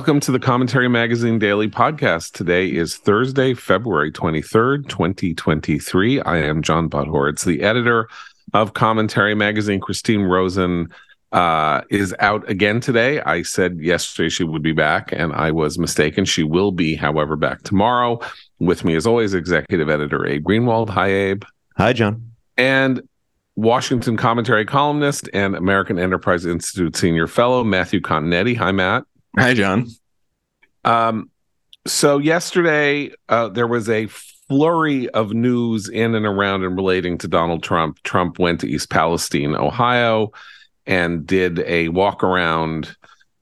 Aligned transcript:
Welcome 0.00 0.20
to 0.20 0.32
the 0.32 0.38
Commentary 0.38 0.88
Magazine 0.88 1.38
Daily 1.38 1.68
Podcast. 1.68 2.32
Today 2.32 2.72
is 2.72 2.96
Thursday, 2.96 3.52
February 3.52 4.10
23rd, 4.10 4.88
2023. 4.88 6.22
I 6.22 6.38
am 6.38 6.62
John 6.62 6.88
Podhoretz 6.88 7.44
the 7.44 7.60
editor 7.60 8.08
of 8.54 8.72
Commentary 8.72 9.34
Magazine. 9.34 9.78
Christine 9.78 10.22
Rosen 10.22 10.88
uh, 11.32 11.82
is 11.90 12.14
out 12.18 12.48
again 12.48 12.80
today. 12.80 13.20
I 13.20 13.42
said 13.42 13.78
yesterday 13.78 14.30
she 14.30 14.42
would 14.42 14.62
be 14.62 14.72
back, 14.72 15.12
and 15.12 15.34
I 15.34 15.50
was 15.50 15.78
mistaken. 15.78 16.24
She 16.24 16.44
will 16.44 16.72
be, 16.72 16.94
however, 16.94 17.36
back 17.36 17.60
tomorrow. 17.60 18.20
With 18.58 18.86
me, 18.86 18.94
as 18.94 19.06
always, 19.06 19.34
executive 19.34 19.90
editor 19.90 20.26
Abe 20.26 20.42
Greenwald. 20.42 20.88
Hi, 20.88 21.08
Abe. 21.08 21.44
Hi, 21.76 21.92
John. 21.92 22.32
And 22.56 23.02
Washington 23.54 24.16
commentary 24.16 24.64
columnist 24.64 25.28
and 25.34 25.54
American 25.54 25.98
Enterprise 25.98 26.46
Institute 26.46 26.96
senior 26.96 27.26
fellow 27.26 27.64
Matthew 27.64 28.00
Continetti. 28.00 28.56
Hi, 28.56 28.72
Matt. 28.72 29.04
Hi, 29.38 29.54
John. 29.54 29.86
Um, 30.84 31.30
so 31.86 32.18
yesterday 32.18 33.10
uh, 33.28 33.48
there 33.48 33.66
was 33.66 33.88
a 33.88 34.06
flurry 34.06 35.08
of 35.10 35.32
news 35.32 35.88
in 35.88 36.14
and 36.14 36.26
around 36.26 36.64
and 36.64 36.76
relating 36.76 37.18
to 37.18 37.28
Donald 37.28 37.62
Trump. 37.62 38.02
Trump 38.02 38.38
went 38.38 38.60
to 38.60 38.68
East 38.68 38.90
Palestine, 38.90 39.54
Ohio, 39.54 40.32
and 40.86 41.26
did 41.26 41.60
a 41.60 41.88
walk 41.88 42.24
around 42.24 42.96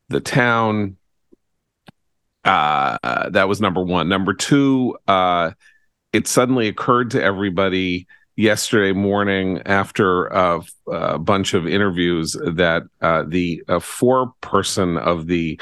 the 0.08 0.20
town. 0.20 0.96
Uh, 2.44 3.28
that 3.30 3.48
was 3.48 3.60
number 3.60 3.82
one. 3.82 4.08
Number 4.08 4.34
two, 4.34 4.96
uh, 5.08 5.52
it 6.12 6.26
suddenly 6.26 6.68
occurred 6.68 7.10
to 7.12 7.22
everybody 7.22 8.06
yesterday 8.36 8.92
morning 8.92 9.60
after 9.66 10.32
uh, 10.32 10.60
a 10.86 11.18
bunch 11.18 11.54
of 11.54 11.66
interviews 11.66 12.32
that 12.32 12.84
uh, 13.00 13.24
the 13.26 13.62
uh, 13.66 13.78
foreperson 13.78 14.98
of 14.98 15.26
the 15.26 15.60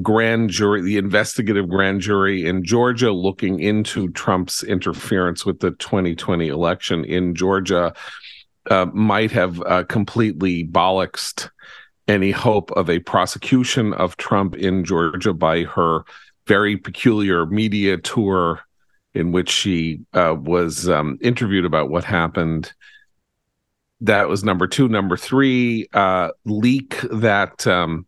grand 0.00 0.50
jury, 0.50 0.80
the 0.80 0.96
investigative 0.96 1.68
grand 1.68 2.00
jury 2.00 2.46
in 2.46 2.64
Georgia 2.64 3.12
looking 3.12 3.60
into 3.60 4.08
Trump's 4.12 4.62
interference 4.62 5.44
with 5.44 5.60
the 5.60 5.72
2020 5.72 6.48
election 6.48 7.04
in 7.04 7.34
Georgia 7.34 7.92
uh, 8.70 8.86
might 8.94 9.30
have 9.32 9.60
uh, 9.62 9.84
completely 9.84 10.64
bollocksed 10.64 11.50
any 12.08 12.30
hope 12.30 12.70
of 12.72 12.88
a 12.88 13.00
prosecution 13.00 13.92
of 13.94 14.16
Trump 14.16 14.54
in 14.54 14.84
Georgia 14.84 15.32
by 15.34 15.64
her 15.64 16.04
very 16.46 16.76
peculiar 16.76 17.46
media 17.46 17.96
tour 17.98 18.60
in 19.14 19.30
which 19.30 19.50
she 19.50 20.00
uh, 20.14 20.34
was 20.38 20.88
um, 20.88 21.18
interviewed 21.20 21.64
about 21.64 21.90
what 21.90 22.04
happened. 22.04 22.72
That 24.00 24.28
was 24.28 24.42
number 24.42 24.66
two. 24.66 24.88
Number 24.88 25.16
three, 25.16 25.88
uh, 25.92 26.30
leak 26.44 27.00
that 27.10 27.66
um, 27.66 28.06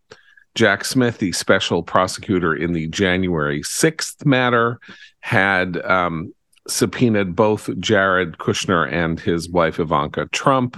Jack 0.54 0.84
Smith, 0.84 1.18
the 1.18 1.32
special 1.32 1.82
prosecutor 1.82 2.54
in 2.54 2.72
the 2.72 2.86
January 2.88 3.62
6th 3.62 4.24
matter, 4.24 4.78
had 5.20 5.76
um, 5.84 6.32
subpoenaed 6.68 7.34
both 7.34 7.68
Jared 7.78 8.38
Kushner 8.38 8.90
and 8.90 9.18
his 9.18 9.48
wife 9.48 9.80
Ivanka 9.80 10.26
Trump. 10.26 10.76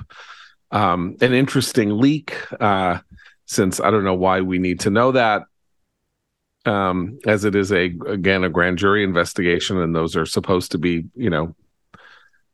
Um, 0.71 1.17
an 1.21 1.33
interesting 1.33 1.99
leak, 1.99 2.37
uh, 2.61 2.99
since 3.45 3.81
I 3.81 3.91
don't 3.91 4.05
know 4.05 4.15
why 4.15 4.41
we 4.41 4.59
need 4.59 4.81
to 4.81 4.91
know 4.91 5.13
that 5.13 5.43
um, 6.67 7.19
as 7.27 7.45
it 7.45 7.55
is 7.55 7.73
a 7.73 7.95
again 8.07 8.45
a 8.45 8.49
grand 8.49 8.79
jury 8.79 9.05
investigation, 9.05 9.79
and 9.79 9.95
those 9.95 10.17
are 10.17 10.27
supposed 10.27 10.73
to 10.73 10.79
be 10.79 11.05
you 11.15 11.31
know 11.31 11.55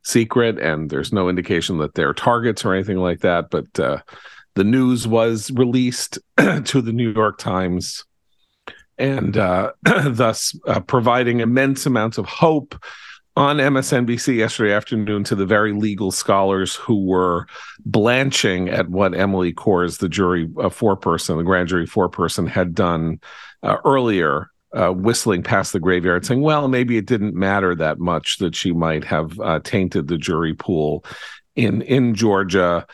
secret, 0.05 0.59
and 0.59 0.91
there's 0.91 1.13
no 1.13 1.29
indication 1.29 1.79
that 1.79 1.95
they're 1.95 2.15
targets 2.15 2.65
or 2.65 2.75
anything 2.75 2.99
like 2.99 3.21
that. 3.21 3.51
But 3.51 3.81
uh, 3.81 3.99
the 4.55 4.65
news 4.65 5.07
was 5.07 5.51
released 5.53 6.19
to 6.65 6.83
the 6.83 6.93
New 6.93 7.13
York 7.13 7.39
Times, 7.39 8.05
and 8.99 9.37
uh, 9.37 9.73
thus 10.07 10.57
uh, 10.67 10.81
providing 10.81 11.41
immense 11.41 11.87
amounts 11.87 12.19
of 12.19 12.27
hope 12.27 12.75
on 13.35 13.57
MSNBC 13.57 14.37
yesterday 14.37 14.75
afternoon 14.75 15.25
to 15.25 15.35
the 15.35 15.47
very 15.47 15.73
legal 15.73 16.11
scholars 16.11 16.75
who 16.75 17.07
were 17.07 17.47
blanching 17.85 18.69
at 18.69 18.91
what 18.91 19.15
Emily 19.15 19.55
Kohrs, 19.55 19.99
the 19.99 20.09
jury 20.09 20.45
uh, 20.59 20.69
foreperson, 20.69 21.39
the 21.39 21.43
grand 21.43 21.69
jury 21.69 21.87
foreperson, 21.87 22.47
had 22.47 22.75
done 22.75 23.21
uh, 23.63 23.79
earlier, 23.87 24.51
uh, 24.75 24.91
whistling 24.91 25.43
past 25.43 25.73
the 25.73 25.81
graveyard, 25.81 26.27
saying, 26.27 26.43
well, 26.43 26.69
maybe 26.69 26.99
it 26.99 27.07
didn't 27.07 27.35
matter 27.35 27.75
that 27.75 27.99
much 27.99 28.39
that 28.39 28.55
she 28.55 28.73
might 28.73 29.05
have 29.05 29.39
uh, 29.41 29.61
tainted 29.61 30.09
the 30.09 30.19
jury 30.19 30.55
pool 30.55 31.05
in 31.57 31.83
in 31.83 32.15
Georgia. 32.15 32.87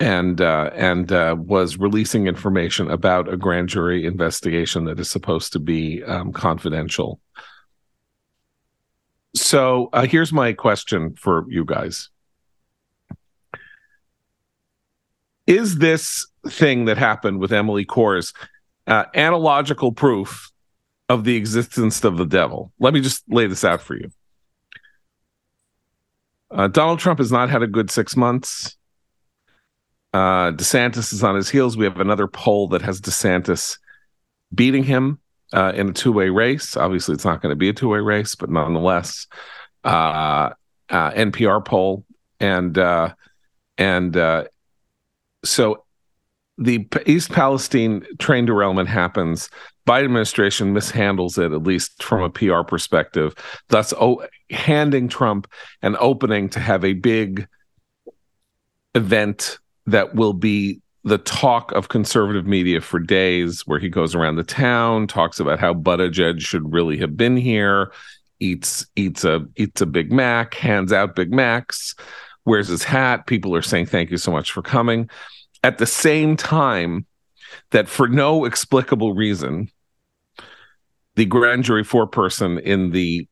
And 0.00 0.40
uh, 0.40 0.70
and 0.74 1.12
uh, 1.12 1.36
was 1.38 1.76
releasing 1.76 2.26
information 2.26 2.90
about 2.90 3.30
a 3.30 3.36
grand 3.36 3.68
jury 3.68 4.06
investigation 4.06 4.86
that 4.86 4.98
is 4.98 5.10
supposed 5.10 5.52
to 5.52 5.58
be 5.58 6.02
um, 6.04 6.32
confidential. 6.32 7.20
So 9.34 9.90
uh, 9.92 10.06
here's 10.06 10.32
my 10.32 10.54
question 10.54 11.14
for 11.16 11.44
you 11.48 11.66
guys: 11.66 12.08
Is 15.46 15.76
this 15.76 16.26
thing 16.48 16.86
that 16.86 16.96
happened 16.96 17.38
with 17.38 17.52
Emily 17.52 17.84
Kohrs 17.84 18.32
uh, 18.86 19.04
analogical 19.14 19.92
proof 19.92 20.50
of 21.08 21.24
the 21.24 21.36
existence 21.36 22.04
of 22.04 22.16
the 22.16 22.24
devil. 22.24 22.72
Let 22.78 22.94
me 22.94 23.00
just 23.00 23.24
lay 23.28 23.46
this 23.46 23.64
out 23.64 23.80
for 23.80 23.96
you. 23.96 24.10
Uh, 26.50 26.68
Donald 26.68 26.98
Trump 26.98 27.18
has 27.18 27.30
not 27.30 27.50
had 27.50 27.62
a 27.62 27.66
good 27.66 27.90
six 27.90 28.16
months. 28.16 28.76
Uh, 30.12 30.50
DeSantis 30.52 31.12
is 31.12 31.22
on 31.22 31.36
his 31.36 31.48
heels. 31.48 31.76
We 31.76 31.84
have 31.84 32.00
another 32.00 32.26
poll 32.26 32.68
that 32.68 32.82
has 32.82 33.00
DeSantis 33.00 33.78
beating 34.54 34.82
him 34.82 35.20
uh, 35.52 35.72
in 35.74 35.90
a 35.90 35.92
two 35.92 36.12
way 36.12 36.28
race. 36.28 36.76
Obviously, 36.76 37.14
it's 37.14 37.24
not 37.24 37.42
going 37.42 37.52
to 37.52 37.56
be 37.56 37.68
a 37.68 37.72
two 37.72 37.88
way 37.88 37.98
race, 37.98 38.34
but 38.34 38.50
nonetheless, 38.50 39.26
uh, 39.84 40.50
uh, 40.88 41.10
NPR 41.12 41.64
poll 41.64 42.04
and 42.40 42.76
uh, 42.76 43.14
and 43.78 44.16
uh, 44.16 44.44
so 45.44 45.84
the 46.58 46.86
East 47.06 47.30
Palestine 47.30 48.04
train 48.18 48.46
derailment 48.46 48.88
happens. 48.88 49.48
Biden 49.86 50.04
administration 50.04 50.74
mishandles 50.74 51.38
it, 51.38 51.52
at 51.52 51.62
least 51.62 52.02
from 52.02 52.22
a 52.22 52.30
PR 52.30 52.62
perspective, 52.62 53.34
thus 53.68 53.94
oh, 53.98 54.24
handing 54.50 55.08
Trump 55.08 55.50
an 55.82 55.96
opening 55.98 56.48
to 56.50 56.60
have 56.60 56.84
a 56.84 56.92
big 56.92 57.48
event 58.94 59.58
that 59.90 60.14
will 60.14 60.32
be 60.32 60.80
the 61.04 61.18
talk 61.18 61.72
of 61.72 61.88
conservative 61.88 62.46
media 62.46 62.80
for 62.80 62.98
days, 62.98 63.66
where 63.66 63.78
he 63.78 63.88
goes 63.88 64.14
around 64.14 64.36
the 64.36 64.44
town, 64.44 65.06
talks 65.06 65.40
about 65.40 65.58
how 65.58 65.72
Buttigieg 65.72 66.40
should 66.40 66.72
really 66.72 66.98
have 66.98 67.16
been 67.16 67.36
here, 67.36 67.92
eats 68.38 68.86
eats 68.96 69.24
a 69.24 69.46
eats 69.56 69.80
a 69.80 69.86
Big 69.86 70.12
Mac, 70.12 70.54
hands 70.54 70.92
out 70.92 71.16
Big 71.16 71.32
Macs, 71.32 71.94
wears 72.44 72.68
his 72.68 72.84
hat. 72.84 73.26
People 73.26 73.54
are 73.54 73.62
saying 73.62 73.86
thank 73.86 74.10
you 74.10 74.18
so 74.18 74.30
much 74.30 74.52
for 74.52 74.62
coming 74.62 75.08
at 75.62 75.78
the 75.78 75.86
same 75.86 76.36
time 76.36 77.06
that 77.70 77.88
for 77.88 78.08
no 78.08 78.44
explicable 78.44 79.14
reason 79.14 79.70
the 81.16 81.24
grand 81.24 81.64
jury 81.64 81.84
foreperson 81.84 82.60
in 82.62 82.90
the 82.90 83.26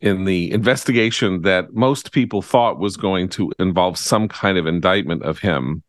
in 0.00 0.24
the 0.24 0.52
investigation 0.52 1.42
that 1.42 1.72
most 1.72 2.12
people 2.12 2.42
thought 2.42 2.78
was 2.78 2.96
going 2.96 3.28
to 3.28 3.50
involve 3.58 3.96
some 3.96 4.28
kind 4.28 4.58
of 4.58 4.66
indictment 4.66 5.22
of 5.22 5.38
him 5.38 5.82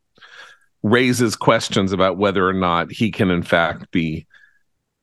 raises 0.86 1.36
questions 1.36 1.92
about 1.92 2.18
whether 2.18 2.48
or 2.48 2.54
not 2.54 2.92
he 2.92 3.10
can 3.10 3.32
in 3.32 3.42
fact 3.42 3.90
be 3.90 4.28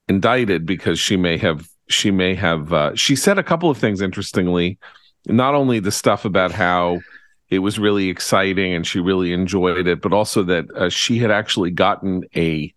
indicted 0.08 0.64
because 0.64 1.00
she 1.00 1.16
may 1.16 1.36
have 1.36 1.68
she 1.88 2.12
may 2.12 2.36
have 2.36 2.72
uh, 2.72 2.94
she 2.94 3.16
said 3.16 3.36
a 3.36 3.42
couple 3.42 3.68
of 3.68 3.76
things 3.76 4.00
interestingly. 4.00 4.78
Not 5.26 5.56
only 5.56 5.80
the 5.80 5.90
stuff 5.90 6.24
about 6.24 6.52
how 6.52 7.00
it 7.50 7.58
was 7.58 7.80
really 7.80 8.08
exciting 8.08 8.72
and 8.72 8.86
she 8.86 9.00
really 9.00 9.32
enjoyed 9.32 9.88
it, 9.88 10.00
but 10.00 10.12
also 10.12 10.44
that 10.44 10.70
uh, 10.76 10.88
she 10.88 11.18
had 11.18 11.32
actually 11.32 11.72
gotten 11.72 12.24
a, 12.34 12.72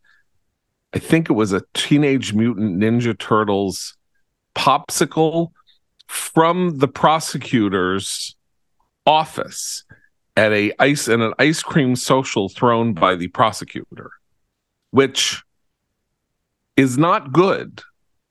I 0.94 1.00
think 1.00 1.30
it 1.30 1.34
was 1.34 1.54
a 1.54 1.64
Teenage 1.74 2.34
Mutant 2.34 2.80
Ninja 2.82 3.18
Turtles 3.18 3.96
popsicle 4.56 5.52
from 6.08 6.80
the 6.80 6.88
prosecutor's 6.88 8.36
office 9.06 9.85
at 10.36 10.52
a 10.52 10.74
ice 10.80 11.08
and 11.08 11.24
an 11.24 11.34
ice 11.40 11.64
cream 11.64 11.96
social 11.96 12.50
thrown 12.50 12.94
by 12.94 13.16
the 13.16 13.28
prosecutor, 13.30 14.12
which 14.92 15.44
is 16.76 16.98
not 16.98 17.32
good. 17.32 17.82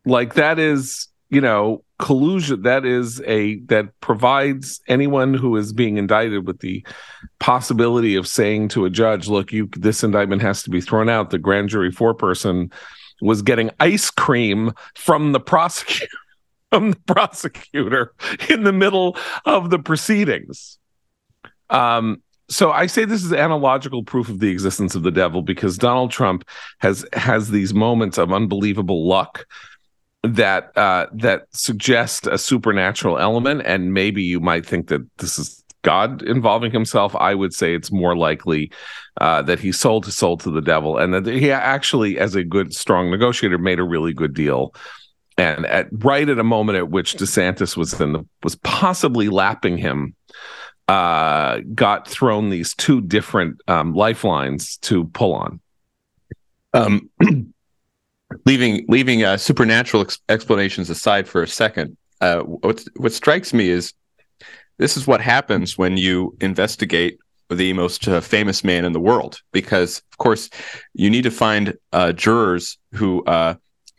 Like 0.05 0.35
that 0.35 0.59
is, 0.59 1.09
you 1.31 1.41
know, 1.41 1.83
collusion 1.99 2.63
that 2.63 2.85
is 2.85 3.23
a 3.23 3.61
that 3.61 3.89
provides 4.01 4.81
anyone 4.89 5.33
who 5.33 5.57
is 5.57 5.73
being 5.73 5.97
indicted 5.97 6.47
with 6.47 6.59
the 6.59 6.85
possibility 7.39 8.17
of 8.17 8.27
saying 8.27 8.69
to 8.69 8.85
a 8.85 8.91
judge 8.91 9.29
look 9.29 9.53
you 9.53 9.69
this 9.77 10.03
indictment 10.03 10.43
has 10.43 10.63
to 10.63 10.71
be 10.71 10.81
thrown 10.81 11.09
out 11.09 11.31
the 11.31 11.39
grand 11.39 11.69
jury 11.69 11.93
foreperson 11.93 12.73
was 13.23 13.43
getting 13.43 13.71
ice 13.79 14.11
cream 14.11 14.73
from 14.97 15.31
the 15.31 15.39
prosecutor 15.39 16.19
from 16.73 16.91
the 16.91 17.01
prosecutor 17.07 18.13
in 18.51 18.65
the 18.65 18.73
middle 18.73 19.17
of 19.45 19.71
the 19.71 19.79
proceedings 19.79 20.79
um 21.71 22.21
so 22.49 22.71
I 22.71 22.87
say 22.87 23.05
this 23.05 23.25
is 23.25 23.33
analogical 23.33 24.05
proof 24.05 24.29
of 24.29 24.39
the 24.39 24.51
existence 24.51 24.95
of 24.95 25.03
the 25.03 25.11
devil 25.11 25.41
because 25.41 25.79
Donald 25.79 26.11
Trump 26.11 26.47
has 26.81 27.05
has 27.15 27.51
these 27.51 27.73
moments 27.73 28.19
of 28.19 28.33
unbelievable 28.33 29.09
luck 29.09 29.47
that 30.25 30.77
uh, 30.77 31.07
that 31.13 31.47
suggest 31.53 32.27
a 32.27 32.39
supernatural 32.39 33.19
element, 33.19 33.63
and 33.65 33.93
maybe 33.93 34.23
you 34.23 34.41
might 34.41 34.65
think 34.65 34.89
that 34.89 35.03
this 35.19 35.39
is 35.39 35.63
God 35.83 36.23
involving 36.23 36.73
himself. 36.73 37.15
I 37.17 37.35
would 37.35 37.53
say 37.53 37.75
it's 37.75 37.93
more 37.93 38.17
likely 38.17 38.73
uh, 39.21 39.43
that 39.43 39.61
he 39.61 39.71
sold 39.71 40.07
his 40.07 40.17
soul 40.17 40.39
to 40.39 40.51
the 40.51 40.63
devil, 40.63 40.99
and 40.99 41.13
that 41.13 41.27
he 41.27 41.51
actually, 41.51 42.19
as 42.19 42.35
a 42.35 42.43
good, 42.43 42.75
strong 42.75 43.11
negotiator, 43.11 43.59
made 43.59 43.79
a 43.79 43.85
really 43.85 44.15
good 44.15 44.35
deal. 44.35 44.75
And 45.37 45.67
at 45.67 45.89
right 45.91 46.29
at 46.29 46.39
a 46.39 46.45
moment 46.45 46.79
at 46.79 46.91
which 46.91 47.17
DeSantis 47.17 47.77
was 47.77 48.01
in 48.01 48.13
the 48.13 48.25
was 48.43 48.57
possibly 48.57 49.29
lapping 49.29 49.77
him 49.77 50.15
uh, 50.89 51.61
got 51.75 52.09
thrown 52.09 52.51
these 52.51 52.75
two 52.75 53.01
different 53.01 53.61
um, 53.69 53.95
lifelines 53.95 54.77
to 54.79 55.05
pull 55.07 55.35
on. 55.35 55.61
Um, 56.73 57.11
leaving 58.47 58.85
leaving 58.89 59.25
uh, 59.25 59.37
supernatural 59.37 60.03
ex- 60.03 60.19
explanations 60.29 60.91
aside 60.91 61.29
for 61.29 61.43
a 61.43 61.49
second, 61.49 61.97
uh, 62.21 62.41
what 62.41 62.85
what 62.97 63.13
strikes 63.13 63.55
me 63.55 63.69
is 63.69 63.93
this 64.79 64.97
is 64.97 65.07
what 65.07 65.21
happens 65.21 65.79
when 65.79 65.97
you 65.97 66.37
investigate 66.41 67.19
the 67.51 67.73
most 67.73 68.09
uh, 68.09 68.21
famous 68.21 68.65
man 68.65 68.85
in 68.85 68.93
the 68.93 69.01
world, 69.01 69.41
because 69.53 70.03
of 70.13 70.19
course 70.19 70.51
you 70.95 71.09
need 71.11 71.23
to 71.23 71.31
find 71.31 71.75
uh, 71.93 72.13
jurors 72.13 72.79
who 72.95 73.23
uh, 73.25 73.55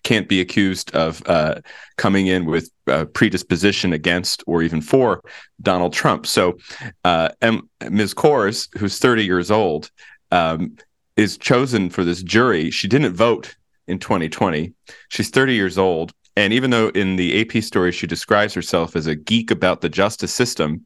can't 0.06 0.30
be 0.30 0.40
accused 0.40 0.96
of 0.96 1.22
uh, 1.28 1.56
coming 1.98 2.28
in 2.28 2.46
with 2.46 2.70
uh, 2.88 3.06
predisposition 3.06 3.92
against 3.92 4.44
or 4.48 4.62
even 4.62 4.80
for 4.80 5.22
Donald 5.62 5.92
Trump. 5.92 6.26
So, 6.26 6.58
uh, 7.04 7.30
M- 7.42 7.68
Ms. 7.90 8.14
Kohrs, 8.14 8.70
who's 8.78 9.00
30 9.00 9.26
years 9.26 9.52
old, 9.52 9.90
um, 10.32 10.78
is 11.18 11.38
chosen 11.38 11.90
for 11.90 12.04
this 12.04 12.22
jury. 12.22 12.70
She 12.70 12.88
didn't 12.88 13.16
vote 13.16 13.56
in 13.88 14.00
2020. 14.00 14.74
She's 15.10 15.30
30 15.30 15.56
years 15.56 15.78
old. 15.78 16.14
And 16.38 16.54
even 16.54 16.70
though 16.70 16.90
in 16.90 17.16
the 17.16 17.42
AP 17.42 17.64
story 17.64 17.92
she 17.92 18.08
describes 18.08 18.54
herself 18.54 18.96
as 18.96 19.08
a 19.08 19.16
geek 19.16 19.52
about 19.52 19.82
the 19.82 19.90
justice 19.90 20.34
system, 20.34 20.86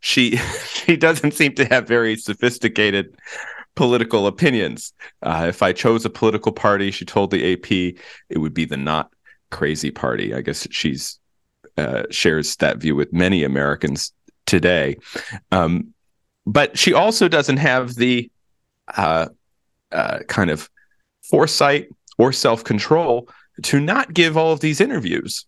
she 0.00 0.36
she 0.66 0.96
doesn't 0.96 1.32
seem 1.32 1.54
to 1.54 1.64
have 1.66 1.86
very 1.86 2.16
sophisticated 2.16 3.14
political 3.74 4.26
opinions. 4.26 4.92
Uh, 5.22 5.46
if 5.48 5.62
I 5.62 5.72
chose 5.72 6.04
a 6.04 6.10
political 6.10 6.52
party, 6.52 6.90
she 6.90 7.04
told 7.04 7.30
the 7.30 7.52
AP, 7.52 7.96
it 8.28 8.38
would 8.38 8.54
be 8.54 8.64
the 8.64 8.76
not 8.76 9.10
crazy 9.50 9.90
party. 9.90 10.34
I 10.34 10.40
guess 10.40 10.66
she's 10.70 11.18
uh, 11.76 12.04
shares 12.10 12.56
that 12.56 12.78
view 12.78 12.94
with 12.94 13.12
many 13.12 13.44
Americans 13.44 14.12
today. 14.46 14.96
Um, 15.50 15.94
but 16.46 16.76
she 16.76 16.92
also 16.92 17.28
doesn't 17.28 17.58
have 17.58 17.94
the 17.94 18.30
uh, 18.96 19.28
uh 19.92 20.18
kind 20.26 20.50
of 20.50 20.68
foresight 21.22 21.88
or 22.18 22.32
self 22.32 22.64
control 22.64 23.28
to 23.62 23.80
not 23.80 24.12
give 24.12 24.36
all 24.36 24.52
of 24.52 24.60
these 24.60 24.80
interviews, 24.80 25.46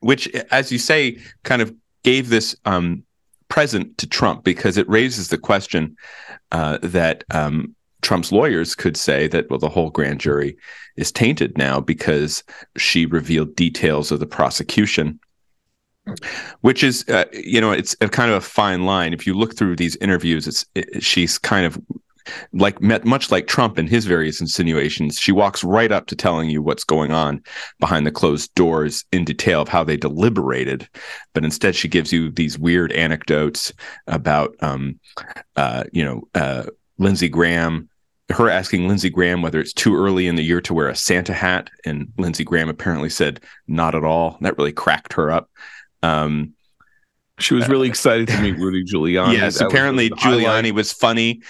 which, 0.00 0.28
as 0.50 0.72
you 0.72 0.78
say, 0.78 1.18
kind 1.42 1.62
of 1.62 1.74
gave 2.02 2.28
this 2.28 2.56
um, 2.64 3.02
present 3.48 3.96
to 3.98 4.06
Trump 4.06 4.44
because 4.44 4.76
it 4.76 4.88
raises 4.88 5.28
the 5.28 5.38
question 5.38 5.96
uh, 6.52 6.78
that 6.82 7.24
um, 7.30 7.74
Trump's 8.02 8.32
lawyers 8.32 8.74
could 8.74 8.96
say 8.96 9.28
that 9.28 9.48
well 9.50 9.58
the 9.58 9.68
whole 9.68 9.90
grand 9.90 10.20
jury 10.20 10.56
is 10.96 11.12
tainted 11.12 11.56
now 11.56 11.80
because 11.80 12.42
she 12.76 13.06
revealed 13.06 13.56
details 13.56 14.10
of 14.10 14.20
the 14.20 14.26
prosecution 14.26 15.18
which 16.60 16.84
is 16.84 17.04
uh, 17.08 17.24
you 17.32 17.60
know 17.60 17.72
it's 17.72 17.96
a 18.00 18.08
kind 18.08 18.30
of 18.30 18.36
a 18.36 18.40
fine 18.40 18.84
line. 18.84 19.12
If 19.12 19.26
you 19.26 19.34
look 19.34 19.56
through 19.56 19.76
these 19.76 19.96
interviews 19.96 20.46
it's 20.46 20.64
it, 20.74 21.02
she's 21.02 21.38
kind 21.38 21.66
of 21.66 21.80
like 22.52 22.80
much 22.80 23.30
like 23.30 23.46
Trump 23.46 23.78
and 23.78 23.88
his 23.88 24.04
various 24.04 24.40
insinuations, 24.40 25.18
she 25.18 25.32
walks 25.32 25.64
right 25.64 25.92
up 25.92 26.06
to 26.06 26.16
telling 26.16 26.50
you 26.50 26.62
what's 26.62 26.84
going 26.84 27.12
on 27.12 27.42
behind 27.80 28.06
the 28.06 28.10
closed 28.10 28.54
doors 28.54 29.04
in 29.12 29.24
detail 29.24 29.62
of 29.62 29.68
how 29.68 29.84
they 29.84 29.96
deliberated. 29.96 30.88
But 31.34 31.44
instead, 31.44 31.74
she 31.74 31.88
gives 31.88 32.12
you 32.12 32.30
these 32.30 32.58
weird 32.58 32.92
anecdotes 32.92 33.72
about, 34.06 34.54
um, 34.60 34.98
uh, 35.56 35.84
you 35.92 36.04
know, 36.04 36.22
uh, 36.34 36.64
Lindsey 36.98 37.28
Graham. 37.28 37.88
Her 38.28 38.50
asking 38.50 38.88
Lindsey 38.88 39.08
Graham 39.08 39.40
whether 39.40 39.60
it's 39.60 39.72
too 39.72 39.94
early 39.96 40.26
in 40.26 40.34
the 40.34 40.42
year 40.42 40.60
to 40.62 40.74
wear 40.74 40.88
a 40.88 40.96
Santa 40.96 41.32
hat, 41.32 41.70
and 41.84 42.12
Lindsey 42.18 42.42
Graham 42.42 42.68
apparently 42.68 43.08
said 43.08 43.40
not 43.68 43.94
at 43.94 44.02
all. 44.02 44.36
That 44.40 44.58
really 44.58 44.72
cracked 44.72 45.12
her 45.12 45.30
up. 45.30 45.48
Um, 46.02 46.55
she 47.38 47.54
was 47.54 47.68
really 47.68 47.88
excited 47.88 48.28
to 48.28 48.40
meet 48.40 48.52
Rudy 48.58 48.84
Giuliani. 48.84 49.34
Yes, 49.34 49.58
that 49.58 49.66
apparently 49.66 50.10
was 50.10 50.18
Giuliani 50.20 50.44
highlight. 50.44 50.74
was 50.74 50.92
funny. 50.92 51.42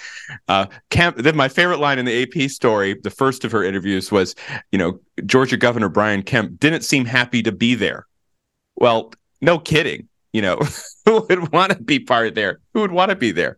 Uh, 0.47 0.67
Kemp, 0.89 1.17
then 1.17 1.35
my 1.35 1.47
favorite 1.47 1.79
line 1.79 1.97
in 1.97 2.05
the 2.05 2.23
AP 2.23 2.49
story, 2.49 2.99
the 3.03 3.09
first 3.09 3.45
of 3.45 3.51
her 3.51 3.63
interviews, 3.63 4.11
was, 4.11 4.35
you 4.71 4.77
know, 4.77 4.99
Georgia 5.25 5.55
Governor 5.55 5.89
Brian 5.89 6.23
Kemp 6.23 6.59
didn't 6.59 6.81
seem 6.81 7.05
happy 7.05 7.41
to 7.43 7.51
be 7.51 7.75
there. 7.75 8.05
Well, 8.75 9.13
no 9.41 9.59
kidding. 9.59 10.09
You 10.33 10.41
know, 10.41 10.59
who 11.05 11.25
would 11.29 11.51
want 11.51 11.71
to 11.71 11.81
be 11.81 11.99
part 11.99 12.27
of 12.27 12.35
there? 12.35 12.59
Who 12.73 12.81
would 12.81 12.91
want 12.91 13.09
to 13.09 13.15
be 13.15 13.31
there? 13.31 13.57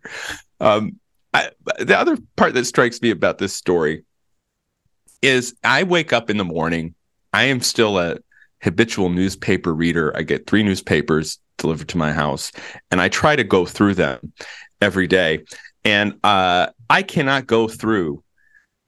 Um, 0.60 1.00
I, 1.34 1.50
the 1.80 1.98
other 1.98 2.18
part 2.36 2.54
that 2.54 2.66
strikes 2.66 3.02
me 3.02 3.10
about 3.10 3.38
this 3.38 3.56
story 3.56 4.04
is 5.22 5.56
I 5.64 5.84
wake 5.84 6.14
up 6.14 6.30
in 6.30 6.38
the 6.38 6.46
morning. 6.46 6.96
I 7.34 7.46
am 7.46 7.62
still 7.62 8.00
a 8.00 8.18
habitual 8.62 9.10
newspaper 9.10 9.74
reader. 9.74 10.16
I 10.16 10.22
get 10.24 10.48
three 10.48 10.64
newspapers 10.64 11.40
delivered 11.60 11.90
to 11.90 11.98
my 11.98 12.12
house, 12.12 12.52
and 12.92 13.00
I 13.00 13.10
try 13.10 13.36
to 13.36 13.44
go 13.44 13.66
through 13.66 13.96
them 13.96 14.34
every 14.82 15.08
day. 15.08 15.44
And 15.86 16.14
uh, 16.24 16.68
I 16.90 17.04
cannot 17.04 17.48
go 17.48 17.68
through 17.68 18.24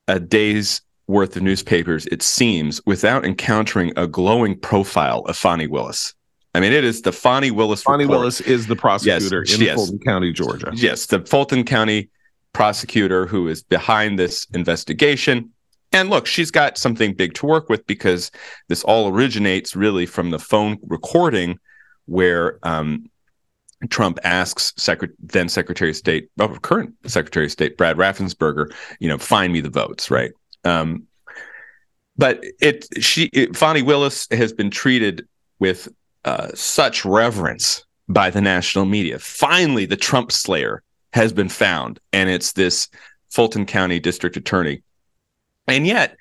a 0.07 0.19
day's 0.19 0.81
worth 1.07 1.35
of 1.35 1.43
newspapers, 1.43 2.05
it 2.07 2.21
seems, 2.21 2.81
without 2.85 3.25
encountering 3.25 3.93
a 3.95 4.07
glowing 4.07 4.57
profile 4.59 5.19
of 5.25 5.37
Fani 5.37 5.67
Willis. 5.67 6.13
I 6.53 6.59
mean, 6.59 6.73
it 6.73 6.83
is 6.83 7.01
the 7.01 7.13
Fani 7.13 7.51
Willis. 7.51 7.83
Fani 7.83 8.03
report. 8.03 8.19
Willis 8.19 8.41
is 8.41 8.67
the 8.67 8.75
prosecutor 8.75 9.43
yes, 9.45 9.55
in 9.55 9.65
yes. 9.65 9.75
Fulton 9.75 9.99
County, 9.99 10.33
Georgia. 10.33 10.71
Yes, 10.73 11.05
the 11.05 11.19
Fulton 11.21 11.63
County 11.63 12.09
prosecutor 12.53 13.25
who 13.25 13.47
is 13.47 13.63
behind 13.63 14.19
this 14.19 14.45
investigation. 14.53 15.51
And 15.93 16.09
look, 16.09 16.25
she's 16.25 16.51
got 16.51 16.77
something 16.77 17.13
big 17.13 17.33
to 17.35 17.45
work 17.45 17.69
with 17.69 17.85
because 17.85 18.31
this 18.67 18.83
all 18.83 19.09
originates 19.09 19.75
really 19.75 20.05
from 20.05 20.31
the 20.31 20.39
phone 20.39 20.77
recording 20.83 21.57
where 22.11 22.59
um, 22.63 23.09
Trump 23.89 24.19
asks 24.23 24.73
then 25.19 25.49
Secretary 25.49 25.91
of 25.91 25.95
State, 25.95 26.29
well, 26.37 26.49
current 26.57 26.93
Secretary 27.07 27.45
of 27.45 27.51
State 27.51 27.77
Brad 27.77 27.97
Raffensperger, 27.97 28.71
you 28.99 29.07
know, 29.07 29.17
find 29.17 29.51
me 29.53 29.61
the 29.61 29.69
votes, 29.69 30.11
right? 30.11 30.31
Um, 30.65 31.07
but 32.17 32.43
it 32.59 32.85
she 32.99 33.29
it, 33.33 33.55
Fani 33.55 33.81
Willis 33.81 34.27
has 34.31 34.51
been 34.51 34.69
treated 34.69 35.25
with 35.59 35.87
uh, 36.25 36.49
such 36.53 37.05
reverence 37.05 37.83
by 38.09 38.29
the 38.29 38.41
national 38.41 38.85
media. 38.85 39.17
Finally, 39.17 39.85
the 39.85 39.97
Trump 39.97 40.31
slayer 40.31 40.83
has 41.13 41.31
been 41.31 41.49
found, 41.49 41.99
and 42.11 42.29
it's 42.29 42.51
this 42.51 42.89
Fulton 43.29 43.65
County 43.65 43.99
District 43.99 44.35
Attorney. 44.35 44.83
And 45.67 45.87
yet, 45.87 46.17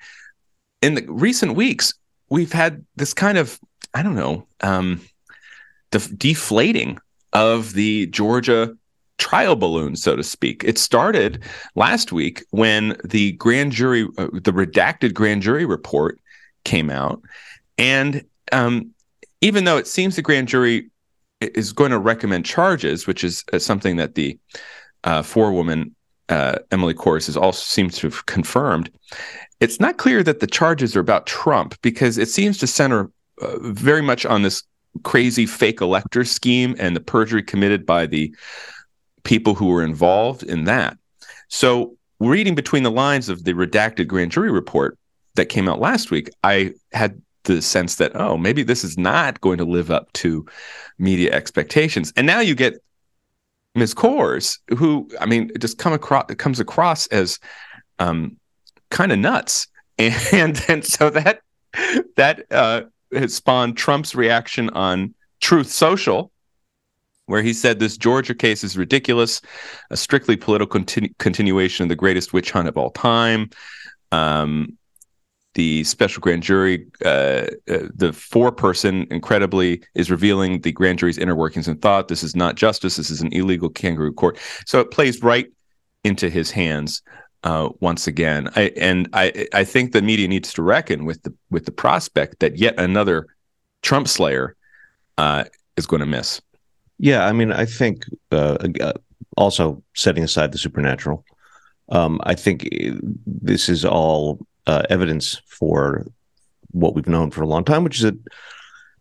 in 0.81 0.95
the 0.95 1.05
recent 1.07 1.55
weeks, 1.55 1.93
we've 2.29 2.53
had 2.53 2.85
this 2.95 3.13
kind 3.13 3.37
of 3.37 3.59
I 3.93 4.03
don't 4.03 4.15
know. 4.15 4.47
Um, 4.61 5.01
deflating 5.99 6.99
of 7.33 7.73
the 7.73 8.07
Georgia 8.07 8.75
trial 9.17 9.55
balloon, 9.55 9.95
so 9.95 10.15
to 10.15 10.23
speak. 10.23 10.63
It 10.63 10.77
started 10.77 11.43
last 11.75 12.11
week 12.11 12.43
when 12.49 12.97
the 13.05 13.33
grand 13.33 13.71
jury, 13.71 14.07
uh, 14.17 14.27
the 14.33 14.51
redacted 14.51 15.13
grand 15.13 15.43
jury 15.43 15.65
report 15.65 16.19
came 16.63 16.89
out. 16.89 17.21
And 17.77 18.23
um, 18.51 18.91
even 19.41 19.63
though 19.63 19.77
it 19.77 19.87
seems 19.87 20.15
the 20.15 20.21
grand 20.21 20.47
jury 20.47 20.89
is 21.39 21.71
going 21.71 21.91
to 21.91 21.99
recommend 21.99 22.45
charges, 22.45 23.07
which 23.07 23.23
is 23.23 23.43
uh, 23.53 23.59
something 23.59 23.97
that 23.97 24.15
the 24.15 24.39
uh, 25.03 25.21
forewoman 25.21 25.95
uh, 26.29 26.59
Emily 26.71 26.93
Kohrs 26.93 27.25
has 27.27 27.37
also 27.37 27.61
seems 27.61 27.97
to 27.97 28.07
have 28.07 28.25
confirmed, 28.25 28.91
it's 29.59 29.79
not 29.79 29.97
clear 29.97 30.23
that 30.23 30.39
the 30.39 30.47
charges 30.47 30.95
are 30.95 30.99
about 30.99 31.27
Trump 31.27 31.79
because 31.81 32.17
it 32.17 32.29
seems 32.29 32.57
to 32.57 32.67
center 32.67 33.11
uh, 33.41 33.57
very 33.59 34.01
much 34.01 34.25
on 34.25 34.41
this 34.41 34.63
crazy 35.03 35.45
fake 35.45 35.81
elector 35.81 36.25
scheme 36.25 36.75
and 36.79 36.95
the 36.95 36.99
perjury 36.99 37.43
committed 37.43 37.85
by 37.85 38.05
the 38.05 38.33
people 39.23 39.55
who 39.55 39.67
were 39.67 39.83
involved 39.83 40.43
in 40.43 40.65
that. 40.65 40.97
So, 41.47 41.95
reading 42.19 42.55
between 42.55 42.83
the 42.83 42.91
lines 42.91 43.29
of 43.29 43.43
the 43.43 43.53
redacted 43.53 44.07
grand 44.07 44.31
jury 44.31 44.51
report 44.51 44.97
that 45.35 45.47
came 45.47 45.67
out 45.67 45.79
last 45.79 46.11
week, 46.11 46.29
I 46.43 46.73
had 46.93 47.21
the 47.43 47.61
sense 47.61 47.95
that, 47.95 48.11
oh, 48.15 48.37
maybe 48.37 48.63
this 48.63 48.83
is 48.83 48.97
not 48.97 49.41
going 49.41 49.57
to 49.57 49.65
live 49.65 49.89
up 49.89 50.11
to 50.13 50.45
media 50.99 51.31
expectations. 51.33 52.13
And 52.15 52.27
now 52.27 52.39
you 52.39 52.55
get 52.55 52.81
Ms. 53.75 53.93
Kohrs, 53.93 54.59
who, 54.77 55.09
I 55.19 55.25
mean, 55.25 55.51
just 55.59 55.77
come 55.77 55.93
across, 55.93 56.25
comes 56.37 56.59
across 56.59 57.07
as 57.07 57.39
um, 57.99 58.37
kind 58.89 59.11
of 59.11 59.19
nuts. 59.19 59.67
And, 59.97 60.59
and 60.67 60.83
so 60.83 61.11
that, 61.11 61.41
that, 62.15 62.51
uh, 62.51 62.81
has 63.13 63.33
spawned 63.33 63.77
Trump's 63.77 64.15
reaction 64.15 64.69
on 64.71 65.13
Truth 65.39 65.71
Social, 65.71 66.31
where 67.25 67.41
he 67.41 67.53
said 67.53 67.79
this 67.79 67.97
Georgia 67.97 68.35
case 68.35 68.63
is 68.63 68.77
ridiculous, 68.77 69.41
a 69.89 69.97
strictly 69.97 70.35
political 70.35 70.79
continu- 70.79 71.17
continuation 71.17 71.83
of 71.83 71.89
the 71.89 71.95
greatest 71.95 72.33
witch 72.33 72.51
hunt 72.51 72.67
of 72.67 72.77
all 72.77 72.91
time. 72.91 73.49
Um, 74.11 74.77
the 75.53 75.83
special 75.83 76.21
grand 76.21 76.43
jury, 76.43 76.87
uh, 77.03 77.47
uh, 77.69 77.87
the 77.93 78.13
four 78.13 78.51
person, 78.51 79.05
incredibly, 79.11 79.83
is 79.95 80.09
revealing 80.09 80.61
the 80.61 80.71
grand 80.71 80.99
jury's 80.99 81.17
inner 81.17 81.35
workings 81.35 81.67
and 81.67 81.81
thought. 81.81 82.07
This 82.07 82.23
is 82.23 82.35
not 82.35 82.55
justice. 82.55 82.95
This 82.95 83.09
is 83.09 83.21
an 83.21 83.33
illegal 83.33 83.69
kangaroo 83.69 84.13
court. 84.13 84.37
So 84.65 84.79
it 84.79 84.91
plays 84.91 85.21
right 85.21 85.47
into 86.03 86.29
his 86.29 86.51
hands 86.51 87.01
uh, 87.43 87.69
once 87.79 88.07
again. 88.07 88.49
I, 88.55 88.71
and 88.77 89.09
I, 89.13 89.47
I 89.53 89.63
think 89.63 89.91
the 89.91 90.01
media 90.01 90.27
needs 90.27 90.53
to 90.53 90.61
reckon 90.61 91.05
with 91.05 91.23
the 91.23 91.33
with 91.49 91.65
the 91.65 91.71
prospect 91.71 92.39
that 92.39 92.57
yet 92.57 92.79
another 92.79 93.27
Trump 93.81 94.07
slayer 94.07 94.55
uh, 95.17 95.45
is 95.77 95.85
going 95.85 96.01
to 96.01 96.05
miss. 96.05 96.41
Yeah, 96.99 97.25
I 97.25 97.31
mean, 97.31 97.51
I 97.51 97.65
think 97.65 98.05
uh, 98.31 98.57
uh, 98.79 98.93
also 99.37 99.83
setting 99.95 100.23
aside 100.23 100.51
the 100.51 100.59
supernatural, 100.59 101.25
um, 101.89 102.21
I 102.23 102.35
think 102.35 102.67
this 103.25 103.69
is 103.69 103.83
all 103.83 104.39
uh, 104.67 104.83
evidence 104.89 105.41
for 105.47 106.05
what 106.71 106.93
we've 106.93 107.07
known 107.07 107.31
for 107.31 107.41
a 107.41 107.47
long 107.47 107.63
time, 107.63 107.83
which 107.83 107.97
is 107.97 108.03
that 108.03 108.17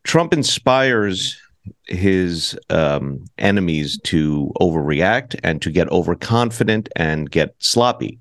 Trump 0.04 0.32
inspires 0.32 1.38
his 1.86 2.58
um, 2.70 3.24
enemies 3.38 3.98
to 4.04 4.50
overreact 4.60 5.38
and 5.44 5.60
to 5.62 5.70
get 5.70 5.88
overconfident 5.90 6.88
and 6.96 7.30
get 7.30 7.54
sloppy. 7.58 8.18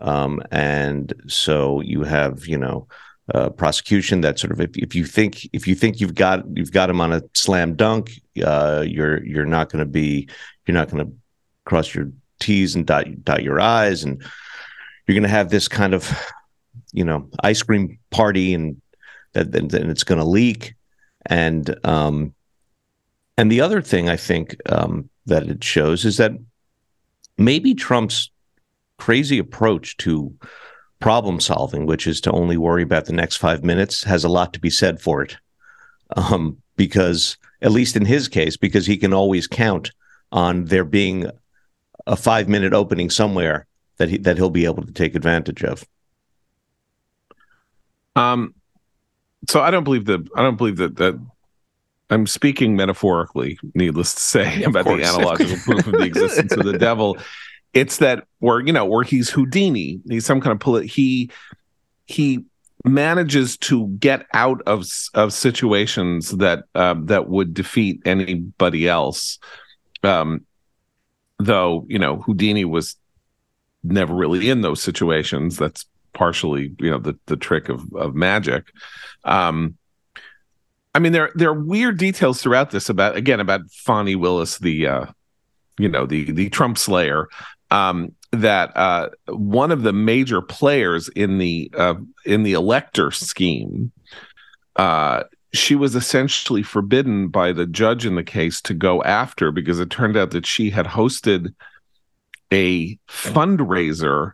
Um, 0.00 0.42
and 0.50 1.12
so 1.26 1.80
you 1.80 2.02
have, 2.02 2.46
you 2.46 2.58
know, 2.58 2.86
uh, 3.32 3.48
prosecution 3.48 4.20
that 4.20 4.38
sort 4.38 4.52
of 4.52 4.60
if, 4.60 4.76
if 4.76 4.94
you 4.94 5.06
think 5.06 5.48
if 5.54 5.66
you 5.66 5.74
think 5.74 5.98
you've 5.98 6.14
got 6.14 6.44
you've 6.56 6.72
got 6.72 6.90
him 6.90 7.00
on 7.00 7.12
a 7.12 7.22
slam 7.32 7.74
dunk, 7.74 8.20
uh, 8.44 8.84
you're 8.86 9.24
you're 9.24 9.46
not 9.46 9.70
going 9.70 9.78
to 9.78 9.90
be 9.90 10.28
you're 10.66 10.74
not 10.74 10.90
going 10.90 11.06
to 11.06 11.12
cross 11.64 11.94
your 11.94 12.10
T's 12.40 12.74
and 12.74 12.86
dot 12.86 13.06
dot 13.24 13.42
your 13.42 13.60
I's, 13.60 14.04
and 14.04 14.22
you're 15.06 15.14
going 15.14 15.22
to 15.22 15.28
have 15.28 15.48
this 15.48 15.68
kind 15.68 15.94
of 15.94 16.14
you 16.92 17.04
know 17.04 17.28
ice 17.42 17.62
cream 17.62 17.98
party 18.10 18.52
and 18.52 18.80
that 19.32 19.52
then 19.52 19.90
it's 19.90 20.04
going 20.04 20.20
to 20.20 20.24
leak. 20.26 20.74
And 21.26 21.74
um 21.84 22.34
and 23.36 23.50
the 23.50 23.60
other 23.60 23.82
thing 23.82 24.08
i 24.08 24.16
think 24.16 24.56
um 24.70 25.08
that 25.26 25.48
it 25.48 25.62
shows 25.62 26.04
is 26.04 26.18
that 26.18 26.32
maybe 27.38 27.74
trump's 27.74 28.30
crazy 29.04 29.38
approach 29.38 29.98
to 29.98 30.34
problem 30.98 31.38
solving 31.38 31.84
which 31.84 32.06
is 32.06 32.22
to 32.22 32.30
only 32.32 32.56
worry 32.56 32.82
about 32.82 33.04
the 33.04 33.12
next 33.12 33.36
5 33.36 33.62
minutes 33.62 34.02
has 34.04 34.24
a 34.24 34.30
lot 34.30 34.54
to 34.54 34.58
be 34.60 34.70
said 34.70 34.98
for 34.98 35.20
it 35.20 35.36
um 36.16 36.56
because 36.76 37.36
at 37.60 37.70
least 37.70 37.96
in 37.96 38.06
his 38.06 38.28
case 38.28 38.56
because 38.56 38.86
he 38.86 38.96
can 38.96 39.12
always 39.12 39.46
count 39.46 39.90
on 40.32 40.64
there 40.64 40.86
being 40.86 41.30
a 42.06 42.16
5 42.16 42.48
minute 42.48 42.72
opening 42.72 43.10
somewhere 43.10 43.66
that 43.98 44.08
he 44.08 44.16
that 44.16 44.38
he'll 44.38 44.48
be 44.48 44.64
able 44.64 44.86
to 44.86 44.92
take 44.92 45.14
advantage 45.14 45.62
of 45.62 45.84
um, 48.16 48.54
so 49.48 49.60
I 49.60 49.70
don't 49.70 49.84
believe 49.84 50.04
that. 50.06 50.26
I 50.36 50.42
don't 50.42 50.56
believe 50.56 50.76
that 50.76 50.96
that. 50.96 51.20
I'm 52.10 52.26
speaking 52.26 52.76
metaphorically, 52.76 53.58
needless 53.74 54.14
to 54.14 54.20
say, 54.20 54.62
about 54.62 54.84
course. 54.84 55.00
the 55.02 55.08
analogical 55.08 55.56
proof 55.56 55.86
of 55.86 55.94
the 55.94 56.04
existence 56.04 56.52
of 56.52 56.64
the 56.64 56.78
devil. 56.78 57.18
It's 57.74 57.98
that, 57.98 58.26
or 58.40 58.60
you 58.60 58.72
know, 58.72 58.88
or 58.88 59.02
he's 59.02 59.30
Houdini. 59.30 60.00
He's 60.08 60.24
some 60.24 60.40
kind 60.40 60.52
of 60.52 60.60
polit- 60.60 60.90
he 60.90 61.30
he 62.06 62.44
manages 62.84 63.56
to 63.56 63.88
get 63.88 64.26
out 64.32 64.62
of 64.62 64.86
of 65.14 65.32
situations 65.32 66.30
that 66.32 66.64
um, 66.74 67.06
that 67.06 67.28
would 67.28 67.52
defeat 67.52 68.00
anybody 68.04 68.88
else. 68.88 69.38
Um, 70.02 70.44
though 71.38 71.84
you 71.88 71.98
know, 71.98 72.18
Houdini 72.18 72.64
was 72.64 72.96
never 73.82 74.14
really 74.14 74.48
in 74.48 74.60
those 74.60 74.80
situations. 74.80 75.56
That's 75.56 75.86
partially 76.14 76.72
you 76.78 76.90
know 76.90 76.98
the 76.98 77.18
the 77.26 77.36
trick 77.36 77.68
of 77.68 77.92
of 77.94 78.14
magic 78.14 78.72
um 79.24 79.76
i 80.94 80.98
mean 80.98 81.12
there 81.12 81.30
there 81.34 81.50
are 81.50 81.60
weird 81.60 81.98
details 81.98 82.40
throughout 82.40 82.70
this 82.70 82.88
about 82.88 83.16
again 83.16 83.40
about 83.40 83.60
Fani 83.70 84.14
Willis 84.14 84.58
the 84.58 84.86
uh 84.86 85.06
you 85.78 85.88
know 85.88 86.06
the 86.06 86.30
the 86.30 86.48
Trump 86.48 86.78
slayer 86.78 87.28
um 87.70 88.12
that 88.32 88.76
uh 88.76 89.08
one 89.28 89.70
of 89.70 89.82
the 89.82 89.92
major 89.92 90.42
players 90.42 91.08
in 91.10 91.38
the 91.38 91.70
uh 91.76 91.94
in 92.24 92.42
the 92.42 92.52
elector 92.52 93.10
scheme 93.10 93.92
uh 94.76 95.22
she 95.52 95.76
was 95.76 95.94
essentially 95.94 96.64
forbidden 96.64 97.28
by 97.28 97.52
the 97.52 97.66
judge 97.66 98.04
in 98.04 98.16
the 98.16 98.24
case 98.24 98.60
to 98.60 98.74
go 98.74 99.02
after 99.04 99.52
because 99.52 99.78
it 99.78 99.88
turned 99.88 100.16
out 100.16 100.32
that 100.32 100.46
she 100.46 100.68
had 100.68 100.86
hosted 100.86 101.54
a 102.52 102.96
fundraiser 103.08 104.32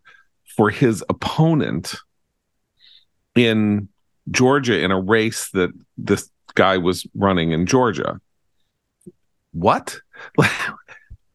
for 0.57 0.71
his 0.71 1.05
opponent 1.11 1.95
in 3.35 3.89
Georgia 4.31 4.83
in 4.83 4.91
a 4.91 5.01
race 5.01 5.51
that 5.51 5.71
this 5.99 6.31
guy 6.55 6.79
was 6.79 7.07
running 7.15 7.53
in 7.53 7.67
Georgia. 7.67 8.21
What? 9.53 10.01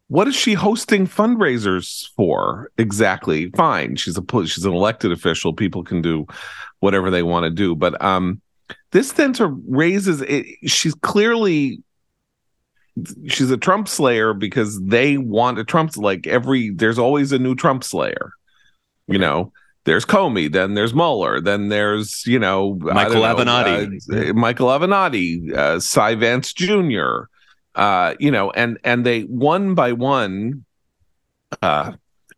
what 0.08 0.28
is 0.28 0.36
she 0.36 0.54
hosting 0.54 1.08
fundraisers 1.08 2.10
for 2.16 2.72
exactly? 2.78 3.50
Fine, 3.52 3.96
she's 3.96 4.18
a 4.18 4.24
she's 4.46 4.66
an 4.66 4.74
elected 4.74 5.12
official. 5.12 5.54
People 5.54 5.84
can 5.84 6.02
do 6.02 6.26
whatever 6.80 7.10
they 7.10 7.24
want 7.24 7.46
to 7.46 7.50
do, 7.50 7.76
but 7.76 8.02
um, 8.04 8.42
this 8.92 9.14
then 9.14 9.34
to 9.34 9.48
raises 9.68 10.22
it, 10.22 10.46
she's 10.66 10.96
clearly 10.96 11.82
she's 13.28 13.52
a 13.52 13.58
Trump 13.58 13.88
slayer 13.88 14.34
because 14.34 14.82
they 14.82 15.18
want 15.18 15.60
a 15.60 15.64
Trump 15.64 15.98
like 15.98 16.28
every 16.28 16.70
there's 16.70 17.00
always 17.00 17.32
a 17.32 17.40
new 17.40 17.56
Trump 17.56 17.84
slayer 17.84 18.32
you 19.08 19.20
know, 19.20 19.52
there's 19.86 20.06
Comey, 20.06 20.52
then 20.52 20.74
there's 20.74 20.94
Mueller, 20.94 21.40
then 21.40 21.70
there's 21.70 22.26
you 22.26 22.40
know 22.40 22.76
Michael 22.82 23.22
Avenatti, 23.22 24.30
uh, 24.30 24.34
Michael 24.34 24.68
Avenatti, 24.68 25.54
uh, 25.54 25.80
Cy 25.80 26.16
Vance 26.16 26.54
Jr. 26.54 27.26
Uh, 27.75 28.15
you 28.20 28.32
know, 28.32 28.51
and 28.51 28.77
and 28.84 29.05
they 29.05 29.22
one 29.24 29.75
by 29.75 29.91
one, 29.91 30.63
uh, 31.62 31.91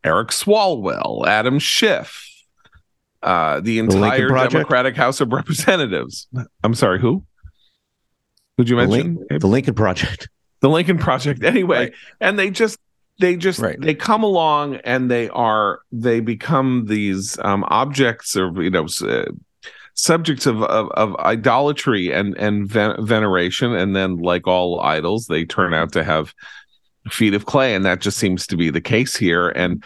Eric 0.04 0.30
Swalwell, 0.30 1.26
Adam 1.28 1.60
Schiff, 1.60 2.28
uh, 3.24 3.60
the 3.60 3.80
entire 3.80 4.28
the 4.30 4.48
Democratic 4.50 4.96
House 4.96 5.22
of 5.22 5.32
Representatives. 5.32 6.28
I'm 6.64 6.74
sorry, 6.74 7.00
who? 7.00 7.24
Who'd 8.58 8.70
you 8.70 8.76
the 8.78 8.88
mention? 8.88 9.26
The 9.30 9.48
Lincoln 9.48 9.76
Project. 9.76 10.30
The 10.62 10.70
Lincoln 10.70 10.98
Project. 10.98 11.44
Anyway, 11.44 11.78
Right. 11.78 11.94
and 12.20 12.40
they 12.40 12.50
just 12.50 12.80
they 13.20 13.36
just 13.36 13.60
Right. 13.60 13.80
they 13.80 13.94
come 13.94 14.24
along 14.24 14.78
and 14.78 15.10
they 15.12 15.30
are 15.30 15.80
they 15.92 16.20
become 16.20 16.86
these 16.88 17.38
um 17.44 17.64
objects 17.68 18.36
or 18.36 18.52
you 18.64 18.72
know 18.72 18.88
uh, 19.04 19.26
subjects 19.98 20.46
of, 20.46 20.62
of 20.64 20.90
of 20.92 21.16
idolatry 21.18 22.14
and 22.14 22.38
and 22.38 22.68
ven- 22.68 23.04
veneration 23.06 23.74
and 23.74 23.96
then 23.96 24.18
like 24.18 24.46
all 24.46 24.80
idols 24.80 25.26
they 25.26 25.44
turn 25.44 25.74
out 25.74 25.92
to 25.92 26.04
have 26.04 26.34
feet 27.10 27.34
of 27.34 27.46
clay 27.48 27.74
and 27.74 27.84
that 27.84 28.00
just 28.00 28.18
seems 28.18 28.46
to 28.46 28.56
be 28.56 28.70
the 28.70 28.82
case 28.82 29.16
here 29.16 29.50
and 29.50 29.84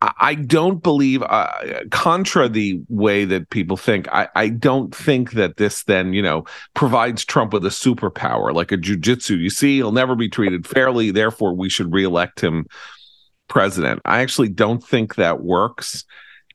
I- 0.00 0.36
don't 0.36 0.80
believe, 0.80 1.24
uh, 1.24 1.50
contra 1.90 2.48
the 2.48 2.80
way 2.88 3.24
that 3.24 3.50
people 3.50 3.76
think, 3.76 4.06
I, 4.12 4.28
I 4.36 4.48
don't 4.48 4.94
think 4.94 5.32
that 5.32 5.56
this 5.56 5.82
then, 5.84 6.12
you 6.12 6.22
know, 6.22 6.44
provides 6.74 7.24
Trump 7.24 7.52
with 7.52 7.66
a 7.66 7.70
superpower 7.70 8.54
like 8.54 8.70
a 8.70 8.76
jujitsu. 8.76 9.36
You 9.38 9.50
see, 9.50 9.76
he'll 9.76 9.90
never 9.90 10.14
be 10.14 10.28
treated 10.28 10.68
fairly. 10.68 11.10
Therefore, 11.10 11.52
we 11.52 11.68
should 11.68 11.92
reelect 11.92 12.38
him 12.40 12.66
president. 13.48 14.00
I 14.04 14.20
actually 14.20 14.50
don't 14.50 14.84
think 14.84 15.16
that 15.16 15.42
works. 15.42 16.04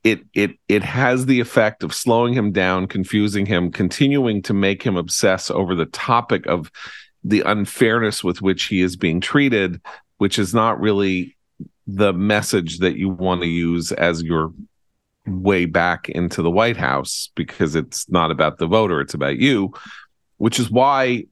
It 0.04 0.20
it 0.34 0.58
it 0.68 0.82
has 0.82 1.26
the 1.26 1.40
effect 1.40 1.82
of 1.82 1.94
slowing 1.94 2.34
him 2.34 2.52
down, 2.52 2.86
confusing 2.86 3.46
him, 3.46 3.72
continuing 3.72 4.42
to 4.42 4.54
make 4.54 4.82
him 4.82 4.96
obsess 4.96 5.50
over 5.50 5.74
the 5.74 5.86
topic 5.86 6.46
of 6.46 6.70
the 7.24 7.40
unfairness 7.40 8.22
with 8.22 8.42
which 8.42 8.64
he 8.64 8.82
is 8.82 8.96
being 8.96 9.20
treated, 9.20 9.80
which 10.18 10.38
is 10.38 10.54
not 10.54 10.78
really 10.78 11.36
the 11.86 12.12
message 12.12 12.78
that 12.78 12.96
you 12.96 13.08
want 13.08 13.40
to 13.40 13.48
use 13.48 13.92
as 13.92 14.22
your 14.22 14.52
way 15.26 15.64
back 15.64 16.08
into 16.10 16.42
the 16.42 16.50
White 16.50 16.76
House 16.76 17.30
because 17.34 17.74
it's 17.74 18.08
not 18.10 18.30
about 18.30 18.58
the 18.58 18.66
voter, 18.66 19.00
it's 19.00 19.14
about 19.14 19.38
you, 19.38 19.72
which 20.36 20.60
is 20.60 20.70
why 20.70 21.24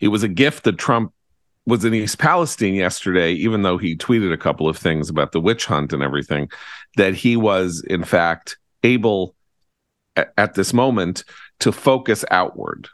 it 0.00 0.08
was 0.08 0.22
a 0.22 0.28
gift 0.28 0.64
that 0.64 0.76
Trump 0.76 1.13
was 1.66 1.84
in 1.84 1.94
East 1.94 2.18
Palestine 2.18 2.74
yesterday, 2.74 3.32
even 3.32 3.62
though 3.62 3.78
he 3.78 3.96
tweeted 3.96 4.32
a 4.32 4.38
couple 4.38 4.68
of 4.68 4.76
things 4.76 5.08
about 5.08 5.32
the 5.32 5.40
witch 5.40 5.64
hunt 5.66 5.92
and 5.92 6.02
everything, 6.02 6.50
that 6.96 7.14
he 7.14 7.36
was, 7.36 7.82
in 7.88 8.04
fact, 8.04 8.58
able 8.82 9.34
a- 10.16 10.26
at 10.38 10.54
this 10.54 10.74
moment 10.74 11.24
to 11.60 11.72
focus 11.72 12.24
outward 12.30 12.88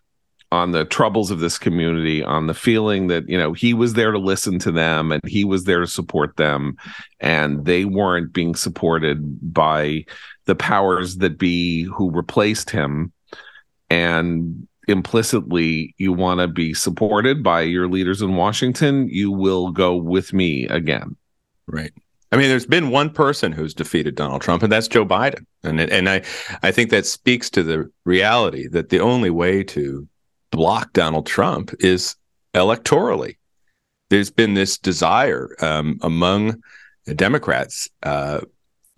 on 0.52 0.72
the 0.72 0.84
troubles 0.84 1.30
of 1.30 1.38
this 1.38 1.58
community, 1.58 2.24
on 2.24 2.46
the 2.46 2.54
feeling 2.54 3.06
that, 3.06 3.28
you 3.28 3.38
know, 3.38 3.52
he 3.52 3.72
was 3.72 3.94
there 3.94 4.10
to 4.10 4.18
listen 4.18 4.58
to 4.58 4.72
them 4.72 5.12
and 5.12 5.22
he 5.24 5.44
was 5.44 5.64
there 5.64 5.80
to 5.80 5.86
support 5.86 6.36
them, 6.36 6.76
and 7.20 7.64
they 7.64 7.84
weren't 7.84 8.32
being 8.32 8.54
supported 8.54 9.52
by 9.52 10.04
the 10.46 10.56
powers 10.56 11.18
that 11.18 11.38
be 11.38 11.82
who 11.84 12.10
replaced 12.10 12.70
him. 12.70 13.12
And 13.88 14.66
implicitly 14.88 15.94
you 15.98 16.12
want 16.12 16.40
to 16.40 16.48
be 16.48 16.74
supported 16.74 17.42
by 17.42 17.62
your 17.62 17.88
leaders 17.88 18.22
in 18.22 18.36
Washington, 18.36 19.08
you 19.08 19.30
will 19.30 19.70
go 19.70 19.94
with 19.96 20.32
me 20.32 20.66
again. 20.68 21.16
Right. 21.66 21.92
I 22.32 22.36
mean, 22.36 22.48
there's 22.48 22.66
been 22.66 22.90
one 22.90 23.10
person 23.10 23.50
who's 23.50 23.74
defeated 23.74 24.14
Donald 24.14 24.42
Trump, 24.42 24.62
and 24.62 24.70
that's 24.70 24.86
Joe 24.88 25.04
Biden. 25.04 25.44
And 25.64 25.80
and 25.80 26.08
I 26.08 26.22
I 26.62 26.70
think 26.70 26.90
that 26.90 27.06
speaks 27.06 27.50
to 27.50 27.62
the 27.62 27.90
reality 28.04 28.68
that 28.68 28.88
the 28.90 29.00
only 29.00 29.30
way 29.30 29.64
to 29.64 30.06
block 30.50 30.92
Donald 30.92 31.26
Trump 31.26 31.74
is 31.80 32.16
electorally. 32.54 33.36
There's 34.10 34.30
been 34.30 34.54
this 34.54 34.78
desire 34.78 35.56
um, 35.60 35.98
among 36.02 36.62
Democrats 37.16 37.88
uh, 38.02 38.40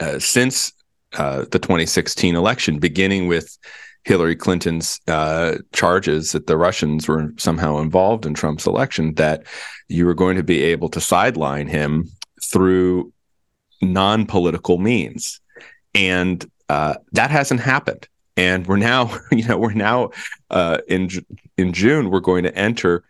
uh, 0.00 0.18
since 0.18 0.72
uh, 1.14 1.44
the 1.50 1.58
2016 1.58 2.34
election, 2.34 2.78
beginning 2.78 3.28
with 3.28 3.58
Hillary 4.04 4.36
Clinton's 4.36 5.00
uh, 5.08 5.58
charges 5.72 6.32
that 6.32 6.46
the 6.46 6.56
Russians 6.56 7.06
were 7.06 7.32
somehow 7.36 7.78
involved 7.78 8.26
in 8.26 8.34
Trump's 8.34 8.66
election, 8.66 9.14
that 9.14 9.44
you 9.88 10.06
were 10.06 10.14
going 10.14 10.36
to 10.36 10.42
be 10.42 10.62
able 10.62 10.88
to 10.90 11.00
sideline 11.00 11.68
him 11.68 12.10
through 12.44 13.12
non 13.80 14.26
political 14.26 14.78
means. 14.78 15.40
And 15.94 16.44
uh, 16.68 16.94
that 17.12 17.30
hasn't 17.30 17.60
happened. 17.60 18.08
And 18.36 18.66
we're 18.66 18.76
now, 18.76 19.16
you 19.30 19.46
know, 19.46 19.58
we're 19.58 19.74
now 19.74 20.10
uh, 20.50 20.78
in 20.88 21.08
in 21.56 21.72
June. 21.72 22.10
We're 22.10 22.20
going 22.20 22.44
to 22.44 22.56
enter 22.56 23.04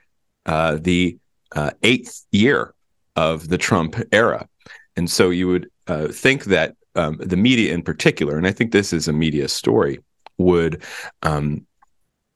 uh, 0.46 0.78
the 0.80 1.16
uh, 1.54 1.70
eighth 1.82 2.26
year 2.32 2.75
of 3.14 3.49
the 3.49 3.58
Trump 3.58 3.96
era, 4.11 4.49
and 4.96 5.11
so 5.11 5.30
you 5.30 5.46
would 5.49 5.70
uh, 5.87 6.08
think 6.08 6.44
that 6.44 6.75
um, 6.94 7.18
the 7.18 7.37
media, 7.37 7.72
in 7.72 7.82
particular, 7.82 8.37
and 8.37 8.46
I 8.46 8.52
think 8.52 8.72
this 8.72 8.92
is 8.92 9.06
a 9.06 9.12
media 9.12 9.49
story, 9.49 10.00
would 10.39 10.83
um, 11.23 11.67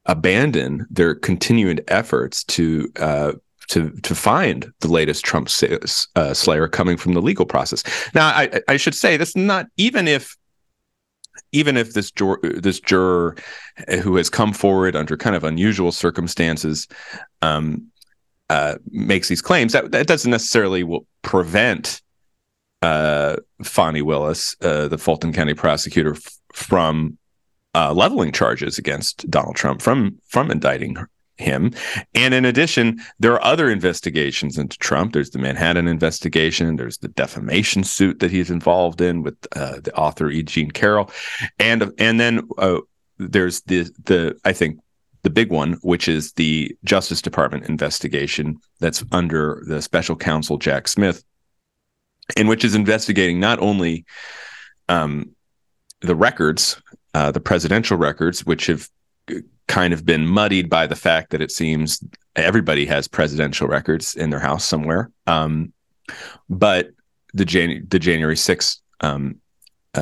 abandon 0.06 0.86
their 0.90 1.14
continued 1.14 1.84
efforts 1.88 2.44
to 2.44 2.90
uh, 3.00 3.32
to 3.68 3.90
to 4.02 4.14
find 4.14 4.72
the 4.80 4.88
latest 4.88 5.24
Trump 5.24 5.48
uh, 6.16 6.34
slayer 6.34 6.68
coming 6.68 6.96
from 6.96 7.14
the 7.14 7.22
legal 7.22 7.46
process. 7.46 7.82
Now, 8.14 8.28
I, 8.28 8.60
I 8.68 8.76
should 8.76 8.94
say 8.94 9.16
this 9.16 9.34
not 9.34 9.66
even 9.76 10.08
if 10.08 10.36
even 11.52 11.76
if 11.76 11.92
this 11.92 12.10
juror, 12.10 12.40
this 12.42 12.80
juror 12.80 13.36
who 14.02 14.16
has 14.16 14.30
come 14.30 14.52
forward 14.52 14.96
under 14.96 15.16
kind 15.16 15.36
of 15.36 15.44
unusual 15.44 15.92
circumstances 15.92 16.88
um, 17.42 17.86
uh, 18.48 18.76
makes 18.90 19.28
these 19.28 19.42
claims, 19.42 19.72
that 19.72 19.90
that 19.92 20.06
doesn't 20.06 20.30
necessarily 20.30 20.82
will 20.82 21.06
prevent 21.22 22.00
uh, 22.82 23.36
Fani 23.62 24.02
Willis, 24.02 24.56
uh, 24.62 24.88
the 24.88 24.98
Fulton 24.98 25.32
County 25.32 25.54
prosecutor, 25.54 26.12
f- 26.12 26.38
from 26.52 27.18
uh, 27.76 27.92
leveling 27.92 28.32
charges 28.32 28.78
against 28.78 29.30
Donald 29.30 29.56
Trump, 29.56 29.82
from 29.82 30.18
from 30.26 30.50
indicting 30.50 30.96
him. 31.36 31.72
And 32.14 32.32
in 32.32 32.44
addition, 32.46 32.98
there 33.18 33.34
are 33.34 33.44
other 33.44 33.70
investigations 33.70 34.56
into 34.56 34.78
Trump. 34.78 35.12
There's 35.12 35.30
the 35.30 35.38
Manhattan 35.38 35.86
investigation. 35.86 36.76
There's 36.76 36.98
the 36.98 37.08
defamation 37.08 37.84
suit 37.84 38.20
that 38.20 38.30
he's 38.30 38.50
involved 38.50 39.00
in 39.02 39.22
with 39.22 39.36
uh, 39.54 39.80
the 39.80 39.94
author 39.94 40.30
E. 40.30 40.42
Jean 40.42 40.70
Carroll, 40.70 41.10
and 41.58 41.92
and 41.98 42.18
then 42.18 42.48
uh, 42.56 42.80
there's 43.18 43.60
the 43.62 43.82
the 44.04 44.38
I 44.44 44.52
think 44.52 44.80
the 45.22 45.30
big 45.30 45.50
one, 45.50 45.74
which 45.82 46.08
is 46.08 46.32
the 46.32 46.74
Justice 46.84 47.20
Department 47.20 47.68
investigation 47.68 48.58
that's 48.80 49.04
under 49.12 49.62
the 49.66 49.82
special 49.82 50.16
counsel 50.16 50.56
Jack 50.56 50.88
Smith, 50.88 51.24
in 52.36 52.46
which 52.46 52.64
is 52.64 52.74
investigating 52.74 53.40
not 53.40 53.58
only 53.58 54.04
um, 54.88 55.34
the 56.00 56.14
records, 56.14 56.80
uh, 57.16 57.30
the 57.30 57.40
presidential 57.40 57.96
records, 57.96 58.44
which 58.44 58.66
have 58.66 58.90
kind 59.68 59.94
of 59.94 60.04
been 60.04 60.26
muddied 60.26 60.68
by 60.68 60.86
the 60.86 60.94
fact 60.94 61.30
that 61.30 61.40
it 61.40 61.50
seems 61.50 62.04
everybody 62.36 62.84
has 62.84 63.08
presidential 63.08 63.66
records 63.66 64.14
in 64.14 64.28
their 64.28 64.38
house 64.38 64.66
somewhere. 64.66 65.10
Um, 65.26 65.72
but 66.50 66.90
the 67.32 67.46
Jan- 67.46 67.86
the 67.88 67.98
January 67.98 68.34
6th 68.34 68.80
um, 69.00 69.40
uh, 69.94 69.98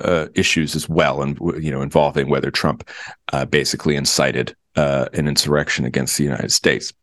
uh, 0.00 0.28
issues 0.34 0.74
as 0.74 0.88
well, 0.88 1.20
and 1.20 1.38
you 1.62 1.70
know, 1.70 1.82
involving 1.82 2.30
whether 2.30 2.50
Trump 2.50 2.88
uh, 3.34 3.44
basically 3.44 3.94
incited 3.94 4.56
uh, 4.74 5.04
an 5.12 5.28
insurrection 5.28 5.84
against 5.84 6.16
the 6.16 6.24
United 6.24 6.50
States. 6.50 6.94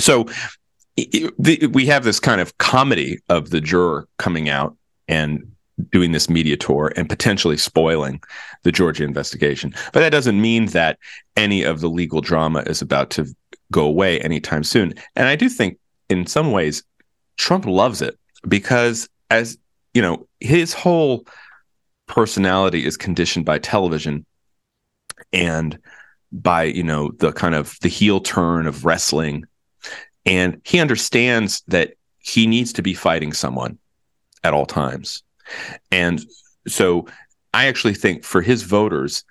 So 0.00 0.26
it, 0.96 1.32
the, 1.38 1.68
we 1.68 1.86
have 1.86 2.02
this 2.02 2.18
kind 2.18 2.40
of 2.40 2.58
comedy 2.58 3.20
of 3.28 3.50
the 3.50 3.60
juror 3.60 4.08
coming 4.18 4.48
out 4.48 4.76
and 5.06 5.53
doing 5.90 6.12
this 6.12 6.30
media 6.30 6.56
tour 6.56 6.92
and 6.96 7.08
potentially 7.08 7.56
spoiling 7.56 8.20
the 8.62 8.72
Georgia 8.72 9.04
investigation. 9.04 9.74
But 9.92 10.00
that 10.00 10.10
doesn't 10.10 10.40
mean 10.40 10.66
that 10.66 10.98
any 11.36 11.62
of 11.62 11.80
the 11.80 11.90
legal 11.90 12.20
drama 12.20 12.60
is 12.66 12.80
about 12.80 13.10
to 13.10 13.26
go 13.72 13.84
away 13.84 14.20
anytime 14.20 14.62
soon. 14.62 14.94
And 15.16 15.28
I 15.28 15.36
do 15.36 15.48
think 15.48 15.78
in 16.08 16.26
some 16.26 16.52
ways 16.52 16.84
Trump 17.36 17.66
loves 17.66 18.02
it 18.02 18.18
because 18.46 19.08
as 19.30 19.58
you 19.94 20.02
know, 20.02 20.26
his 20.40 20.74
whole 20.74 21.26
personality 22.06 22.84
is 22.84 22.96
conditioned 22.96 23.46
by 23.46 23.58
television 23.58 24.26
and 25.32 25.78
by, 26.32 26.64
you 26.64 26.82
know, 26.82 27.12
the 27.18 27.32
kind 27.32 27.54
of 27.54 27.78
the 27.80 27.88
heel 27.88 28.20
turn 28.20 28.66
of 28.66 28.84
wrestling. 28.84 29.44
And 30.26 30.60
he 30.64 30.80
understands 30.80 31.62
that 31.68 31.94
he 32.18 32.46
needs 32.46 32.72
to 32.74 32.82
be 32.82 32.94
fighting 32.94 33.32
someone 33.32 33.78
at 34.42 34.52
all 34.52 34.66
times 34.66 35.22
and 35.90 36.24
so 36.66 37.06
I 37.52 37.66
actually 37.66 37.94
think 37.94 38.24
for 38.24 38.42
his 38.42 38.62
voters, 38.62 39.24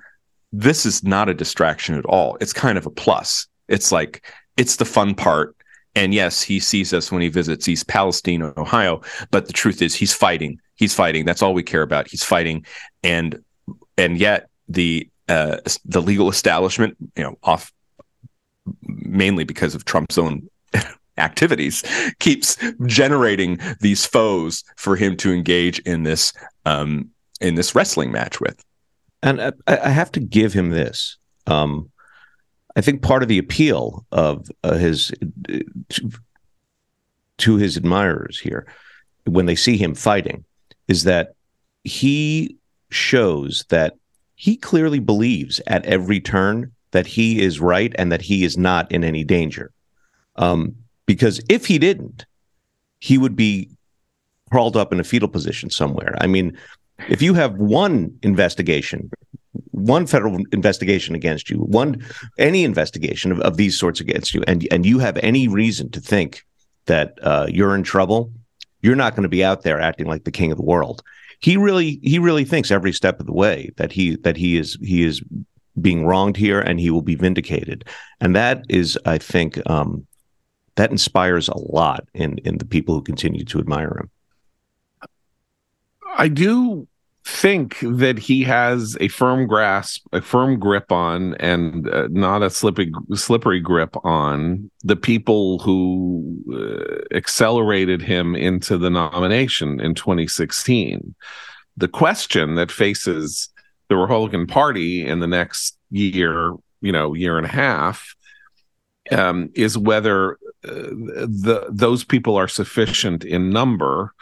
this 0.51 0.85
is 0.85 1.03
not 1.03 1.29
a 1.29 1.33
distraction 1.33 1.95
at 1.95 2.05
all. 2.05 2.37
It's 2.39 2.53
kind 2.53 2.77
of 2.77 2.85
a 2.85 2.91
plus. 2.91 3.47
It's 3.67 3.91
like, 3.91 4.25
it's 4.55 4.75
the 4.75 4.85
fun 4.85 5.15
part. 5.15 5.55
And 5.95 6.13
yes, 6.13 6.41
he 6.41 6.59
sees 6.59 6.93
us 6.93 7.11
when 7.11 7.21
he 7.21 7.29
visits 7.29 7.67
East 7.67 7.87
Palestine, 7.87 8.41
Ohio. 8.57 9.01
But 9.31 9.47
the 9.47 9.53
truth 9.53 9.81
is, 9.81 9.93
he's 9.93 10.13
fighting. 10.13 10.59
He's 10.75 10.93
fighting. 10.93 11.25
That's 11.25 11.41
all 11.41 11.53
we 11.53 11.63
care 11.63 11.83
about. 11.83 12.07
He's 12.07 12.23
fighting, 12.23 12.65
and 13.03 13.43
and 13.95 14.17
yet 14.17 14.49
the 14.67 15.07
uh, 15.29 15.57
the 15.85 16.01
legal 16.01 16.29
establishment, 16.29 16.97
you 17.15 17.23
know, 17.23 17.37
off 17.43 17.71
mainly 18.81 19.43
because 19.43 19.75
of 19.75 19.85
Trump's 19.85 20.17
own 20.17 20.49
activities 21.17 21.83
keeps 22.19 22.57
generating 22.85 23.59
these 23.79 24.05
foes 24.05 24.63
for 24.77 24.95
him 24.95 25.15
to 25.17 25.31
engage 25.31 25.79
in 25.79 26.03
this 26.03 26.33
um, 26.65 27.09
in 27.41 27.55
this 27.55 27.75
wrestling 27.75 28.11
match 28.11 28.39
with. 28.39 28.63
And 29.21 29.41
I, 29.41 29.51
I 29.67 29.89
have 29.89 30.11
to 30.13 30.19
give 30.19 30.53
him 30.53 30.69
this. 30.69 31.17
Um, 31.47 31.89
I 32.75 32.81
think 32.81 33.01
part 33.01 33.21
of 33.21 33.29
the 33.29 33.37
appeal 33.37 34.05
of 34.11 34.47
uh, 34.63 34.75
his 34.75 35.11
to, 35.89 36.11
to 37.39 37.55
his 37.55 37.77
admirers 37.77 38.39
here, 38.39 38.65
when 39.25 39.45
they 39.45 39.55
see 39.55 39.77
him 39.77 39.95
fighting, 39.95 40.43
is 40.87 41.03
that 41.03 41.35
he 41.83 42.57
shows 42.89 43.65
that 43.69 43.95
he 44.35 44.55
clearly 44.55 44.99
believes 44.99 45.61
at 45.67 45.85
every 45.85 46.19
turn 46.19 46.71
that 46.91 47.07
he 47.07 47.41
is 47.41 47.59
right 47.59 47.93
and 47.97 48.11
that 48.11 48.21
he 48.21 48.43
is 48.43 48.57
not 48.57 48.91
in 48.91 49.03
any 49.03 49.23
danger. 49.23 49.71
Um, 50.35 50.75
because 51.05 51.41
if 51.49 51.65
he 51.65 51.77
didn't, 51.77 52.25
he 52.99 53.17
would 53.17 53.35
be 53.35 53.69
crawled 54.51 54.77
up 54.77 54.93
in 54.93 54.99
a 54.99 55.03
fetal 55.03 55.27
position 55.27 55.69
somewhere. 55.69 56.15
I 56.21 56.27
mean, 56.27 56.57
if 57.09 57.21
you 57.21 57.33
have 57.33 57.55
one 57.55 58.17
investigation, 58.21 59.09
one 59.71 60.05
federal 60.05 60.37
investigation 60.51 61.15
against 61.15 61.49
you, 61.49 61.57
one 61.57 62.05
any 62.37 62.63
investigation 62.63 63.31
of, 63.31 63.39
of 63.41 63.57
these 63.57 63.77
sorts 63.77 63.99
against 63.99 64.33
you, 64.33 64.43
and 64.47 64.67
and 64.71 64.85
you 64.85 64.99
have 64.99 65.17
any 65.17 65.47
reason 65.47 65.89
to 65.91 65.99
think 65.99 66.45
that 66.85 67.17
uh, 67.23 67.47
you're 67.49 67.75
in 67.75 67.83
trouble, 67.83 68.31
you're 68.81 68.95
not 68.95 69.15
going 69.15 69.23
to 69.23 69.29
be 69.29 69.43
out 69.43 69.63
there 69.63 69.79
acting 69.79 70.07
like 70.07 70.23
the 70.23 70.31
king 70.31 70.51
of 70.51 70.57
the 70.57 70.63
world. 70.63 71.01
He 71.39 71.57
really 71.57 71.99
he 72.03 72.19
really 72.19 72.45
thinks 72.45 72.71
every 72.71 72.93
step 72.93 73.19
of 73.19 73.25
the 73.25 73.33
way 73.33 73.71
that 73.77 73.91
he 73.91 74.15
that 74.17 74.37
he 74.37 74.57
is 74.57 74.77
he 74.81 75.03
is 75.03 75.21
being 75.81 76.05
wronged 76.05 76.37
here 76.37 76.61
and 76.61 76.79
he 76.79 76.91
will 76.91 77.01
be 77.01 77.15
vindicated, 77.15 77.85
and 78.21 78.35
that 78.35 78.63
is, 78.69 78.97
I 79.05 79.17
think, 79.17 79.59
um, 79.69 80.05
that 80.75 80.91
inspires 80.91 81.47
a 81.47 81.57
lot 81.57 82.07
in 82.13 82.37
in 82.39 82.57
the 82.57 82.65
people 82.65 82.95
who 82.95 83.01
continue 83.01 83.45
to 83.45 83.59
admire 83.59 83.97
him. 83.99 84.09
I 86.17 86.27
do 86.27 86.87
think 87.25 87.77
that 87.81 88.19
he 88.19 88.43
has 88.43 88.97
a 88.99 89.07
firm 89.07 89.47
grasp, 89.47 90.05
a 90.11 90.21
firm 90.21 90.59
grip 90.59 90.91
on, 90.91 91.35
and 91.35 91.87
uh, 91.89 92.07
not 92.11 92.43
a 92.43 92.49
slippery 92.49 92.91
slippery 93.13 93.59
grip 93.59 93.95
on 94.03 94.69
the 94.83 94.95
people 94.95 95.59
who 95.59 96.37
uh, 96.53 97.15
accelerated 97.15 98.01
him 98.01 98.35
into 98.35 98.77
the 98.77 98.89
nomination 98.89 99.79
in 99.79 99.95
2016. 99.95 101.15
The 101.77 101.87
question 101.87 102.55
that 102.55 102.71
faces 102.71 103.49
the 103.89 103.95
Republican 103.95 104.45
Party 104.45 105.05
in 105.05 105.19
the 105.19 105.27
next 105.27 105.77
year, 105.91 106.53
you 106.81 106.91
know, 106.91 107.13
year 107.13 107.37
and 107.37 107.45
a 107.45 107.49
half, 107.49 108.15
um, 109.11 109.49
is 109.55 109.77
whether 109.77 110.37
the 110.63 111.67
those 111.69 112.03
people 112.03 112.37
are 112.37 112.47
sufficient 112.47 113.23
in 113.23 113.49
number 113.49 114.13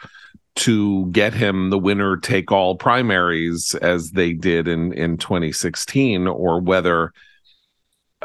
to 0.54 1.06
get 1.06 1.32
him 1.32 1.70
the 1.70 1.78
winner 1.78 2.16
take 2.16 2.52
all 2.52 2.76
primaries 2.76 3.74
as 3.76 4.10
they 4.10 4.32
did 4.32 4.68
in 4.68 4.92
in 4.92 5.16
2016 5.16 6.26
or 6.26 6.60
whether 6.60 7.12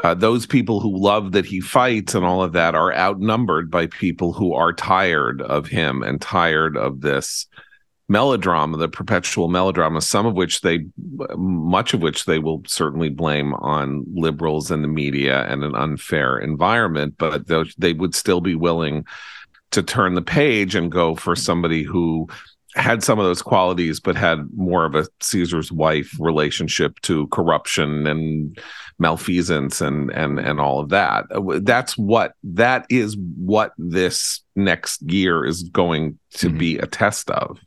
uh, 0.04 0.14
those 0.14 0.46
people 0.46 0.78
who 0.80 0.96
love 0.96 1.32
that 1.32 1.44
he 1.44 1.60
fights 1.60 2.14
and 2.14 2.24
all 2.24 2.42
of 2.42 2.52
that 2.52 2.74
are 2.74 2.94
outnumbered 2.94 3.70
by 3.70 3.86
people 3.86 4.32
who 4.32 4.54
are 4.54 4.72
tired 4.72 5.42
of 5.42 5.66
him 5.66 6.02
and 6.02 6.20
tired 6.20 6.76
of 6.76 7.00
this 7.00 7.46
melodrama, 8.08 8.76
the 8.76 8.88
perpetual 8.88 9.48
melodrama, 9.48 10.00
some 10.00 10.26
of 10.26 10.34
which 10.34 10.62
they, 10.62 10.86
much 11.36 11.92
of 11.92 12.00
which 12.00 12.24
they 12.24 12.38
will 12.38 12.62
certainly 12.66 13.10
blame 13.10 13.52
on 13.54 14.04
liberals 14.14 14.70
and 14.70 14.82
the 14.82 14.88
media 14.88 15.44
and 15.44 15.62
an 15.62 15.74
unfair 15.74 16.38
environment, 16.38 17.14
but 17.18 17.46
they 17.76 17.92
would 17.92 18.14
still 18.14 18.40
be 18.40 18.54
willing 18.54 19.04
to 19.70 19.82
turn 19.82 20.14
the 20.14 20.22
page 20.22 20.74
and 20.74 20.90
go 20.90 21.14
for 21.14 21.36
somebody 21.36 21.82
who 21.82 22.26
had 22.74 23.02
some 23.02 23.18
of 23.18 23.24
those 23.24 23.42
qualities, 23.42 23.98
but 24.00 24.16
had 24.16 24.48
more 24.54 24.84
of 24.84 24.94
a 24.94 25.06
Caesar's 25.20 25.72
wife 25.72 26.14
relationship 26.18 26.98
to 27.00 27.26
corruption 27.28 28.06
and 28.06 28.58
malfeasance 28.98 29.80
and 29.80 30.10
and 30.10 30.38
and 30.38 30.60
all 30.60 30.80
of 30.80 30.88
that. 30.90 31.24
That's 31.62 31.98
what 31.98 32.34
that 32.44 32.86
is 32.88 33.16
what 33.36 33.72
this 33.78 34.42
next 34.54 35.02
year 35.02 35.44
is 35.44 35.64
going 35.64 36.18
to 36.34 36.48
mm-hmm. 36.48 36.58
be 36.58 36.78
a 36.78 36.86
test 36.86 37.30
of. 37.30 37.58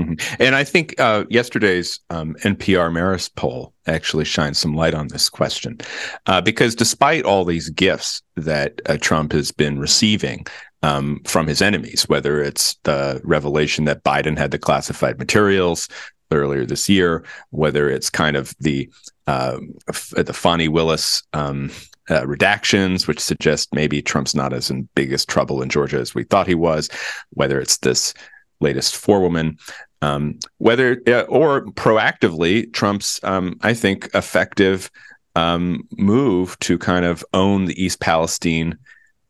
Mm-hmm. 0.00 0.42
And 0.42 0.54
I 0.54 0.64
think 0.64 0.98
uh, 0.98 1.24
yesterday's 1.28 2.00
um, 2.10 2.34
NPR 2.42 2.90
Marist 2.90 3.34
poll 3.36 3.74
actually 3.86 4.24
shines 4.24 4.58
some 4.58 4.74
light 4.74 4.94
on 4.94 5.08
this 5.08 5.28
question, 5.28 5.78
uh, 6.26 6.40
because 6.40 6.74
despite 6.74 7.24
all 7.24 7.44
these 7.44 7.68
gifts 7.70 8.22
that 8.36 8.80
uh, 8.86 8.96
Trump 9.00 9.32
has 9.32 9.52
been 9.52 9.78
receiving 9.78 10.46
um, 10.82 11.20
from 11.26 11.46
his 11.46 11.60
enemies, 11.60 12.08
whether 12.08 12.42
it's 12.42 12.76
the 12.84 13.20
revelation 13.24 13.84
that 13.84 14.02
Biden 14.02 14.38
had 14.38 14.50
the 14.50 14.58
classified 14.58 15.18
materials 15.18 15.88
earlier 16.32 16.64
this 16.64 16.88
year, 16.88 17.24
whether 17.50 17.90
it's 17.90 18.08
kind 18.08 18.36
of 18.36 18.54
the 18.60 18.88
uh, 19.26 19.58
the 19.86 20.32
Fani 20.32 20.68
Willis 20.68 21.22
um, 21.34 21.70
uh, 22.08 22.22
redactions, 22.22 23.06
which 23.06 23.20
suggest 23.20 23.68
maybe 23.72 24.02
Trump's 24.02 24.34
not 24.34 24.52
as 24.52 24.70
in 24.70 24.88
biggest 24.94 25.28
trouble 25.28 25.62
in 25.62 25.68
Georgia 25.68 25.98
as 25.98 26.14
we 26.14 26.24
thought 26.24 26.48
he 26.48 26.54
was, 26.54 26.88
whether 27.30 27.60
it's 27.60 27.78
this 27.78 28.12
latest 28.60 28.96
forewoman 28.96 29.56
um, 30.02 30.38
whether 30.58 31.02
uh, 31.06 31.22
or 31.22 31.66
proactively 31.72 32.72
Trump's, 32.72 33.20
um, 33.22 33.58
I 33.62 33.74
think, 33.74 34.08
effective 34.14 34.90
um, 35.36 35.86
move 35.96 36.58
to 36.60 36.78
kind 36.78 37.04
of 37.04 37.24
own 37.34 37.66
the 37.66 37.82
East 37.82 38.00
Palestine 38.00 38.78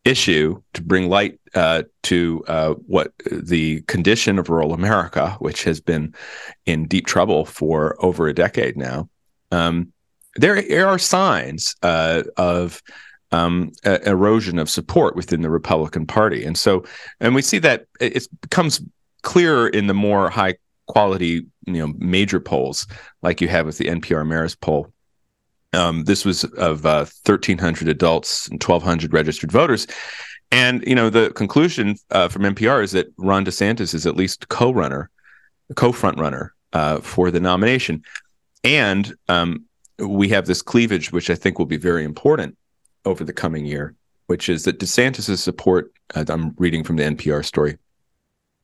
issue 0.04 0.60
to 0.72 0.82
bring 0.82 1.08
light 1.08 1.38
uh, 1.54 1.82
to 2.04 2.42
uh, 2.48 2.74
what 2.86 3.12
the 3.30 3.82
condition 3.82 4.38
of 4.38 4.48
rural 4.48 4.72
America, 4.72 5.36
which 5.40 5.64
has 5.64 5.80
been 5.80 6.14
in 6.66 6.86
deep 6.86 7.06
trouble 7.06 7.44
for 7.44 7.96
over 8.04 8.28
a 8.28 8.34
decade 8.34 8.76
now. 8.76 9.08
Um, 9.50 9.92
there, 10.36 10.62
there, 10.62 10.86
are 10.86 10.98
signs 10.98 11.74
uh, 11.82 12.22
of 12.36 12.80
um, 13.32 13.72
erosion 13.84 14.58
of 14.58 14.70
support 14.70 15.16
within 15.16 15.42
the 15.42 15.50
Republican 15.50 16.06
Party, 16.06 16.44
and 16.44 16.56
so, 16.56 16.84
and 17.18 17.34
we 17.34 17.42
see 17.42 17.58
that 17.58 17.86
it 18.00 18.28
becomes 18.40 18.80
clearer 19.22 19.68
in 19.68 19.86
the 19.86 19.94
more 19.94 20.30
high 20.30 20.56
quality, 20.86 21.46
you 21.66 21.72
know, 21.86 21.94
major 21.98 22.40
polls 22.40 22.86
like 23.22 23.40
you 23.40 23.48
have 23.48 23.66
with 23.66 23.78
the 23.78 23.86
NPR 23.86 24.26
Marist 24.26 24.60
poll. 24.60 24.92
Um, 25.72 26.04
this 26.04 26.24
was 26.24 26.44
of 26.44 26.84
uh, 26.84 27.06
1,300 27.24 27.86
adults 27.86 28.48
and 28.48 28.60
1,200 28.62 29.12
registered 29.12 29.52
voters. 29.52 29.86
And, 30.50 30.84
you 30.84 30.96
know, 30.96 31.10
the 31.10 31.30
conclusion 31.30 31.94
uh, 32.10 32.28
from 32.28 32.42
NPR 32.42 32.82
is 32.82 32.90
that 32.90 33.12
Ron 33.18 33.44
DeSantis 33.44 33.94
is 33.94 34.04
at 34.04 34.16
least 34.16 34.48
co-runner, 34.48 35.10
co-front 35.76 36.18
runner 36.18 36.54
uh, 36.72 37.00
for 37.00 37.30
the 37.30 37.38
nomination. 37.38 38.02
And 38.64 39.14
um, 39.28 39.64
we 39.98 40.28
have 40.30 40.46
this 40.46 40.60
cleavage, 40.60 41.12
which 41.12 41.30
I 41.30 41.36
think 41.36 41.58
will 41.58 41.66
be 41.66 41.76
very 41.76 42.04
important 42.04 42.56
over 43.04 43.22
the 43.22 43.32
coming 43.32 43.64
year, 43.64 43.94
which 44.26 44.48
is 44.48 44.64
that 44.64 44.80
DeSantis' 44.80 45.38
support, 45.38 45.92
uh, 46.14 46.24
I'm 46.28 46.54
reading 46.58 46.82
from 46.82 46.96
the 46.96 47.04
NPR 47.04 47.44
story, 47.44 47.78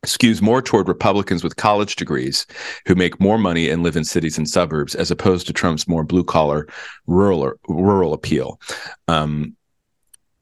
skews 0.05 0.41
more 0.41 0.63
toward 0.63 0.89
Republicans 0.89 1.43
with 1.43 1.57
college 1.57 1.97
degrees 1.97 2.47
who 2.87 2.95
make 2.95 3.21
more 3.21 3.39
money 3.39 3.69
and 3.69 3.83
live 3.83 3.97
in 3.97 4.05
cities 4.05 4.39
and 4.39 4.49
suburbs, 4.49 4.95
as 4.95 5.11
opposed 5.11 5.47
to 5.47 5.53
Trump's 5.53 5.89
more 5.89 6.05
blue 6.05 6.25
collar 6.25 6.69
rural 7.07 7.53
rural 7.69 8.13
appeal. 8.13 8.61
Um, 9.09 9.57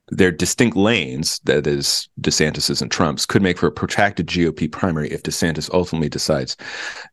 their 0.09 0.31
distinct 0.31 0.77
lanes, 0.77 1.40
that 1.45 1.67
is 1.67 2.09
DeSantis's 2.21 2.83
and 2.83 2.90
Trump's, 2.90 3.25
could 3.25 3.43
make 3.43 3.59
for 3.59 3.67
a 3.67 3.73
protracted 3.73 4.27
GOP 4.27 4.71
primary 4.71 5.11
if 5.11 5.23
DeSantis 5.23 5.71
ultimately 5.73 6.11
decides 6.11 6.57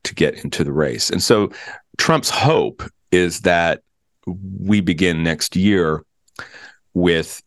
to 0.04 0.14
get 0.14 0.44
into 0.44 0.64
the 0.64 0.74
race. 0.74 1.10
And 1.10 1.24
so 1.24 1.52
Trump's 1.98 2.30
hope 2.30 2.84
is 3.12 3.42
that 3.42 3.82
we 4.28 4.82
begin 4.82 5.24
next 5.24 5.56
year 5.56 6.04
with 6.94 7.42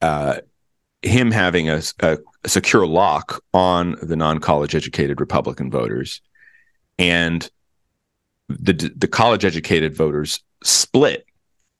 uh, 0.00 0.40
him 1.02 1.30
having 1.30 1.68
a, 1.68 1.82
a, 2.00 2.18
secure 2.46 2.86
lock 2.86 3.42
on 3.52 3.96
the 4.02 4.16
non-college 4.16 4.74
educated 4.74 5.20
Republican 5.20 5.70
voters, 5.70 6.20
and 6.98 7.50
the 8.48 8.72
the 8.96 9.08
college 9.08 9.44
educated 9.44 9.94
voters 9.94 10.40
split 10.64 11.24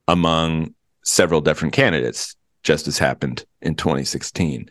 among 0.08 0.74
several 1.04 1.40
different 1.40 1.74
candidates, 1.74 2.36
just 2.62 2.88
as 2.88 2.98
happened 2.98 3.44
in 3.62 3.74
2016. 3.74 4.68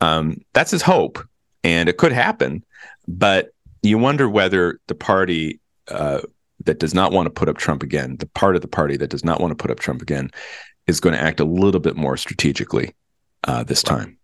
Um, 0.00 0.40
that's 0.52 0.70
his 0.70 0.82
hope, 0.82 1.18
and 1.62 1.88
it 1.88 1.96
could 1.96 2.12
happen, 2.12 2.64
but 3.06 3.50
you 3.82 3.98
wonder 3.98 4.28
whether 4.28 4.80
the 4.88 4.94
party 4.94 5.60
uh, 5.88 6.20
that 6.64 6.78
does 6.78 6.94
not 6.94 7.12
want 7.12 7.26
to 7.26 7.30
put 7.30 7.48
up 7.48 7.58
Trump 7.58 7.82
again, 7.82 8.16
the 8.18 8.26
part 8.26 8.56
of 8.56 8.62
the 8.62 8.68
party 8.68 8.96
that 8.96 9.10
does 9.10 9.24
not 9.24 9.40
want 9.40 9.50
to 9.50 9.54
put 9.56 9.70
up 9.70 9.80
Trump 9.80 10.02
again, 10.02 10.30
is 10.86 11.00
going 11.00 11.14
to 11.14 11.20
act 11.20 11.40
a 11.40 11.44
little 11.44 11.80
bit 11.80 11.96
more 11.96 12.16
strategically 12.16 12.94
uh, 13.44 13.62
this 13.62 13.82
time. 13.82 14.18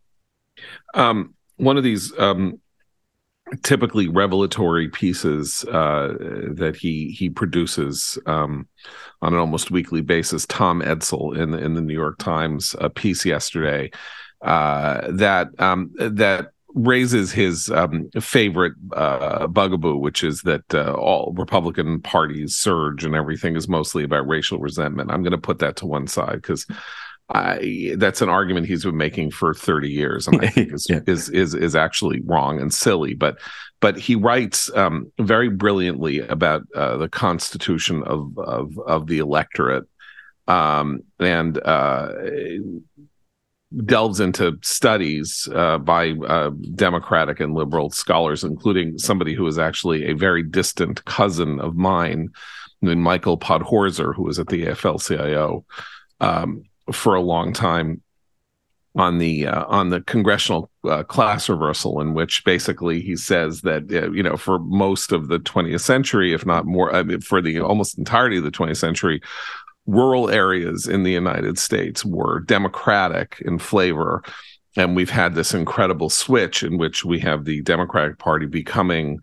Um, 0.96 1.34
one 1.56 1.76
of 1.76 1.84
these 1.84 2.16
um, 2.18 2.60
typically 3.62 4.08
revelatory 4.08 4.88
pieces 4.88 5.64
uh, 5.64 6.14
that 6.50 6.76
he 6.76 7.10
he 7.10 7.30
produces 7.30 8.18
um, 8.26 8.66
on 9.22 9.32
an 9.32 9.38
almost 9.38 9.70
weekly 9.70 10.00
basis. 10.00 10.46
Tom 10.46 10.82
Edsall 10.82 11.36
in 11.36 11.52
the, 11.52 11.58
in 11.58 11.74
the 11.74 11.80
New 11.80 11.94
York 11.94 12.18
Times 12.18 12.74
a 12.80 12.90
piece 12.90 13.24
yesterday 13.24 13.90
uh, 14.42 15.10
that 15.12 15.48
um, 15.60 15.92
that 15.96 16.50
raises 16.74 17.32
his 17.32 17.70
um, 17.70 18.10
favorite 18.20 18.74
uh, 18.92 19.46
bugaboo, 19.46 19.96
which 19.96 20.22
is 20.22 20.42
that 20.42 20.74
uh, 20.74 20.92
all 20.92 21.32
Republican 21.36 22.00
parties 22.02 22.54
surge 22.54 23.02
and 23.02 23.14
everything 23.14 23.56
is 23.56 23.66
mostly 23.66 24.04
about 24.04 24.28
racial 24.28 24.58
resentment. 24.58 25.10
I'm 25.10 25.22
going 25.22 25.30
to 25.30 25.38
put 25.38 25.58
that 25.60 25.76
to 25.76 25.86
one 25.86 26.06
side 26.06 26.34
because 26.34 26.66
I, 27.28 27.94
that's 27.98 28.22
an 28.22 28.28
argument 28.28 28.66
he's 28.66 28.84
been 28.84 28.96
making 28.96 29.32
for 29.32 29.52
30 29.52 29.90
years, 29.90 30.28
and 30.28 30.40
I 30.44 30.48
think 30.48 30.72
is, 30.72 30.86
yeah. 30.88 31.00
is 31.06 31.28
is 31.28 31.54
is 31.54 31.74
actually 31.74 32.20
wrong 32.20 32.60
and 32.60 32.72
silly. 32.72 33.14
But 33.14 33.38
but 33.80 33.98
he 33.98 34.14
writes 34.14 34.70
um, 34.76 35.10
very 35.18 35.48
brilliantly 35.48 36.20
about 36.20 36.62
uh, 36.74 36.96
the 36.96 37.08
constitution 37.08 38.04
of 38.04 38.38
of 38.38 38.78
of 38.78 39.06
the 39.08 39.18
electorate, 39.18 39.84
um, 40.46 41.00
and 41.18 41.58
uh, 41.64 42.12
delves 43.84 44.20
into 44.20 44.56
studies 44.62 45.48
uh, 45.52 45.78
by 45.78 46.12
uh, 46.12 46.50
Democratic 46.76 47.40
and 47.40 47.54
liberal 47.54 47.90
scholars, 47.90 48.44
including 48.44 48.98
somebody 48.98 49.34
who 49.34 49.46
is 49.48 49.58
actually 49.58 50.06
a 50.06 50.14
very 50.14 50.44
distant 50.44 51.04
cousin 51.06 51.58
of 51.60 51.74
mine, 51.74 52.28
Michael 52.80 53.36
Podhorzer, 53.36 54.14
who 54.14 54.22
was 54.22 54.38
at 54.38 54.46
the 54.46 54.66
AFL-CIO. 54.66 55.64
Um, 56.20 56.62
for 56.92 57.14
a 57.14 57.20
long 57.20 57.52
time 57.52 58.02
on 58.94 59.18
the 59.18 59.46
uh, 59.46 59.64
on 59.66 59.90
the 59.90 60.00
congressional 60.00 60.70
uh, 60.84 61.02
class 61.02 61.48
reversal 61.48 62.00
in 62.00 62.14
which 62.14 62.44
basically 62.44 63.00
he 63.02 63.14
says 63.14 63.60
that 63.60 63.92
uh, 63.92 64.10
you 64.10 64.22
know 64.22 64.36
for 64.36 64.58
most 64.58 65.12
of 65.12 65.28
the 65.28 65.38
20th 65.38 65.82
century 65.82 66.32
if 66.32 66.46
not 66.46 66.64
more 66.64 66.94
I 66.94 67.02
mean, 67.02 67.20
for 67.20 67.42
the 67.42 67.60
almost 67.60 67.98
entirety 67.98 68.38
of 68.38 68.44
the 68.44 68.50
20th 68.50 68.78
century 68.78 69.20
rural 69.86 70.30
areas 70.30 70.86
in 70.86 71.02
the 71.02 71.12
United 71.12 71.58
States 71.58 72.04
were 72.04 72.40
democratic 72.40 73.40
in 73.44 73.58
flavor. 73.58 74.22
And 74.76 74.94
we've 74.94 75.10
had 75.10 75.34
this 75.34 75.54
incredible 75.54 76.10
switch 76.10 76.62
in 76.62 76.76
which 76.76 77.04
we 77.04 77.18
have 77.20 77.44
the 77.44 77.62
Democratic 77.62 78.18
Party 78.18 78.46
becoming 78.46 79.20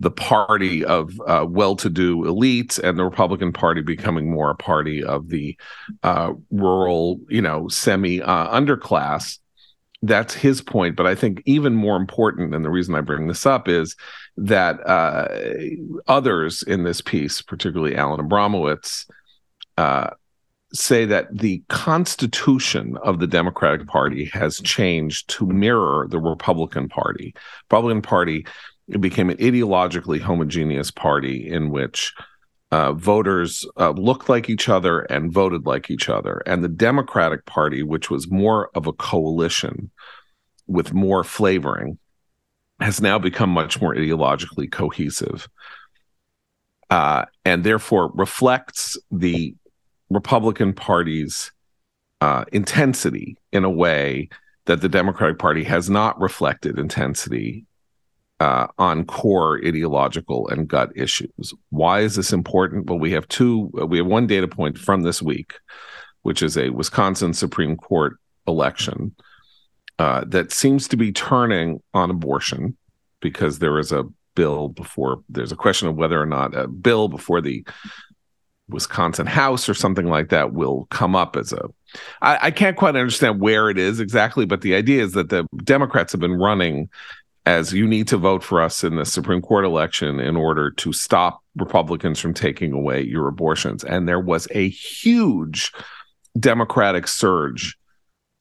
the 0.00 0.10
party 0.10 0.84
of 0.84 1.12
uh, 1.26 1.46
well-to-do 1.48 2.24
elites 2.24 2.78
and 2.78 2.98
the 2.98 3.04
Republican 3.04 3.52
Party 3.52 3.80
becoming 3.80 4.30
more 4.30 4.50
a 4.50 4.54
party 4.56 5.02
of 5.02 5.28
the 5.28 5.56
uh, 6.02 6.32
rural, 6.50 7.20
you 7.28 7.40
know, 7.40 7.68
semi 7.68 8.20
uh, 8.20 8.60
underclass. 8.60 9.38
That's 10.02 10.34
his 10.34 10.60
point, 10.60 10.96
but 10.96 11.06
I 11.06 11.14
think 11.14 11.42
even 11.46 11.74
more 11.74 11.96
important, 11.96 12.54
and 12.54 12.64
the 12.64 12.70
reason 12.70 12.94
I 12.94 13.00
bring 13.00 13.26
this 13.26 13.46
up 13.46 13.68
is 13.68 13.96
that 14.36 14.86
uh, 14.86 15.28
others 16.06 16.62
in 16.62 16.84
this 16.84 17.00
piece, 17.00 17.40
particularly 17.40 17.96
Alan 17.96 18.20
Abramowitz, 18.20 19.06
uh, 19.78 20.10
say 20.74 21.04
that 21.06 21.28
the 21.38 21.62
constitution 21.68 22.98
of 23.02 23.20
the 23.20 23.26
Democratic 23.26 23.86
Party 23.86 24.26
has 24.26 24.60
changed 24.60 25.30
to 25.30 25.46
mirror 25.46 26.06
the 26.08 26.18
Republican 26.18 26.88
Party. 26.88 27.32
Republican 27.70 28.02
Party 28.02 28.44
it 28.88 29.00
became 29.00 29.30
an 29.30 29.38
ideologically 29.38 30.20
homogeneous 30.20 30.90
party 30.90 31.48
in 31.48 31.70
which 31.70 32.12
uh, 32.70 32.92
voters 32.92 33.66
uh, 33.78 33.90
looked 33.90 34.28
like 34.28 34.50
each 34.50 34.68
other 34.68 35.00
and 35.02 35.32
voted 35.32 35.66
like 35.66 35.90
each 35.90 36.08
other. 36.08 36.42
And 36.46 36.62
the 36.62 36.68
Democratic 36.68 37.46
Party, 37.46 37.82
which 37.82 38.10
was 38.10 38.30
more 38.30 38.70
of 38.74 38.86
a 38.86 38.92
coalition 38.92 39.90
with 40.66 40.92
more 40.92 41.24
flavoring, 41.24 41.98
has 42.80 43.00
now 43.00 43.18
become 43.18 43.50
much 43.50 43.80
more 43.80 43.94
ideologically 43.94 44.70
cohesive. 44.70 45.48
Uh, 46.90 47.24
and 47.44 47.64
therefore 47.64 48.10
reflects 48.14 48.98
the 49.10 49.54
Republican 50.10 50.72
Party's 50.72 51.52
uh, 52.20 52.44
intensity 52.52 53.36
in 53.52 53.64
a 53.64 53.70
way 53.70 54.28
that 54.66 54.80
the 54.80 54.88
Democratic 54.88 55.38
Party 55.38 55.64
has 55.64 55.88
not 55.88 56.20
reflected 56.20 56.78
intensity 56.78 57.66
uh, 58.40 58.66
on 58.78 59.04
core 59.04 59.60
ideological 59.64 60.48
and 60.48 60.68
gut 60.68 60.90
issues. 60.94 61.54
Why 61.70 62.00
is 62.00 62.16
this 62.16 62.32
important? 62.32 62.86
Well, 62.86 62.98
we 62.98 63.12
have 63.12 63.28
two. 63.28 63.70
We 63.72 63.98
have 63.98 64.06
one 64.06 64.26
data 64.26 64.48
point 64.48 64.78
from 64.78 65.02
this 65.02 65.22
week, 65.22 65.54
which 66.22 66.42
is 66.42 66.56
a 66.56 66.70
Wisconsin 66.70 67.32
Supreme 67.32 67.76
Court 67.76 68.18
election 68.46 69.14
uh, 69.98 70.24
that 70.26 70.52
seems 70.52 70.88
to 70.88 70.96
be 70.96 71.12
turning 71.12 71.80
on 71.92 72.10
abortion 72.10 72.76
because 73.20 73.58
there 73.58 73.78
is 73.78 73.92
a 73.92 74.04
bill 74.34 74.68
before. 74.68 75.22
There's 75.28 75.52
a 75.52 75.56
question 75.56 75.88
of 75.88 75.96
whether 75.96 76.20
or 76.20 76.26
not 76.26 76.54
a 76.54 76.66
bill 76.66 77.08
before 77.08 77.40
the 77.40 77.64
Wisconsin 78.68 79.26
House 79.26 79.68
or 79.68 79.74
something 79.74 80.06
like 80.06 80.30
that 80.30 80.52
will 80.52 80.86
come 80.90 81.14
up 81.14 81.36
as 81.36 81.52
a. 81.52 81.68
I, 82.22 82.38
I 82.42 82.50
can't 82.50 82.76
quite 82.76 82.96
understand 82.96 83.40
where 83.40 83.70
it 83.70 83.78
is 83.78 84.00
exactly, 84.00 84.46
but 84.46 84.62
the 84.62 84.74
idea 84.74 85.02
is 85.02 85.12
that 85.12 85.28
the 85.28 85.46
Democrats 85.62 86.12
have 86.12 86.20
been 86.20 86.38
running 86.38 86.88
as 87.46 87.72
you 87.72 87.86
need 87.86 88.08
to 88.08 88.16
vote 88.16 88.42
for 88.42 88.62
us 88.62 88.82
in 88.82 88.96
the 88.96 89.04
Supreme 89.04 89.42
Court 89.42 89.64
election 89.64 90.18
in 90.18 90.36
order 90.36 90.70
to 90.70 90.92
stop 90.92 91.42
Republicans 91.56 92.18
from 92.18 92.32
taking 92.32 92.72
away 92.72 93.02
your 93.02 93.28
abortions. 93.28 93.84
And 93.84 94.08
there 94.08 94.20
was 94.20 94.48
a 94.52 94.68
huge 94.68 95.72
Democratic 96.38 97.06
surge 97.06 97.76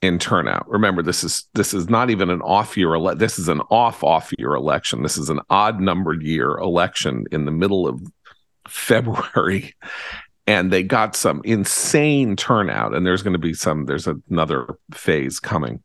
in 0.01 0.19
turnout. 0.19 0.67
Remember, 0.69 1.01
this 1.01 1.23
is 1.23 1.47
this 1.53 1.73
is 1.73 1.89
not 1.89 2.09
even 2.09 2.29
an 2.29 2.41
off 2.41 2.75
year 2.77 2.95
ele- 2.95 3.15
this 3.15 3.39
is 3.39 3.47
an 3.47 3.61
off 3.69 4.03
off 4.03 4.31
year 4.37 4.53
election. 4.53 5.03
This 5.03 5.17
is 5.17 5.29
an 5.29 5.39
odd 5.49 5.79
numbered 5.79 6.23
year 6.23 6.57
election 6.57 7.25
in 7.31 7.45
the 7.45 7.51
middle 7.51 7.87
of 7.87 8.01
February. 8.67 9.75
And 10.45 10.73
they 10.73 10.83
got 10.83 11.15
some 11.15 11.41
insane 11.45 12.35
turnout, 12.35 12.93
and 12.93 13.07
there's 13.07 13.23
going 13.23 13.33
to 13.33 13.39
be 13.39 13.53
some. 13.53 13.85
There's 13.85 14.07
another 14.29 14.67
phase 14.91 15.39
coming, 15.39 15.81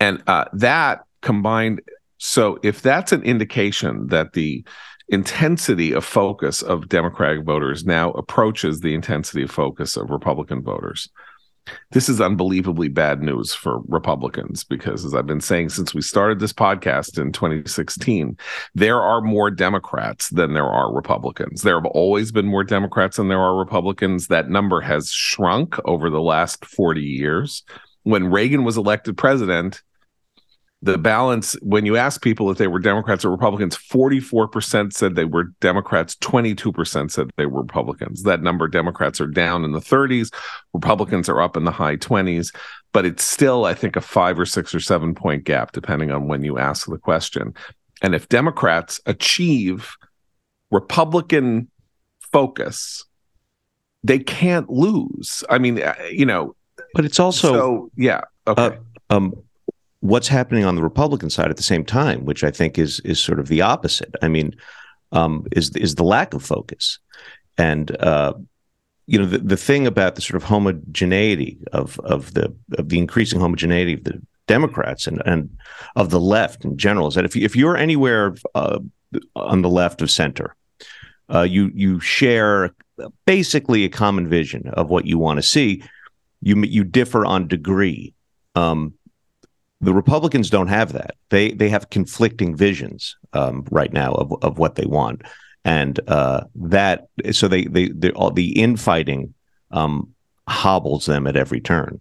and 0.00 0.20
uh, 0.26 0.46
that 0.54 1.04
combined. 1.22 1.80
So 2.18 2.58
if 2.62 2.82
that's 2.82 3.12
an 3.12 3.22
indication 3.22 4.08
that 4.08 4.34
the 4.34 4.64
intensity 5.08 5.92
of 5.92 6.04
focus 6.04 6.62
of 6.62 6.88
Democratic 6.88 7.44
voters 7.44 7.84
now 7.84 8.10
approaches 8.12 8.80
the 8.80 8.94
intensity 8.94 9.42
of 9.42 9.50
focus 9.50 9.96
of 9.96 10.10
Republican 10.10 10.62
voters, 10.62 11.08
this 11.92 12.08
is 12.08 12.20
unbelievably 12.20 12.88
bad 12.88 13.22
news 13.22 13.54
for 13.54 13.80
Republicans 13.86 14.64
because, 14.64 15.04
as 15.04 15.14
I've 15.14 15.26
been 15.26 15.40
saying 15.40 15.68
since 15.68 15.94
we 15.94 16.02
started 16.02 16.40
this 16.40 16.52
podcast 16.52 17.20
in 17.20 17.32
2016, 17.32 18.36
there 18.74 19.00
are 19.00 19.20
more 19.20 19.50
Democrats 19.50 20.28
than 20.30 20.54
there 20.54 20.68
are 20.68 20.92
Republicans. 20.92 21.62
There 21.62 21.76
have 21.76 21.86
always 21.86 22.32
been 22.32 22.46
more 22.46 22.64
Democrats 22.64 23.16
than 23.16 23.28
there 23.28 23.40
are 23.40 23.56
Republicans. 23.56 24.26
That 24.26 24.48
number 24.48 24.80
has 24.80 25.12
shrunk 25.12 25.76
over 25.84 26.10
the 26.10 26.20
last 26.20 26.64
40 26.64 27.00
years. 27.00 27.62
When 28.02 28.30
Reagan 28.30 28.64
was 28.64 28.76
elected 28.76 29.16
president, 29.16 29.82
the 30.82 30.98
balance 30.98 31.52
when 31.62 31.86
you 31.86 31.96
ask 31.96 32.20
people 32.20 32.50
if 32.50 32.58
they 32.58 32.66
were 32.66 32.80
Democrats 32.80 33.24
or 33.24 33.30
Republicans, 33.30 33.76
44% 33.76 34.92
said 34.92 35.14
they 35.14 35.24
were 35.24 35.44
Democrats, 35.60 36.16
22% 36.16 37.10
said 37.10 37.30
they 37.36 37.46
were 37.46 37.62
Republicans. 37.62 38.24
That 38.24 38.42
number, 38.42 38.66
Democrats 38.66 39.20
are 39.20 39.28
down 39.28 39.64
in 39.64 39.70
the 39.70 39.80
30s, 39.80 40.34
Republicans 40.74 41.28
are 41.28 41.40
up 41.40 41.56
in 41.56 41.64
the 41.64 41.70
high 41.70 41.96
20s, 41.96 42.52
but 42.92 43.06
it's 43.06 43.22
still, 43.22 43.64
I 43.64 43.74
think, 43.74 43.94
a 43.94 44.00
five 44.00 44.40
or 44.40 44.44
six 44.44 44.74
or 44.74 44.80
seven 44.80 45.14
point 45.14 45.44
gap, 45.44 45.70
depending 45.70 46.10
on 46.10 46.26
when 46.26 46.42
you 46.42 46.58
ask 46.58 46.88
the 46.88 46.98
question. 46.98 47.54
And 48.02 48.12
if 48.12 48.28
Democrats 48.28 49.00
achieve 49.06 49.94
Republican 50.72 51.70
focus, 52.32 53.04
they 54.02 54.18
can't 54.18 54.68
lose. 54.68 55.44
I 55.48 55.58
mean, 55.58 55.80
uh, 55.80 55.94
you 56.10 56.26
know, 56.26 56.56
but 56.94 57.04
it's 57.04 57.20
also, 57.20 57.52
so, 57.52 57.90
yeah. 57.96 58.22
Okay. 58.48 58.78
Uh, 59.10 59.16
um, 59.16 59.34
what's 60.02 60.28
happening 60.28 60.64
on 60.64 60.74
the 60.74 60.82
Republican 60.82 61.30
side 61.30 61.48
at 61.48 61.56
the 61.56 61.62
same 61.62 61.84
time, 61.84 62.24
which 62.24 62.44
I 62.44 62.50
think 62.50 62.78
is 62.78 63.00
is 63.00 63.18
sort 63.18 63.38
of 63.38 63.48
the 63.48 63.62
opposite. 63.62 64.14
I 64.20 64.28
mean, 64.28 64.54
um, 65.12 65.46
is 65.52 65.70
is 65.76 65.94
the 65.94 66.04
lack 66.04 66.34
of 66.34 66.42
focus, 66.42 66.98
and 67.56 67.96
uh, 68.02 68.34
you 69.06 69.18
know 69.18 69.26
the, 69.26 69.38
the 69.38 69.56
thing 69.56 69.86
about 69.86 70.16
the 70.16 70.20
sort 70.20 70.36
of 70.36 70.48
homogeneity 70.48 71.58
of 71.72 71.98
of 72.00 72.34
the 72.34 72.54
of 72.76 72.88
the 72.88 72.98
increasing 72.98 73.40
homogeneity 73.40 73.94
of 73.94 74.04
the 74.04 74.20
Democrats 74.48 75.06
and 75.06 75.22
and 75.24 75.48
of 75.96 76.10
the 76.10 76.20
left 76.20 76.64
in 76.64 76.76
general 76.76 77.06
is 77.06 77.14
that 77.14 77.24
if 77.24 77.36
you, 77.36 77.44
if 77.44 77.54
you're 77.56 77.76
anywhere 77.76 78.34
uh, 78.54 78.80
on 79.36 79.62
the 79.62 79.70
left 79.70 80.02
of 80.02 80.10
center, 80.10 80.56
uh, 81.32 81.42
you 81.42 81.70
you 81.74 82.00
share 82.00 82.74
basically 83.24 83.84
a 83.84 83.88
common 83.88 84.28
vision 84.28 84.68
of 84.68 84.90
what 84.90 85.06
you 85.06 85.16
want 85.16 85.38
to 85.38 85.42
see. 85.42 85.82
You 86.40 86.56
you 86.62 86.82
differ 86.82 87.24
on 87.24 87.46
degree. 87.46 88.14
Um, 88.56 88.94
the 89.82 89.92
Republicans 89.92 90.48
don't 90.48 90.68
have 90.68 90.92
that. 90.92 91.16
They 91.28 91.50
they 91.50 91.68
have 91.68 91.90
conflicting 91.90 92.56
visions 92.56 93.16
um, 93.32 93.66
right 93.70 93.92
now 93.92 94.12
of 94.12 94.32
of 94.42 94.58
what 94.58 94.76
they 94.76 94.86
want, 94.86 95.22
and 95.64 95.98
uh, 96.08 96.44
that 96.54 97.08
so 97.32 97.48
they 97.48 97.64
they 97.64 98.10
all 98.12 98.30
the 98.30 98.58
infighting 98.58 99.34
um, 99.72 100.14
hobbles 100.48 101.06
them 101.06 101.26
at 101.26 101.36
every 101.36 101.60
turn. 101.60 102.00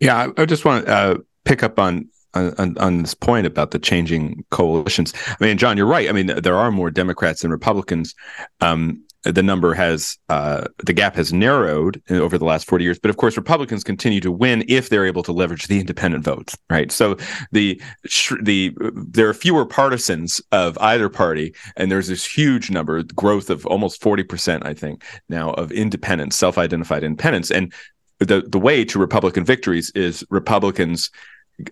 Yeah, 0.00 0.16
I, 0.36 0.42
I 0.42 0.44
just 0.44 0.64
want 0.64 0.86
to 0.86 0.92
uh, 0.92 1.14
pick 1.44 1.62
up 1.62 1.78
on 1.78 2.08
on, 2.34 2.78
on, 2.78 3.02
this 3.02 3.14
point 3.14 3.46
about 3.46 3.72
the 3.72 3.78
changing 3.78 4.44
coalitions. 4.50 5.12
I 5.28 5.44
mean, 5.44 5.58
John, 5.58 5.76
you're 5.76 5.86
right. 5.86 6.08
I 6.08 6.12
mean, 6.12 6.26
there 6.26 6.56
are 6.56 6.70
more 6.70 6.90
Democrats 6.90 7.42
than 7.42 7.50
Republicans. 7.50 8.14
Um, 8.60 9.02
the 9.24 9.42
number 9.42 9.74
has 9.74 10.18
uh, 10.28 10.64
the 10.84 10.92
gap 10.92 11.14
has 11.14 11.32
narrowed 11.32 12.02
over 12.10 12.36
the 12.36 12.44
last 12.44 12.66
40 12.66 12.84
years 12.84 12.98
but 12.98 13.10
of 13.10 13.16
course 13.16 13.36
republicans 13.36 13.84
continue 13.84 14.20
to 14.20 14.32
win 14.32 14.64
if 14.68 14.88
they're 14.88 15.06
able 15.06 15.22
to 15.22 15.32
leverage 15.32 15.66
the 15.66 15.80
independent 15.80 16.24
votes 16.24 16.56
right 16.70 16.90
so 16.90 17.16
the 17.52 17.80
the 18.42 18.74
there 18.94 19.28
are 19.28 19.34
fewer 19.34 19.64
partisans 19.64 20.40
of 20.50 20.76
either 20.78 21.08
party 21.08 21.54
and 21.76 21.90
there's 21.90 22.08
this 22.08 22.24
huge 22.24 22.70
number 22.70 23.02
growth 23.02 23.50
of 23.50 23.64
almost 23.66 24.00
40% 24.00 24.64
i 24.66 24.74
think 24.74 25.04
now 25.28 25.52
of 25.52 25.70
independents 25.72 26.36
self-identified 26.36 27.04
independents 27.04 27.50
and 27.50 27.72
the 28.18 28.42
the 28.48 28.58
way 28.58 28.84
to 28.84 28.98
republican 28.98 29.44
victories 29.44 29.90
is 29.94 30.24
republicans 30.30 31.10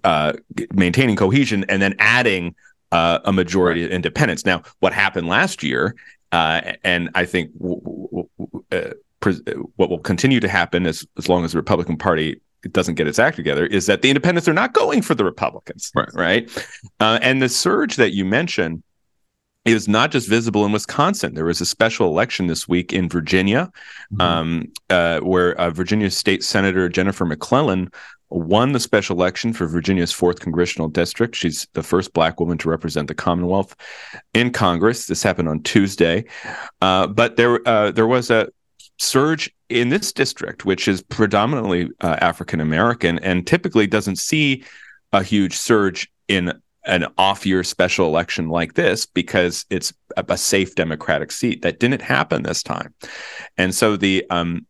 uh, 0.04 0.34
maintaining 0.72 1.16
cohesion 1.16 1.64
and 1.68 1.80
then 1.82 1.94
adding 1.98 2.54
uh, 2.92 3.20
a 3.24 3.32
majority 3.32 3.82
right. 3.82 3.90
of 3.90 3.92
independents. 3.92 4.44
Now, 4.44 4.62
what 4.80 4.92
happened 4.92 5.28
last 5.28 5.62
year 5.62 5.94
uh, 6.32 6.72
and 6.84 7.10
I 7.14 7.24
think 7.24 7.52
w- 7.58 7.80
w- 7.80 8.28
w- 8.38 8.64
uh, 8.72 9.62
what 9.76 9.90
will 9.90 9.98
continue 9.98 10.40
to 10.40 10.48
happen 10.48 10.86
as, 10.86 11.06
as 11.18 11.28
long 11.28 11.44
as 11.44 11.52
the 11.52 11.58
Republican 11.58 11.96
Party 11.96 12.40
doesn't 12.72 12.94
get 12.94 13.06
its 13.06 13.18
act 13.18 13.36
together 13.36 13.66
is 13.66 13.86
that 13.86 14.02
the 14.02 14.10
independents 14.10 14.48
are 14.48 14.52
not 14.52 14.72
going 14.74 15.02
for 15.02 15.14
the 15.14 15.24
Republicans. 15.24 15.90
Right. 15.94 16.08
Right. 16.14 16.66
Uh, 17.00 17.18
and 17.22 17.40
the 17.40 17.48
surge 17.48 17.96
that 17.96 18.12
you 18.12 18.24
mentioned 18.24 18.82
is 19.64 19.88
not 19.88 20.10
just 20.10 20.28
visible 20.28 20.64
in 20.64 20.72
Wisconsin. 20.72 21.34
There 21.34 21.44
was 21.44 21.60
a 21.60 21.66
special 21.66 22.06
election 22.06 22.46
this 22.46 22.66
week 22.66 22.92
in 22.92 23.08
Virginia, 23.08 23.70
mm-hmm. 24.12 24.20
um, 24.20 24.72
uh, 24.88 25.20
where 25.20 25.54
uh, 25.60 25.70
Virginia 25.70 26.10
State 26.10 26.42
Senator 26.42 26.88
Jennifer 26.88 27.26
McClellan 27.26 27.90
won 28.30 28.72
the 28.72 28.80
special 28.80 29.16
election 29.16 29.52
for 29.52 29.66
Virginia's 29.66 30.12
fourth 30.12 30.40
congressional 30.40 30.88
district. 30.88 31.34
She's 31.36 31.66
the 31.74 31.82
first 31.82 32.12
Black 32.12 32.40
woman 32.40 32.58
to 32.58 32.70
represent 32.70 33.08
the 33.08 33.14
Commonwealth 33.14 33.74
in 34.34 34.52
Congress. 34.52 35.06
This 35.06 35.22
happened 35.22 35.48
on 35.48 35.62
Tuesday, 35.62 36.24
uh, 36.80 37.08
but 37.08 37.36
there 37.36 37.66
uh, 37.68 37.90
there 37.90 38.06
was 38.06 38.30
a 38.30 38.48
surge 38.98 39.52
in 39.68 39.88
this 39.88 40.12
district, 40.12 40.64
which 40.64 40.86
is 40.86 41.02
predominantly 41.02 41.90
uh, 42.00 42.16
African 42.20 42.60
American 42.60 43.18
and 43.18 43.46
typically 43.46 43.86
doesn't 43.86 44.16
see 44.16 44.64
a 45.12 45.22
huge 45.22 45.56
surge 45.56 46.10
in 46.28 46.52
an 46.84 47.06
off 47.18 47.44
year 47.44 47.62
special 47.62 48.06
election 48.06 48.48
like 48.48 48.74
this 48.74 49.06
because 49.06 49.66
it's 49.70 49.92
a, 50.16 50.24
a, 50.28 50.36
safe 50.36 50.74
Democratic 50.74 51.30
seat. 51.30 51.62
That 51.62 51.78
didn't 51.78 52.02
happen 52.02 52.42
this 52.42 52.62
time. 52.62 52.94
And 53.58 53.74
so 53.74 53.96
the 53.96 54.24
um, 54.30 54.66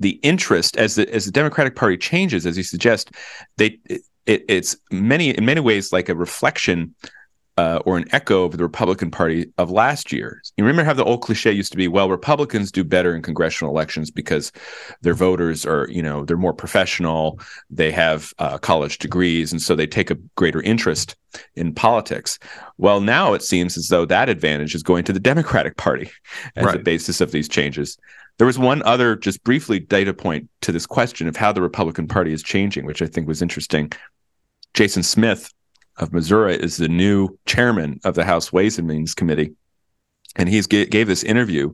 the 0.00 0.20
interest 0.22 0.76
as 0.76 0.96
the 0.96 1.12
as 1.12 1.24
the 1.24 1.32
Democratic 1.32 1.76
Party 1.76 1.96
changes, 1.96 2.46
as 2.46 2.56
you 2.56 2.62
suggest, 2.62 3.12
they 3.56 3.78
it, 4.26 4.44
it's 4.48 4.76
many 4.90 5.30
in 5.30 5.44
many 5.44 5.60
ways 5.60 5.92
like 5.92 6.08
a 6.08 6.14
reflection 6.14 6.94
uh, 7.56 7.80
or 7.84 7.96
an 7.96 8.04
echo 8.12 8.44
of 8.44 8.56
the 8.56 8.62
Republican 8.62 9.10
Party 9.10 9.52
of 9.58 9.70
last 9.70 10.12
year. 10.12 10.42
You 10.56 10.64
remember 10.64 10.84
how 10.84 10.92
the 10.92 11.04
old 11.04 11.22
cliche 11.22 11.52
used 11.52 11.70
to 11.72 11.78
be, 11.78 11.86
well, 11.86 12.08
Republicans 12.08 12.72
do 12.72 12.82
better 12.82 13.14
in 13.14 13.22
congressional 13.22 13.72
elections 13.72 14.10
because 14.10 14.50
their 15.02 15.14
voters 15.14 15.64
are, 15.64 15.88
you 15.88 16.02
know, 16.02 16.24
they're 16.24 16.36
more 16.36 16.52
professional, 16.52 17.38
they 17.70 17.92
have 17.92 18.32
uh, 18.38 18.58
college 18.58 18.98
degrees, 18.98 19.52
and 19.52 19.62
so 19.62 19.76
they 19.76 19.86
take 19.86 20.10
a 20.10 20.16
greater 20.36 20.60
interest 20.62 21.14
in 21.54 21.74
politics. 21.74 22.38
Well, 22.78 23.00
now 23.00 23.34
it 23.34 23.42
seems 23.42 23.76
as 23.76 23.88
though 23.88 24.04
that 24.06 24.28
advantage 24.28 24.74
is 24.74 24.82
going 24.82 25.04
to 25.04 25.12
the 25.12 25.20
Democratic 25.20 25.76
Party 25.76 26.10
as 26.56 26.64
right. 26.64 26.76
the 26.76 26.82
basis 26.82 27.20
of 27.20 27.30
these 27.30 27.48
changes. 27.48 27.96
There 28.38 28.48
was 28.48 28.58
one 28.58 28.82
other, 28.82 29.14
just 29.14 29.44
briefly, 29.44 29.78
data 29.78 30.12
point 30.12 30.48
to 30.62 30.72
this 30.72 30.86
question 30.86 31.28
of 31.28 31.36
how 31.36 31.52
the 31.52 31.62
Republican 31.62 32.08
Party 32.08 32.32
is 32.32 32.42
changing, 32.42 32.84
which 32.84 33.00
I 33.00 33.06
think 33.06 33.28
was 33.28 33.42
interesting. 33.42 33.92
Jason 34.74 35.04
Smith 35.04 35.52
of 35.98 36.12
Missouri 36.12 36.56
is 36.56 36.76
the 36.76 36.88
new 36.88 37.28
chairman 37.46 38.00
of 38.04 38.14
the 38.14 38.24
House 38.24 38.52
Ways 38.52 38.78
and 38.78 38.88
Means 38.88 39.14
Committee, 39.14 39.52
and 40.36 40.48
he's 40.48 40.66
g- 40.66 40.86
gave 40.86 41.06
this 41.06 41.22
interview 41.22 41.72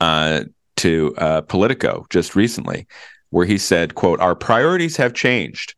uh, 0.00 0.44
to 0.76 1.14
uh, 1.18 1.42
Politico 1.42 2.06
just 2.10 2.34
recently, 2.34 2.86
where 3.30 3.46
he 3.46 3.58
said, 3.58 3.94
"quote 3.94 4.20
Our 4.20 4.34
priorities 4.34 4.96
have 4.96 5.14
changed. 5.14 5.74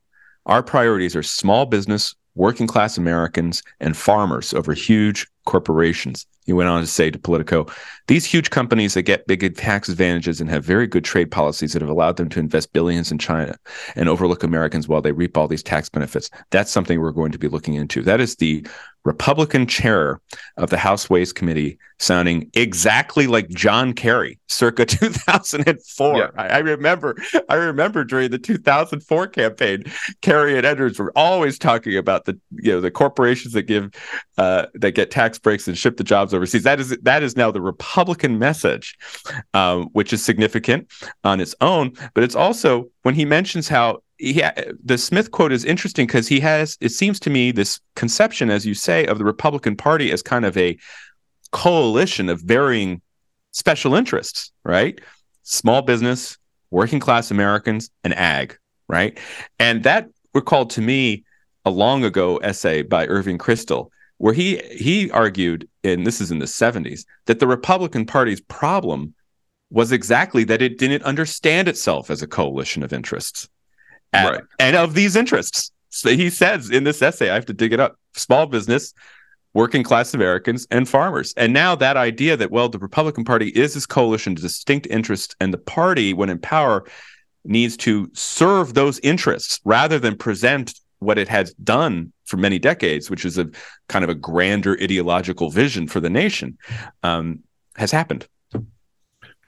Our 0.46 0.62
priorities 0.62 1.16
are 1.16 1.22
small 1.22 1.66
business, 1.66 2.14
working 2.34 2.66
class 2.66 2.98
Americans, 2.98 3.62
and 3.80 3.96
farmers 3.96 4.52
over 4.52 4.72
huge 4.72 5.26
corporations." 5.44 6.26
He 6.44 6.52
went 6.52 6.68
on 6.68 6.82
to 6.82 6.86
say 6.86 7.10
to 7.10 7.18
Politico, 7.18 7.66
these 8.06 8.26
huge 8.26 8.50
companies 8.50 8.94
that 8.94 9.02
get 9.02 9.26
big 9.26 9.56
tax 9.56 9.88
advantages 9.88 10.40
and 10.40 10.50
have 10.50 10.62
very 10.62 10.86
good 10.86 11.04
trade 11.04 11.30
policies 11.30 11.72
that 11.72 11.80
have 11.80 11.90
allowed 11.90 12.18
them 12.18 12.28
to 12.30 12.40
invest 12.40 12.72
billions 12.74 13.10
in 13.10 13.18
China 13.18 13.56
and 13.96 14.10
overlook 14.10 14.42
Americans 14.42 14.86
while 14.86 15.00
they 15.00 15.12
reap 15.12 15.38
all 15.38 15.48
these 15.48 15.62
tax 15.62 15.88
benefits. 15.88 16.28
That's 16.50 16.70
something 16.70 17.00
we're 17.00 17.12
going 17.12 17.32
to 17.32 17.38
be 17.38 17.48
looking 17.48 17.74
into. 17.74 18.02
That 18.02 18.20
is 18.20 18.36
the 18.36 18.66
Republican 19.04 19.66
chair 19.66 20.20
of 20.56 20.70
the 20.70 20.78
House 20.78 21.10
Ways 21.10 21.32
Committee, 21.32 21.78
sounding 21.98 22.50
exactly 22.54 23.26
like 23.26 23.48
John 23.50 23.92
Kerry, 23.92 24.38
circa 24.48 24.86
2004. 24.86 26.16
Yeah. 26.16 26.28
I, 26.36 26.48
I, 26.48 26.58
remember, 26.58 27.14
I 27.48 27.56
remember 27.56 28.04
during 28.04 28.30
the 28.30 28.38
2004 28.38 29.26
campaign, 29.28 29.84
Kerry 30.22 30.56
and 30.56 30.64
Edwards 30.64 30.98
were 30.98 31.12
always 31.14 31.58
talking 31.58 31.96
about 31.96 32.24
the 32.24 32.38
you 32.50 32.72
know 32.72 32.80
the 32.80 32.90
corporations 32.90 33.52
that 33.52 33.64
give 33.64 33.90
uh, 34.38 34.66
that 34.74 34.92
get 34.92 35.10
tax 35.10 35.33
breaks 35.38 35.68
and 35.68 35.76
ship 35.76 35.96
the 35.96 36.04
jobs 36.04 36.34
overseas. 36.34 36.62
That 36.62 36.80
is 36.80 36.96
that 37.02 37.22
is 37.22 37.36
now 37.36 37.50
the 37.50 37.60
Republican 37.60 38.38
message, 38.38 38.96
um, 39.52 39.84
which 39.92 40.12
is 40.12 40.24
significant 40.24 40.90
on 41.24 41.40
its 41.40 41.54
own. 41.60 41.92
But 42.14 42.24
it's 42.24 42.36
also 42.36 42.90
when 43.02 43.14
he 43.14 43.24
mentions 43.24 43.68
how 43.68 44.02
yeah, 44.18 44.52
the 44.82 44.96
Smith 44.96 45.30
quote 45.30 45.52
is 45.52 45.64
interesting 45.64 46.06
because 46.06 46.28
he 46.28 46.40
has, 46.40 46.78
it 46.80 46.90
seems 46.90 47.18
to 47.20 47.30
me, 47.30 47.50
this 47.50 47.80
conception, 47.96 48.48
as 48.48 48.64
you 48.64 48.74
say, 48.74 49.06
of 49.06 49.18
the 49.18 49.24
Republican 49.24 49.76
Party 49.76 50.12
as 50.12 50.22
kind 50.22 50.44
of 50.44 50.56
a 50.56 50.78
coalition 51.50 52.28
of 52.28 52.40
varying 52.40 53.02
special 53.50 53.94
interests, 53.94 54.52
right? 54.64 55.00
Small 55.42 55.82
business, 55.82 56.38
working 56.70 57.00
class 57.00 57.30
Americans, 57.30 57.90
and 58.02 58.14
ag, 58.14 58.56
right? 58.88 59.18
And 59.58 59.82
that 59.82 60.08
recalled 60.32 60.70
to 60.70 60.80
me 60.80 61.24
a 61.64 61.70
long 61.70 62.04
ago 62.04 62.36
essay 62.38 62.82
by 62.82 63.06
Irving 63.06 63.38
Kristol, 63.38 63.88
where 64.18 64.34
he 64.34 64.58
he 64.70 65.10
argued, 65.10 65.68
and 65.82 66.06
this 66.06 66.20
is 66.20 66.30
in 66.30 66.38
the 66.38 66.46
70s, 66.46 67.04
that 67.26 67.40
the 67.40 67.46
Republican 67.46 68.06
Party's 68.06 68.40
problem 68.40 69.14
was 69.70 69.92
exactly 69.92 70.44
that 70.44 70.62
it 70.62 70.78
didn't 70.78 71.02
understand 71.02 71.68
itself 71.68 72.10
as 72.10 72.22
a 72.22 72.26
coalition 72.26 72.82
of 72.82 72.92
interests 72.92 73.48
at, 74.12 74.30
right. 74.30 74.42
and 74.58 74.76
of 74.76 74.94
these 74.94 75.16
interests. 75.16 75.72
So 75.90 76.10
he 76.10 76.30
says 76.30 76.70
in 76.70 76.84
this 76.84 77.02
essay, 77.02 77.30
I 77.30 77.34
have 77.34 77.46
to 77.46 77.52
dig 77.52 77.72
it 77.72 77.80
up 77.80 77.96
small 78.14 78.46
business, 78.46 78.94
working 79.52 79.82
class 79.82 80.14
Americans, 80.14 80.66
and 80.70 80.88
farmers. 80.88 81.34
And 81.36 81.52
now 81.52 81.74
that 81.76 81.96
idea 81.96 82.36
that, 82.36 82.50
well, 82.50 82.68
the 82.68 82.78
Republican 82.78 83.24
Party 83.24 83.48
is 83.48 83.74
this 83.74 83.86
coalition 83.86 84.32
of 84.32 84.40
distinct 84.40 84.86
interests, 84.88 85.34
and 85.40 85.52
the 85.52 85.58
party, 85.58 86.12
when 86.12 86.30
in 86.30 86.38
power, 86.38 86.84
needs 87.44 87.76
to 87.76 88.10
serve 88.14 88.74
those 88.74 88.98
interests 89.00 89.60
rather 89.64 89.98
than 89.98 90.16
present 90.16 90.74
what 90.98 91.18
it 91.18 91.28
has 91.28 91.52
done 91.54 92.12
for 92.24 92.36
many 92.36 92.58
decades, 92.58 93.10
which 93.10 93.24
is 93.24 93.38
a 93.38 93.48
kind 93.88 94.04
of 94.04 94.10
a 94.10 94.14
grander 94.14 94.78
ideological 94.80 95.50
vision 95.50 95.86
for 95.86 96.00
the 96.00 96.10
nation, 96.10 96.58
um, 97.02 97.40
has 97.76 97.90
happened. 97.90 98.26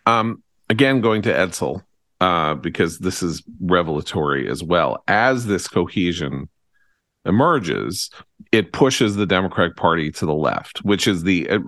Um, 0.07 0.43
again, 0.69 1.01
going 1.01 1.23
to 1.23 1.33
Edsall, 1.33 1.83
uh, 2.21 2.55
because 2.55 2.99
this 2.99 3.23
is 3.23 3.43
revelatory 3.61 4.49
as 4.49 4.62
well. 4.62 5.03
As 5.09 5.47
this 5.47 5.69
cohesion 5.69 6.49
emerges, 7.25 8.11
it 8.53 8.73
pushes 8.73 9.17
the 9.17 9.27
Democratic 9.27 9.77
Party 9.77 10.12
to 10.12 10.27
the 10.27 10.35
left, 10.35 10.79
which 10.85 11.09
is 11.09 11.25
the 11.25 11.49
uh, 11.51 11.59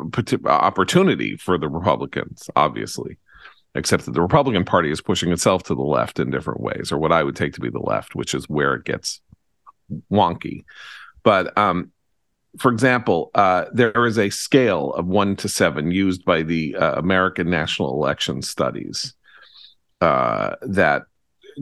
opportunity 0.47 1.37
for 1.37 1.59
the 1.59 1.69
Republicans, 1.69 2.49
obviously. 2.55 3.19
Except 3.75 4.07
that 4.07 4.13
the 4.13 4.23
Republican 4.23 4.65
Party 4.65 4.91
is 4.91 5.01
pushing 5.01 5.31
itself 5.31 5.63
to 5.65 5.75
the 5.75 5.83
left 5.83 6.19
in 6.19 6.31
different 6.31 6.61
ways, 6.61 6.91
or 6.91 6.99
what 6.99 7.13
I 7.13 7.23
would 7.23 7.37
take 7.37 7.53
to 7.53 7.61
be 7.61 7.69
the 7.69 7.79
left, 7.79 8.15
which 8.15 8.35
is 8.35 8.49
where 8.49 8.75
it 8.75 8.85
gets 8.85 9.21
wonky. 10.11 10.65
But 11.23 11.57
um, 11.57 11.93
for 12.59 12.73
example, 12.73 13.31
uh, 13.35 13.67
there 13.73 14.07
is 14.07 14.19
a 14.19 14.31
scale 14.31 14.93
of 14.95 15.07
one 15.07 15.37
to 15.37 15.49
seven 15.49 15.91
used 15.91 16.25
by 16.25 16.43
the 16.43 16.77
uh, 16.77 16.95
American 16.95 17.51
National 17.51 17.93
Election 17.93 18.43
Studies 18.43 19.15
uh, 20.01 20.55
that 20.63 21.03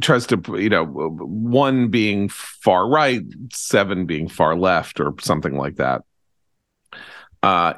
tries 0.00 0.26
to 0.26 0.40
you 0.58 0.68
know 0.68 0.84
one 0.84 1.88
being 1.88 2.28
far 2.28 2.88
right 2.88 3.22
seven 3.52 4.06
being 4.06 4.28
far 4.28 4.56
left 4.56 5.00
or 5.00 5.14
something 5.20 5.56
like 5.56 5.76
that. 5.76 6.02
Uh 7.42 7.74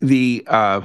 the 0.00 0.44
uh 0.46 0.80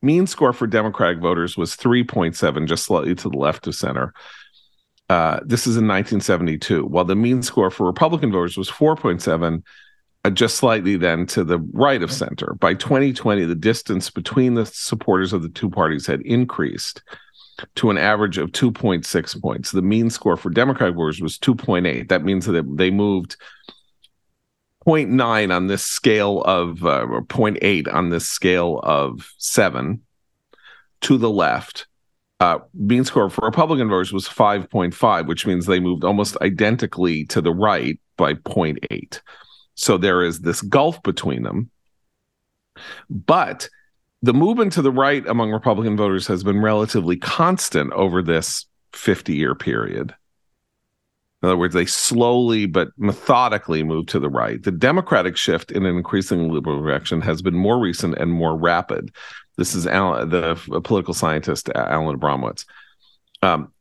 mean 0.00 0.26
score 0.26 0.52
for 0.52 0.66
democratic 0.66 1.20
voters 1.20 1.56
was 1.56 1.76
3.7 1.76 2.66
just 2.66 2.84
slightly 2.84 3.14
to 3.14 3.28
the 3.28 3.36
left 3.36 3.66
of 3.66 3.74
center 3.74 4.12
uh 5.08 5.40
this 5.44 5.66
is 5.66 5.76
in 5.76 5.86
1972 5.86 6.84
while 6.86 7.04
the 7.04 7.16
mean 7.16 7.42
score 7.42 7.70
for 7.70 7.86
republican 7.86 8.32
voters 8.32 8.56
was 8.56 8.70
4.7 8.70 9.62
uh, 10.24 10.30
just 10.30 10.56
slightly 10.56 10.96
then 10.96 11.26
to 11.26 11.42
the 11.42 11.58
right 11.72 12.02
of 12.02 12.12
center 12.12 12.54
by 12.60 12.74
2020 12.74 13.44
the 13.44 13.54
distance 13.54 14.10
between 14.10 14.54
the 14.54 14.66
supporters 14.66 15.32
of 15.32 15.42
the 15.42 15.48
two 15.48 15.68
parties 15.68 16.06
had 16.06 16.20
increased 16.22 17.02
to 17.74 17.90
an 17.90 17.98
average 17.98 18.38
of 18.38 18.50
2.6 18.52 19.40
points. 19.40 19.70
The 19.70 19.82
mean 19.82 20.10
score 20.10 20.36
for 20.36 20.50
Democratic 20.50 20.96
voters 20.96 21.20
was 21.20 21.38
2.8. 21.38 22.08
That 22.08 22.24
means 22.24 22.46
that 22.46 22.76
they 22.76 22.90
moved 22.90 23.36
0.9 24.86 25.54
on 25.54 25.66
this 25.68 25.84
scale 25.84 26.42
of, 26.42 26.84
uh, 26.84 27.06
or 27.06 27.22
0.8 27.22 27.92
on 27.92 28.10
this 28.10 28.28
scale 28.28 28.80
of 28.82 29.32
seven 29.38 30.02
to 31.02 31.18
the 31.18 31.30
left. 31.30 31.86
Uh, 32.42 32.58
mean 32.74 33.04
score 33.04 33.30
for 33.30 33.44
Republican 33.44 33.88
voters 33.88 34.12
was 34.12 34.26
5.5, 34.26 35.28
which 35.28 35.46
means 35.46 35.64
they 35.64 35.78
moved 35.78 36.02
almost 36.02 36.36
identically 36.42 37.24
to 37.26 37.40
the 37.40 37.52
right 37.52 38.00
by 38.16 38.34
0.8. 38.34 39.20
So 39.76 39.96
there 39.96 40.24
is 40.24 40.40
this 40.40 40.60
gulf 40.60 41.00
between 41.04 41.44
them. 41.44 41.70
But 43.08 43.68
the 44.22 44.34
movement 44.34 44.72
to 44.72 44.82
the 44.82 44.90
right 44.90 45.24
among 45.28 45.52
Republican 45.52 45.96
voters 45.96 46.26
has 46.26 46.42
been 46.42 46.60
relatively 46.60 47.16
constant 47.16 47.92
over 47.92 48.22
this 48.22 48.66
50 48.92 49.36
year 49.36 49.54
period. 49.54 50.12
In 51.42 51.48
other 51.48 51.56
words, 51.56 51.74
they 51.74 51.86
slowly 51.86 52.66
but 52.66 52.90
methodically 52.96 53.82
move 53.82 54.06
to 54.06 54.20
the 54.20 54.30
right. 54.30 54.62
The 54.62 54.70
Democratic 54.70 55.36
shift 55.36 55.72
in 55.72 55.84
an 55.84 55.96
increasingly 55.96 56.48
liberal 56.48 56.80
direction 56.80 57.20
has 57.22 57.42
been 57.42 57.56
more 57.56 57.80
recent 57.80 58.16
and 58.18 58.30
more 58.30 58.56
rapid. 58.56 59.10
This 59.56 59.74
is 59.74 59.86
Alan, 59.86 60.28
the 60.28 60.54
political 60.84 61.14
scientist 61.14 61.68
Alan 61.74 62.18
Abramowitz. 62.18 62.64
Um, 63.42 63.72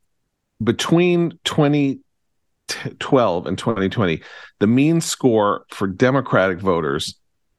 between 0.64 1.40
2012 1.44 3.46
and 3.46 3.58
2020, 3.58 4.24
the 4.60 4.68
mean 4.68 5.00
score 5.00 5.66
for 5.70 5.88
Democratic 5.88 6.60
voters 6.60 7.16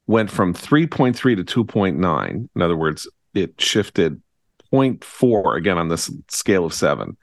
went 0.09 0.31
from 0.31 0.53
3.3 0.53 1.47
to 1.47 1.65
2.9. 1.65 2.49
In 2.55 2.63
other 2.63 2.77
words, 2.77 3.09
it 3.35 3.61
shifted 3.61 4.21
0.4 4.73 5.57
again 5.57 5.79
on 5.79 5.89
this 5.89 6.11
scale 6.29 6.65
of 6.65 6.75
seven. 6.75 7.17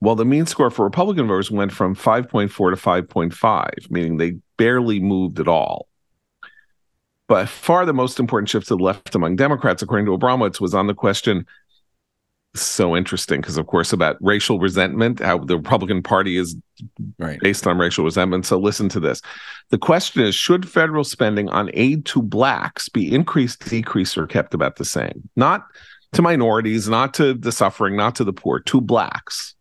While 0.00 0.16
the 0.16 0.24
mean 0.24 0.46
score 0.46 0.70
for 0.70 0.84
Republican 0.84 1.28
voters 1.28 1.50
went 1.50 1.72
from 1.72 1.94
5.4 1.94 2.48
to 2.48 3.12
5.5, 3.12 3.90
meaning 3.90 4.16
they 4.16 4.36
barely 4.56 4.98
moved 4.98 5.38
at 5.38 5.48
all. 5.48 5.86
By 7.28 7.46
far, 7.46 7.86
the 7.86 7.92
most 7.92 8.18
important 8.18 8.48
shift 8.48 8.68
to 8.68 8.76
the 8.76 8.82
left 8.82 9.14
among 9.14 9.36
Democrats, 9.36 9.82
according 9.82 10.06
to 10.06 10.18
Abramowitz, 10.18 10.60
was 10.60 10.74
on 10.74 10.86
the 10.86 10.94
question 10.94 11.46
so 12.54 12.96
interesting 12.96 13.40
because, 13.40 13.56
of 13.56 13.66
course, 13.66 13.92
about 13.92 14.16
racial 14.20 14.58
resentment, 14.58 15.20
how 15.20 15.38
the 15.38 15.56
Republican 15.56 16.02
Party 16.02 16.36
is 16.36 16.56
right. 17.18 17.38
based 17.40 17.66
on 17.66 17.78
racial 17.78 18.04
resentment. 18.04 18.46
So, 18.46 18.58
listen 18.58 18.88
to 18.88 19.00
this. 19.00 19.22
The 19.68 19.78
question 19.78 20.22
is 20.22 20.34
Should 20.34 20.68
federal 20.68 21.04
spending 21.04 21.48
on 21.50 21.70
aid 21.74 22.06
to 22.06 22.22
blacks 22.22 22.88
be 22.88 23.14
increased, 23.14 23.68
decreased, 23.68 24.18
or 24.18 24.26
kept 24.26 24.54
about 24.54 24.76
the 24.76 24.84
same? 24.84 25.28
Not 25.36 25.64
to 26.14 26.22
minorities, 26.22 26.88
not 26.88 27.14
to 27.14 27.34
the 27.34 27.52
suffering, 27.52 27.96
not 27.96 28.16
to 28.16 28.24
the 28.24 28.32
poor, 28.32 28.58
to 28.60 28.80
blacks. 28.80 29.54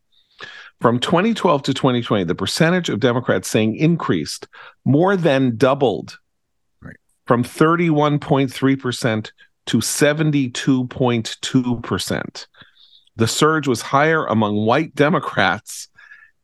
From 0.82 1.00
2012 1.00 1.64
to 1.64 1.74
2020, 1.74 2.24
the 2.24 2.36
percentage 2.36 2.90
of 2.90 3.00
Democrats 3.00 3.50
saying 3.50 3.76
increased 3.76 4.48
more 4.86 5.18
than 5.18 5.58
doubled. 5.58 6.20
Right. 6.82 6.96
from 7.26 7.44
31.3% 7.44 9.32
to 9.68 9.78
72.2%. 9.78 12.48
The 13.18 13.28
surge 13.28 13.68
was 13.68 13.82
higher 13.82 14.26
among 14.26 14.66
white 14.66 14.96
Democrats 14.96 15.90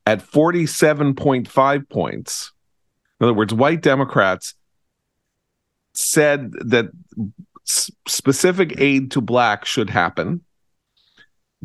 at 0.06 0.20
47.5 0.20 1.90
points. 1.90 2.52
In 3.20 3.26
other 3.26 3.34
words, 3.34 3.54
white 3.54 3.82
Democrats 3.82 4.54
said 5.94 6.52
that 6.52 6.88
specific 7.64 8.80
aid 8.80 9.12
to 9.12 9.22
black 9.22 9.66
should 9.66 9.90
happen. 9.90 10.45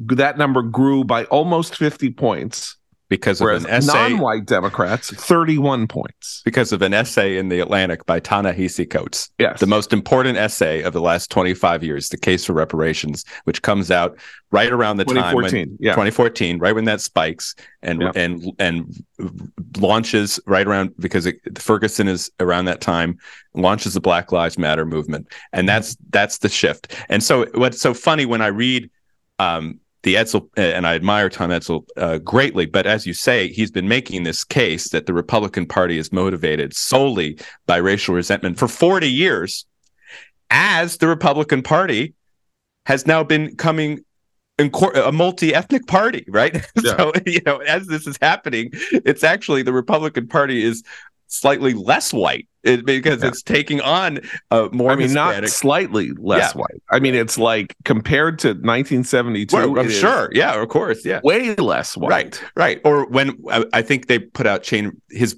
That 0.07 0.39
number 0.39 0.63
grew 0.63 1.05
by 1.05 1.25
almost 1.25 1.77
50 1.77 2.11
points 2.11 2.77
because 3.09 3.41
of 3.41 3.49
an 3.49 3.67
essay 3.69 4.11
non-white 4.11 4.47
Democrats 4.47 5.11
31 5.11 5.89
points. 5.89 6.43
because 6.45 6.71
of 6.71 6.81
an 6.81 6.95
essay 6.95 7.39
in 7.39 7.49
the 7.49 7.59
Atlantic 7.59 8.07
by 8.07 8.21
Ta-Nehisi 8.21 8.89
Coates. 8.89 9.29
Yes. 9.37 9.59
the 9.59 9.67
most 9.67 9.93
important 9.93 10.39
essay 10.39 10.83
of 10.83 10.93
the 10.93 11.01
last 11.01 11.29
25 11.29 11.83
years, 11.83 12.09
The 12.09 12.17
Case 12.17 12.45
for 12.45 12.53
Reparations, 12.53 13.25
which 13.45 13.63
comes 13.63 13.91
out 13.91 14.17
right 14.53 14.71
around 14.71 14.99
the 14.99 15.05
time 15.07 15.35
when 15.35 15.51
2014. 15.51 15.77
Yeah. 15.81 15.93
2014, 15.93 16.59
right 16.61 16.73
when 16.73 16.85
that 16.85 17.01
spikes 17.01 17.57
and 17.83 18.01
Yeah. 18.01 18.13
and 18.15 18.45
and 18.61 19.05
launches 19.79 20.39
right 20.47 20.67
around 20.67 20.95
because 20.99 21.27
it, 21.27 21.37
Ferguson 21.59 22.07
is 22.09 22.31
around 22.39 22.67
that 22.67 22.81
time 22.81 23.19
launches 23.55 23.95
the 23.95 24.01
Black 24.01 24.31
Lives 24.33 24.57
Matter 24.57 24.87
movement, 24.87 25.27
and 25.53 25.69
that's 25.69 25.97
that's 26.11 26.39
the 26.39 26.49
shift. 26.49 26.95
And 27.09 27.23
so 27.25 27.47
what's 27.55 27.81
so 27.81 27.93
funny 27.93 28.25
when 28.25 28.41
I 28.41 28.49
read 28.49 28.89
um, 29.41 29.81
the 30.03 30.15
Edsall, 30.15 30.49
and 30.57 30.87
I 30.87 30.95
admire 30.95 31.29
Tom 31.29 31.51
Edsall 31.51 31.87
uh, 31.97 32.19
greatly, 32.19 32.67
but 32.67 32.87
as 32.87 33.07
you 33.07 33.13
say, 33.13 33.49
he's 33.49 33.71
been 33.71 33.89
making 33.89 34.23
this 34.23 34.45
case 34.45 34.89
that 34.91 35.07
the 35.07 35.13
Republican 35.13 35.67
Party 35.67 35.99
is 35.99 36.13
motivated 36.13 36.75
solely 36.75 37.39
by 37.67 37.77
racial 37.77 38.15
resentment 38.15 38.59
for 38.59 38.67
40 38.67 39.11
years, 39.11 39.67
as 40.49 40.97
the 40.97 41.07
Republican 41.07 41.63
Party 41.63 42.15
has 42.87 43.07
now 43.07 43.23
been 43.23 43.55
coming 43.57 44.05
a 44.59 45.13
multi-ethnic 45.13 45.87
party, 45.87 46.25
right? 46.29 46.67
Yeah. 46.83 46.97
so 46.97 47.13
you 47.27 47.41
know, 47.47 47.59
as 47.59 47.87
this 47.87 48.07
is 48.07 48.19
happening, 48.21 48.71
it's 48.93 49.25
actually 49.25 49.63
the 49.63 49.73
Republican 49.73 50.29
Party 50.29 50.63
is 50.63 50.83
slightly 51.29 51.75
less 51.75 52.13
white 52.13 52.49
it, 52.63 52.85
because 52.85 53.23
Yeah. 53.23 53.29
it's 53.29 53.43
taking 53.43 53.81
on 53.81 54.21
uh, 54.51 54.69
more 54.73 54.93
I 54.93 54.97
mean, 54.97 55.09
Hispanic. 55.09 55.43
not 55.43 55.51
slightly 55.51 56.11
less 56.19 56.53
Yeah. 56.55 56.61
white. 56.61 56.83
I 56.91 56.99
mean, 57.01 57.15
it's 57.15 57.39
like 57.39 57.75
compared 57.85 58.39
to 58.41 58.49
1972, 58.55 59.57
Well, 59.57 59.79
I'm 59.79 59.91
sure, 59.91 60.31
yeah, 60.33 60.61
of 60.61 60.69
course, 60.69 61.05
yeah. 61.05 61.21
way 61.25 61.55
less 61.57 61.97
white. 61.97 62.11
Right, 62.11 62.43
right. 62.57 62.81
Or 62.85 63.07
when 63.07 63.37
I, 63.51 63.65
I 63.73 63.83
think 63.83 64.07
they 64.09 64.19
put 64.19 64.47
out 64.47 64.63
chain 64.63 65.01
his, 65.11 65.37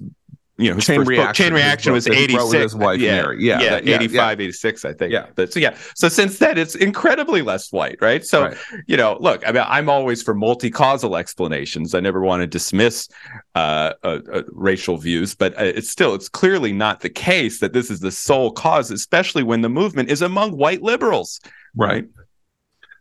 you 0.57 0.69
know, 0.69 0.75
his 0.75 0.85
Chain 0.85 1.01
Reaction, 1.01 1.45
Chain 1.45 1.53
Reaction 1.53 1.93
was 1.93 2.05
that 2.05 2.13
he 2.13 2.23
eighty 2.23 2.37
wrote 2.37 2.51
with 2.51 2.61
his 2.61 2.75
wife, 2.75 2.99
yeah, 2.99 3.21
Mary. 3.23 3.43
Yeah, 3.43 3.59
yeah, 3.59 3.69
that- 3.71 3.85
yeah, 3.85 3.95
85, 3.95 4.39
86, 4.41 4.85
I 4.85 4.93
think. 4.93 5.11
Yeah. 5.11 5.25
But 5.33 5.51
so 5.51 5.59
yeah, 5.59 5.75
so 5.95 6.07
since 6.09 6.37
then 6.37 6.59
it's 6.59 6.75
incredibly 6.75 7.41
less 7.41 7.71
white, 7.71 7.97
right? 8.01 8.23
So 8.23 8.43
Right. 8.43 8.57
you 8.85 8.95
know, 8.95 9.17
look, 9.19 9.47
I 9.47 9.51
mean, 9.51 9.63
I'm 9.67 9.89
always 9.89 10.21
for 10.21 10.35
multi-causal 10.35 11.15
explanations. 11.17 11.95
I 11.95 12.01
never 12.01 12.21
want 12.21 12.41
to 12.41 12.47
dismiss 12.47 13.09
uh, 13.55 13.93
uh, 14.03 14.19
uh, 14.31 14.43
racial 14.51 14.97
views, 14.97 15.33
but 15.33 15.59
uh, 15.59 15.63
it's 15.63 15.89
still 15.89 16.13
it's 16.13 16.29
clearly 16.29 16.71
not 16.71 17.01
the 17.01 17.09
case 17.09 17.59
that 17.59 17.73
this 17.73 17.89
is 17.89 17.99
the 17.99 18.11
sole 18.11 18.51
cause, 18.51 18.91
especially 18.91 19.41
when 19.41 19.61
the 19.61 19.69
movement 19.69 20.09
is 20.11 20.21
among 20.21 20.55
white 20.55 20.83
liberals. 20.83 21.41
Right. 21.75 22.05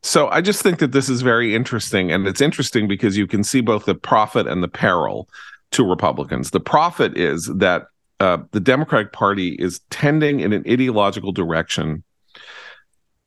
So 0.04 0.28
I 0.28 0.40
just 0.40 0.62
think 0.62 0.80
that 0.80 0.90
this 0.90 1.08
is 1.08 1.22
very 1.22 1.54
interesting. 1.54 2.10
And 2.10 2.26
it's 2.26 2.40
interesting 2.40 2.88
because 2.88 3.16
you 3.16 3.26
can 3.28 3.44
see 3.44 3.60
both 3.60 3.84
the 3.84 3.94
profit 3.94 4.48
and 4.48 4.60
the 4.62 4.68
peril 4.68 5.28
to 5.72 5.84
Republicans. 5.84 6.50
The 6.50 6.60
profit 6.60 7.16
is 7.16 7.50
that 7.56 7.86
uh, 8.20 8.38
the 8.52 8.60
Democratic 8.60 9.12
Party 9.12 9.56
is 9.58 9.80
tending 9.90 10.40
in 10.40 10.52
an 10.52 10.64
ideological 10.68 11.32
direction 11.32 12.04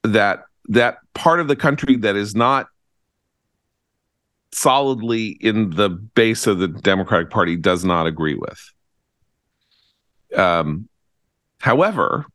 that 0.03 0.43
that 0.69 0.97
part 1.13 1.39
of 1.39 1.47
the 1.47 1.55
country 1.55 1.95
that 1.97 2.15
is 2.15 2.33
not 2.33 2.67
solidly 4.51 5.37
in 5.41 5.71
the 5.71 5.89
base 5.89 6.47
of 6.47 6.59
the 6.59 6.67
Democratic 6.67 7.29
Party 7.29 7.55
does 7.55 7.83
not 7.83 8.07
agree 8.07 8.35
with. 8.35 8.71
Um, 10.35 10.87
however, 11.59 12.25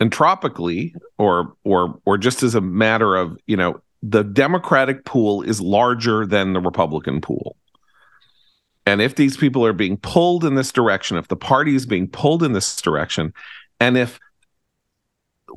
entropically 0.00 0.94
or 1.18 1.54
or 1.64 1.98
or 2.04 2.18
just 2.18 2.42
as 2.42 2.54
a 2.54 2.60
matter 2.60 3.16
of 3.16 3.38
you 3.46 3.56
know 3.56 3.80
the 4.02 4.22
democratic 4.22 5.04
pool 5.04 5.42
is 5.42 5.60
larger 5.60 6.26
than 6.26 6.52
the 6.52 6.60
republican 6.60 7.20
pool 7.20 7.56
and 8.86 9.02
if 9.02 9.16
these 9.16 9.36
people 9.36 9.66
are 9.66 9.72
being 9.72 9.96
pulled 9.98 10.44
in 10.44 10.54
this 10.54 10.72
direction 10.72 11.16
if 11.16 11.28
the 11.28 11.36
party 11.36 11.74
is 11.74 11.86
being 11.86 12.08
pulled 12.08 12.42
in 12.42 12.52
this 12.52 12.80
direction 12.80 13.32
and 13.80 13.98
if 13.98 14.18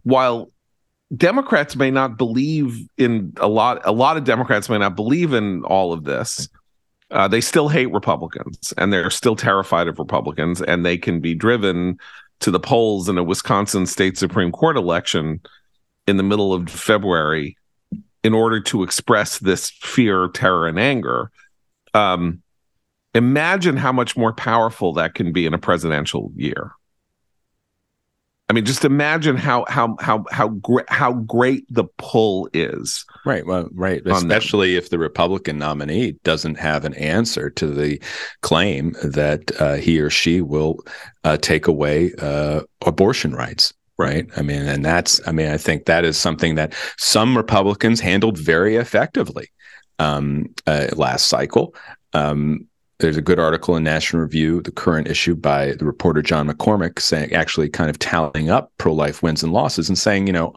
while 0.03 0.51
democrats 1.15 1.75
may 1.75 1.91
not 1.91 2.17
believe 2.17 2.87
in 2.97 3.33
a 3.37 3.47
lot 3.47 3.81
a 3.85 3.91
lot 3.91 4.17
of 4.17 4.23
democrats 4.23 4.69
may 4.69 4.77
not 4.77 4.95
believe 4.95 5.33
in 5.33 5.63
all 5.63 5.93
of 5.93 6.03
this 6.03 6.49
uh, 7.11 7.27
they 7.27 7.41
still 7.41 7.69
hate 7.69 7.91
republicans 7.91 8.73
and 8.77 8.93
they're 8.93 9.09
still 9.09 9.35
terrified 9.35 9.87
of 9.87 9.97
republicans 9.97 10.61
and 10.61 10.85
they 10.85 10.97
can 10.97 11.19
be 11.19 11.33
driven 11.33 11.97
to 12.39 12.51
the 12.51 12.59
polls 12.59 13.09
in 13.09 13.17
a 13.17 13.23
Wisconsin 13.23 13.85
state 13.85 14.17
Supreme 14.17 14.51
Court 14.51 14.77
election 14.77 15.41
in 16.07 16.17
the 16.17 16.23
middle 16.23 16.53
of 16.53 16.69
February 16.69 17.57
in 18.23 18.33
order 18.33 18.59
to 18.61 18.83
express 18.83 19.39
this 19.39 19.69
fear, 19.69 20.27
terror, 20.29 20.67
and 20.67 20.79
anger. 20.79 21.31
Um, 21.93 22.41
imagine 23.13 23.77
how 23.77 23.91
much 23.91 24.15
more 24.15 24.33
powerful 24.33 24.93
that 24.93 25.15
can 25.15 25.31
be 25.31 25.45
in 25.45 25.53
a 25.53 25.57
presidential 25.57 26.31
year. 26.35 26.71
I 28.49 28.53
mean, 28.53 28.65
just 28.65 28.83
imagine 28.83 29.35
how 29.35 29.63
how 29.69 29.95
how 29.99 30.25
how 30.31 30.47
great 30.47 30.89
how 30.89 31.13
great 31.13 31.65
the 31.69 31.83
pull 31.99 32.49
is. 32.51 33.05
Right. 33.23 33.45
Well, 33.45 33.69
right. 33.73 33.99
on 33.99 34.05
them. 34.05 34.31
Especially 34.31 34.75
if 34.75 34.89
the 34.89 34.97
Republican 34.97 35.59
nominee 35.59 36.13
doesn't 36.23 36.55
have 36.55 36.83
an 36.83 36.95
answer 36.95 37.51
to 37.51 37.67
the 37.67 38.01
claim 38.41 38.95
that 39.03 39.51
uh, 39.61 39.75
he 39.75 39.99
or 39.99 40.09
she 40.09 40.41
will 40.41 40.79
uh, 41.23 41.37
take 41.37 41.67
away 41.67 42.11
uh, 42.17 42.61
abortion 42.87 43.33
rights. 43.33 43.71
Right. 43.99 44.27
I 44.35 44.41
mean, 44.41 44.61
and 44.61 44.83
that's, 44.83 45.19
I 45.27 45.31
mean, 45.31 45.49
I 45.49 45.57
think 45.57 45.85
that 45.85 46.05
is 46.05 46.17
something 46.17 46.55
that 46.55 46.73
some 46.97 47.37
Republicans 47.37 47.99
handled 47.99 48.37
very 48.37 48.77
effectively 48.77 49.51
um, 49.99 50.45
uh, 50.65 50.87
last 50.95 51.27
cycle. 51.27 51.75
Um, 52.13 52.68
there's 52.99 53.17
a 53.17 53.21
good 53.21 53.39
article 53.39 53.75
in 53.77 53.83
National 53.83 54.21
Review, 54.21 54.61
the 54.61 54.71
current 54.71 55.07
issue 55.07 55.35
by 55.35 55.73
the 55.73 55.85
reporter 55.85 56.21
John 56.21 56.49
McCormack, 56.49 56.99
saying 56.99 57.33
actually 57.33 57.69
kind 57.69 57.89
of 57.89 57.97
tallying 57.97 58.49
up 58.49 58.71
pro 58.77 58.93
life 58.93 59.23
wins 59.23 59.41
and 59.41 59.53
losses 59.53 59.87
and 59.87 59.97
saying, 59.97 60.27
you 60.27 60.33
know, 60.33 60.53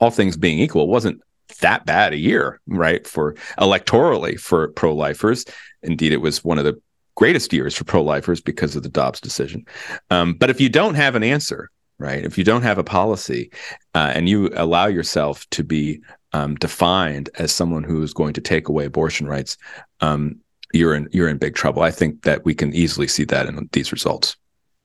all 0.00 0.10
things 0.10 0.36
being 0.36 0.58
equal, 0.58 0.84
it 0.84 0.88
wasn't 0.88 1.20
that 1.60 1.84
bad 1.84 2.12
a 2.12 2.18
year, 2.18 2.60
right? 2.66 3.06
For 3.06 3.34
electorally 3.58 4.40
for 4.40 4.68
pro 4.68 4.94
lifers. 4.94 5.44
Indeed, 5.82 6.12
it 6.12 6.20
was 6.20 6.42
one 6.42 6.58
of 6.58 6.64
the 6.64 6.80
greatest 7.14 7.52
years 7.52 7.74
for 7.74 7.84
pro 7.84 8.02
lifers 8.02 8.40
because 8.40 8.74
of 8.74 8.82
the 8.82 8.88
Dobbs 8.88 9.20
decision. 9.20 9.64
Um, 10.10 10.34
but 10.34 10.50
if 10.50 10.60
you 10.60 10.68
don't 10.68 10.94
have 10.94 11.14
an 11.14 11.22
answer, 11.22 11.70
right? 11.98 12.24
If 12.24 12.36
you 12.36 12.44
don't 12.44 12.62
have 12.62 12.78
a 12.78 12.84
policy 12.84 13.50
uh, 13.94 14.12
and 14.14 14.28
you 14.28 14.50
allow 14.54 14.86
yourself 14.86 15.46
to 15.50 15.62
be 15.62 16.00
um, 16.32 16.54
defined 16.56 17.30
as 17.38 17.52
someone 17.52 17.84
who 17.84 18.02
is 18.02 18.12
going 18.12 18.34
to 18.34 18.40
take 18.40 18.68
away 18.68 18.84
abortion 18.84 19.26
rights, 19.26 19.56
um, 20.00 20.40
you're 20.76 20.94
in 20.94 21.08
you're 21.12 21.28
in 21.28 21.38
big 21.38 21.54
trouble. 21.54 21.82
I 21.82 21.90
think 21.90 22.22
that 22.22 22.44
we 22.44 22.54
can 22.54 22.74
easily 22.74 23.08
see 23.08 23.24
that 23.24 23.46
in 23.46 23.68
these 23.72 23.92
results. 23.92 24.36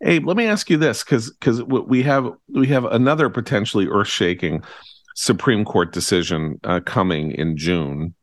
Abe, 0.04 0.26
let 0.26 0.38
me 0.38 0.46
ask 0.46 0.70
you 0.70 0.78
this, 0.78 1.04
because 1.04 1.30
because 1.32 1.64
we 1.64 2.02
have 2.04 2.32
we 2.50 2.68
have 2.68 2.86
another 2.86 3.30
potentially 3.30 3.88
earth 3.88 4.08
shaking 4.08 4.64
Supreme 5.16 5.64
Court 5.64 5.94
decision 5.94 6.60
uh, 6.64 6.80
coming 6.80 7.32
in 7.32 7.58
June. 7.58 8.16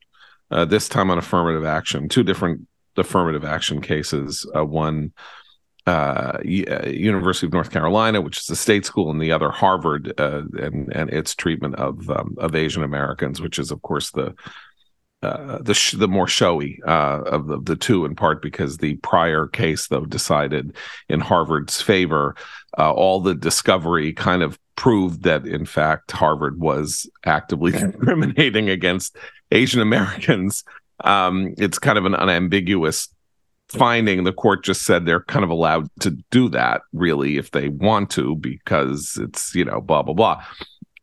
Uh, 0.50 0.64
this 0.64 0.88
time 0.88 1.10
on 1.10 1.18
affirmative 1.18 1.64
action, 1.64 2.08
two 2.08 2.24
different 2.24 2.66
affirmative 2.96 3.44
action 3.44 3.80
cases. 3.80 4.50
Uh, 4.56 4.64
one, 4.64 5.12
uh, 5.86 6.38
uh, 6.42 6.86
University 6.88 7.46
of 7.46 7.52
North 7.52 7.70
Carolina, 7.70 8.20
which 8.20 8.38
is 8.38 8.50
a 8.50 8.56
state 8.56 8.84
school, 8.84 9.10
and 9.10 9.20
the 9.20 9.30
other 9.30 9.50
Harvard, 9.50 10.12
uh, 10.18 10.42
and 10.58 10.92
and 10.94 11.10
its 11.10 11.34
treatment 11.34 11.76
of 11.76 12.10
um, 12.10 12.34
of 12.38 12.54
Asian 12.54 12.82
Americans, 12.82 13.40
which 13.40 13.58
is 13.58 13.70
of 13.70 13.82
course 13.82 14.10
the 14.10 14.34
uh, 15.22 15.58
the 15.60 15.74
sh- 15.74 15.92
the 15.92 16.06
more 16.06 16.28
showy 16.28 16.80
uh, 16.86 17.22
of 17.22 17.48
the, 17.48 17.60
the 17.60 17.76
two, 17.76 18.04
in 18.04 18.14
part 18.14 18.40
because 18.40 18.78
the 18.78 18.94
prior 18.96 19.46
case, 19.46 19.88
though, 19.88 20.04
decided 20.04 20.76
in 21.08 21.20
Harvard's 21.20 21.82
favor. 21.82 22.36
Uh, 22.78 22.92
all 22.92 23.20
the 23.20 23.34
discovery 23.34 24.12
kind 24.12 24.42
of 24.42 24.58
proved 24.76 25.24
that, 25.24 25.44
in 25.44 25.66
fact, 25.66 26.12
Harvard 26.12 26.60
was 26.60 27.10
actively 27.24 27.72
discriminating 27.72 28.70
against 28.70 29.16
Asian 29.50 29.80
Americans. 29.80 30.62
Um, 31.02 31.54
it's 31.58 31.80
kind 31.80 31.98
of 31.98 32.04
an 32.04 32.14
unambiguous 32.14 33.08
finding. 33.68 34.22
The 34.22 34.32
court 34.32 34.62
just 34.62 34.82
said 34.82 35.04
they're 35.04 35.22
kind 35.22 35.44
of 35.44 35.50
allowed 35.50 35.88
to 36.00 36.10
do 36.30 36.48
that, 36.50 36.82
really, 36.92 37.38
if 37.38 37.50
they 37.50 37.70
want 37.70 38.10
to, 38.10 38.36
because 38.36 39.18
it's 39.20 39.52
you 39.52 39.64
know 39.64 39.80
blah 39.80 40.02
blah 40.02 40.14
blah. 40.14 40.44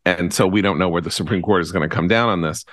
And 0.05 0.33
so 0.33 0.47
we 0.47 0.61
don't 0.61 0.77
know 0.77 0.87
where 0.87 1.01
the 1.01 1.11
Supreme 1.11 1.41
Court 1.41 1.63
is 1.63 1.71
going 1.71 1.87
to 1.87 1.93
come 1.93 2.07
down 2.07 2.29
on 2.29 2.41
this 2.41 2.63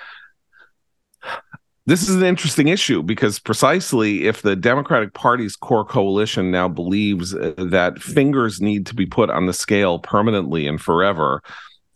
this 1.86 2.08
is 2.08 2.14
an 2.14 2.22
interesting 2.22 2.68
issue 2.68 3.02
because 3.02 3.38
precisely 3.38 4.26
if 4.26 4.42
the 4.42 4.54
Democratic 4.54 5.14
Party's 5.14 5.56
core 5.56 5.84
coalition 5.84 6.50
now 6.50 6.68
believes 6.68 7.34
uh, 7.34 7.54
that 7.58 8.00
fingers 8.00 8.60
need 8.60 8.86
to 8.86 8.94
be 8.94 9.06
put 9.06 9.30
on 9.30 9.46
the 9.46 9.52
scale 9.52 9.98
permanently 9.98 10.66
and 10.66 10.80
forever 10.80 11.42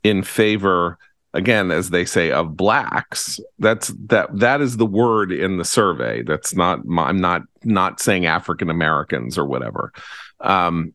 in 0.02 0.22
favor 0.22 0.98
again 1.34 1.70
as 1.70 1.90
they 1.90 2.04
say 2.04 2.30
of 2.32 2.56
blacks 2.56 3.38
that's 3.58 3.88
that 4.06 4.26
that 4.38 4.60
is 4.60 4.78
the 4.78 4.86
word 4.86 5.30
in 5.30 5.58
the 5.58 5.64
survey. 5.64 6.22
That's 6.22 6.54
not 6.54 6.80
i'm 6.98 7.18
not 7.18 7.42
not 7.62 8.00
saying 8.00 8.26
african 8.26 8.70
americans 8.70 9.38
or 9.38 9.46
whatever. 9.46 9.92
Um, 10.40 10.94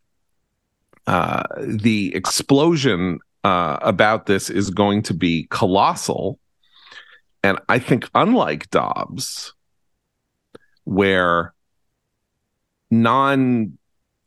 uh, 1.08 1.44
the 1.60 2.14
explosion 2.16 3.20
uh, 3.44 3.78
about 3.82 4.28
this 4.28 4.50
is 4.50 4.70
going 4.70 5.02
to 5.04 5.14
be 5.14 5.48
colossal 5.50 6.38
and 7.44 7.60
I 7.70 7.80
think, 7.80 8.10
unlike 8.14 8.70
Dobbs, 8.70 9.54
where 10.84 11.54
non 12.90 13.78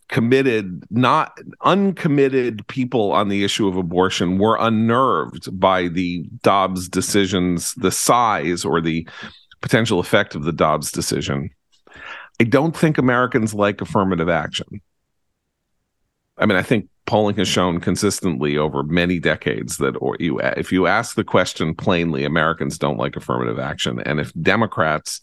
committed, 0.08 0.84
not 0.90 1.38
uncommitted 1.62 2.66
people 2.66 3.12
on 3.12 3.28
the 3.28 3.44
issue 3.44 3.66
of 3.68 3.76
abortion 3.76 4.38
were 4.38 4.56
unnerved 4.60 5.58
by 5.58 5.88
the 5.88 6.28
Dobbs 6.42 6.88
decisions, 6.88 7.74
the 7.74 7.90
size 7.90 8.64
or 8.64 8.80
the 8.80 9.06
potential 9.60 9.98
effect 9.98 10.34
of 10.34 10.44
the 10.44 10.52
Dobbs 10.52 10.92
decision. 10.92 11.50
I 12.40 12.44
don't 12.44 12.76
think 12.76 12.98
Americans 12.98 13.54
like 13.54 13.80
affirmative 13.80 14.28
action. 14.28 14.80
I 16.36 16.46
mean, 16.46 16.58
I 16.58 16.62
think 16.62 16.88
polling 17.07 17.36
has 17.36 17.48
shown 17.48 17.80
consistently 17.80 18.57
over 18.57 18.82
many 18.82 19.18
decades 19.18 19.76
that 19.76 19.94
or 20.00 20.16
you 20.18 20.40
if 20.40 20.72
you 20.72 20.86
ask 20.86 21.16
the 21.16 21.24
question 21.24 21.74
plainly 21.74 22.24
americans 22.24 22.78
don't 22.78 22.98
like 22.98 23.16
affirmative 23.16 23.59
action. 23.59 24.00
And 24.00 24.20
if 24.20 24.32
democrats 24.40 25.20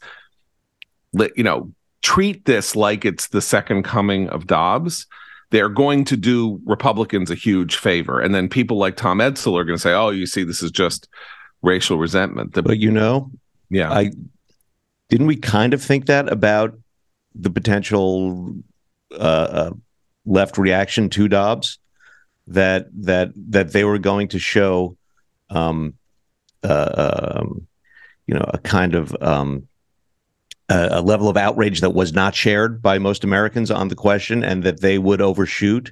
you 1.14 1.44
know 1.44 1.72
treat 2.02 2.46
this 2.46 2.76
like 2.76 3.06
it's 3.06 3.28
the 3.28 3.42
second 3.42 3.84
coming 3.84 4.30
of 4.30 4.48
dobbs 4.48 5.08
they're 5.50 5.70
going 5.70 6.06
to 6.06 6.16
do 6.16 6.62
republicans 6.66 7.30
a 7.30 7.36
huge 7.36 7.76
favor. 7.76 8.20
And 8.20 8.34
then 8.34 8.48
people 8.48 8.78
like 8.78 8.96
tom 8.96 9.20
edsall 9.20 9.60
are 9.60 9.66
going 9.66 9.78
to 9.78 9.82
say 9.82 9.94
oh 9.94 10.10
you 10.10 10.26
see 10.26 10.44
this 10.44 10.62
is 10.62 10.72
just 10.72 11.08
racial 11.64 11.98
resentment. 11.98 12.54
The, 12.54 12.64
but 12.64 12.78
you 12.78 12.92
know 12.92 13.32
yeah. 13.70 13.92
I 13.92 14.12
didn't 15.10 15.28
we 15.28 15.36
kind 15.36 15.74
of 15.74 15.82
think 15.82 16.06
that 16.06 16.32
about 16.32 16.78
the 17.34 17.50
potential 17.50 18.56
uh, 19.12 19.16
uh 19.16 19.72
left 20.26 20.58
reaction 20.58 21.10
to 21.10 21.28
Dobbs 21.28 21.80
that 22.48 22.88
that 23.06 23.32
that 23.50 23.72
they 23.74 23.84
were 23.84 24.00
going 24.00 24.28
to 24.30 24.40
show 24.40 24.98
um, 25.50 25.94
uh, 26.64 27.36
um, 27.38 27.68
you 28.28 28.34
know 28.34 28.46
a 28.48 28.58
kind 28.58 28.96
of 28.96 29.16
um, 29.22 29.68
a, 30.70 30.90
a, 30.92 31.02
level 31.02 31.30
of 31.30 31.38
outrage 31.38 31.82
that 31.82 31.92
was 31.92 32.14
not 32.14 32.36
shared 32.36 32.82
by 32.82 33.00
most 33.00 33.24
Americans 33.24 33.72
on 33.72 33.88
the 33.88 33.96
question, 33.96 34.44
and 34.44 34.64
that 34.64 34.82
they 34.82 34.98
would 34.98 35.22
overshoot 35.22 35.92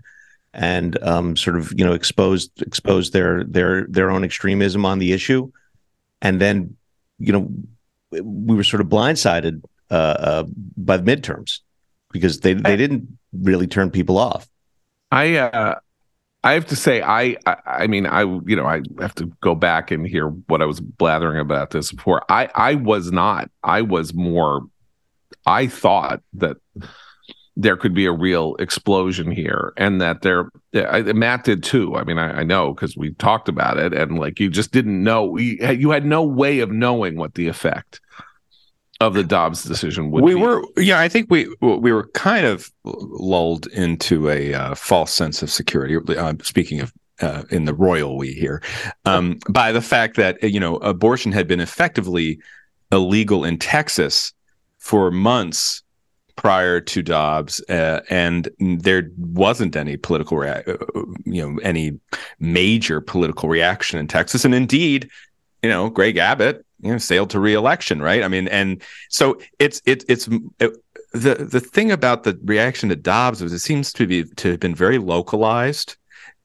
and 0.54 1.02
um, 1.04 1.36
sort 1.36 1.56
of 1.56 1.72
you 1.78 1.86
know 1.86 1.94
expose 1.94 2.50
expose 2.62 3.12
their 3.12 3.44
their 3.44 3.86
their 3.88 4.10
own 4.10 4.24
extremism 4.24 4.86
on 4.86 5.00
the 5.00 5.14
issue, 5.14 5.52
and 6.22 6.42
then 6.42 6.76
you 7.20 7.32
know 7.32 7.50
we 8.12 8.56
were 8.56 8.64
sort 8.64 8.82
of 8.82 8.88
blindsided 8.88 9.62
uh, 9.92 9.94
uh, 9.94 10.44
by 10.78 10.98
the 10.98 11.04
midterms 11.04 11.60
because 12.12 12.40
they 12.40 12.54
they 12.54 12.76
didn't 12.76 13.18
really 13.34 13.68
turn 13.68 13.92
people 13.92 14.18
off. 14.18 14.48
I 15.12 15.38
uh, 15.38 15.80
I 16.44 16.54
have 16.54 16.66
to 16.68 16.76
say 16.76 17.02
I, 17.02 17.36
I, 17.46 17.58
I 17.66 17.88
mean 17.88 18.06
I 18.06 18.22
you 18.22 18.56
know 18.56 18.66
I 18.66 18.82
have 19.00 19.16
to 19.16 19.26
go 19.42 19.56
back 19.56 19.92
and 19.92 20.08
hear 20.08 20.28
what 20.28 20.62
I 20.62 20.66
was 20.66 20.80
blathering 20.80 21.40
about 21.40 21.72
this 21.72 21.92
before. 21.92 22.24
I 22.30 22.50
I 22.56 22.76
was 22.76 23.12
not. 23.12 23.50
I 23.64 23.82
was 23.82 24.14
more. 24.14 24.62
I 25.46 25.68
thought 25.68 26.22
that 26.34 26.58
there 27.56 27.76
could 27.76 27.94
be 27.94 28.06
a 28.06 28.12
real 28.12 28.56
explosion 28.56 29.30
here 29.30 29.74
and 29.76 30.00
that 30.00 30.22
there 30.22 30.50
I, 30.74 31.02
matt 31.02 31.44
did 31.44 31.62
too 31.62 31.98
i 31.98 32.06
mean 32.06 32.18
i, 32.18 32.40
I 32.40 32.44
know 32.44 32.74
because 32.74 32.96
we 32.96 33.14
talked 33.16 33.50
about 33.50 33.78
it 33.78 33.94
and 33.94 34.18
like 34.18 34.40
you 34.40 34.50
just 34.50 34.72
didn't 34.72 35.04
know 35.04 35.38
you, 35.38 35.58
you 35.74 35.90
had 35.90 36.06
no 36.06 36.24
way 36.24 36.60
of 36.60 36.72
knowing 36.72 37.18
what 37.18 37.34
the 37.34 37.50
effect 37.50 38.00
of 39.00 39.14
the 39.14 39.24
Dobbs 39.24 39.64
decision 39.64 40.12
would 40.12 40.24
we 40.24 40.34
be. 40.34 40.42
were 40.42 40.64
yeah 40.78 41.00
I 41.00 41.08
think 41.08 41.32
we 41.32 41.48
we 41.62 41.92
were 41.92 42.08
kind 42.10 42.46
of 42.46 42.70
lulled 42.84 43.68
into 43.68 44.30
a 44.30 44.54
uh, 44.54 44.76
false 44.76 45.14
sense 45.14 45.42
of 45.42 45.50
security. 45.50 45.98
Uh, 46.18 46.34
speaking 46.42 46.82
of 46.82 46.94
uh, 47.22 47.44
in 47.50 47.66
the 47.66 47.74
royal 47.74 48.18
we 48.18 48.32
here 48.34 48.62
um, 49.06 49.40
by 49.50 49.72
the 49.72 49.82
fact 49.82 50.16
that 50.18 50.42
you 50.44 50.60
know 50.60 50.78
abortion 50.78 51.32
had 51.32 51.48
been 51.48 51.60
effectively 51.60 52.40
illegal 52.92 53.46
in 53.46 53.58
Texas 53.58 54.34
for 54.78 55.12
months 55.12 55.84
prior 56.40 56.80
to 56.80 57.02
Dobbs, 57.02 57.62
uh, 57.70 58.00
and 58.10 58.50
there 58.60 59.12
wasn't 59.18 59.76
any 59.76 59.98
political, 59.98 60.38
rea- 60.38 60.64
uh, 60.66 60.78
you 61.26 61.46
know, 61.46 61.60
any 61.64 62.00
major 62.40 63.02
political 63.02 63.50
reaction 63.50 64.00
in 64.00 64.08
Texas, 64.08 64.46
and 64.46 64.56
indeed, 64.56 65.10
you 65.62 65.70
know, 65.70 65.90
Greg 65.90 66.16
Abbott 66.16 66.66
you 66.82 66.92
know 66.92 66.98
sailed 66.98 67.30
to 67.32 67.40
reelection 67.40 68.02
right? 68.02 68.24
I 68.24 68.28
mean 68.28 68.48
and 68.48 68.82
so 69.10 69.40
it's 69.60 69.82
it, 69.86 70.04
it's 70.08 70.28
it, 70.60 70.74
the 71.12 71.36
the 71.36 71.60
thing 71.60 71.92
about 71.92 72.24
the 72.24 72.40
reaction 72.44 72.90
to 72.90 72.96
dobbs 72.96 73.42
was 73.42 73.54
it 73.54 73.60
seems 73.60 73.92
to 73.94 74.06
be 74.06 74.24
to 74.24 74.52
have 74.52 74.60
been 74.60 74.76
very 74.76 74.98
localized. 74.98 75.98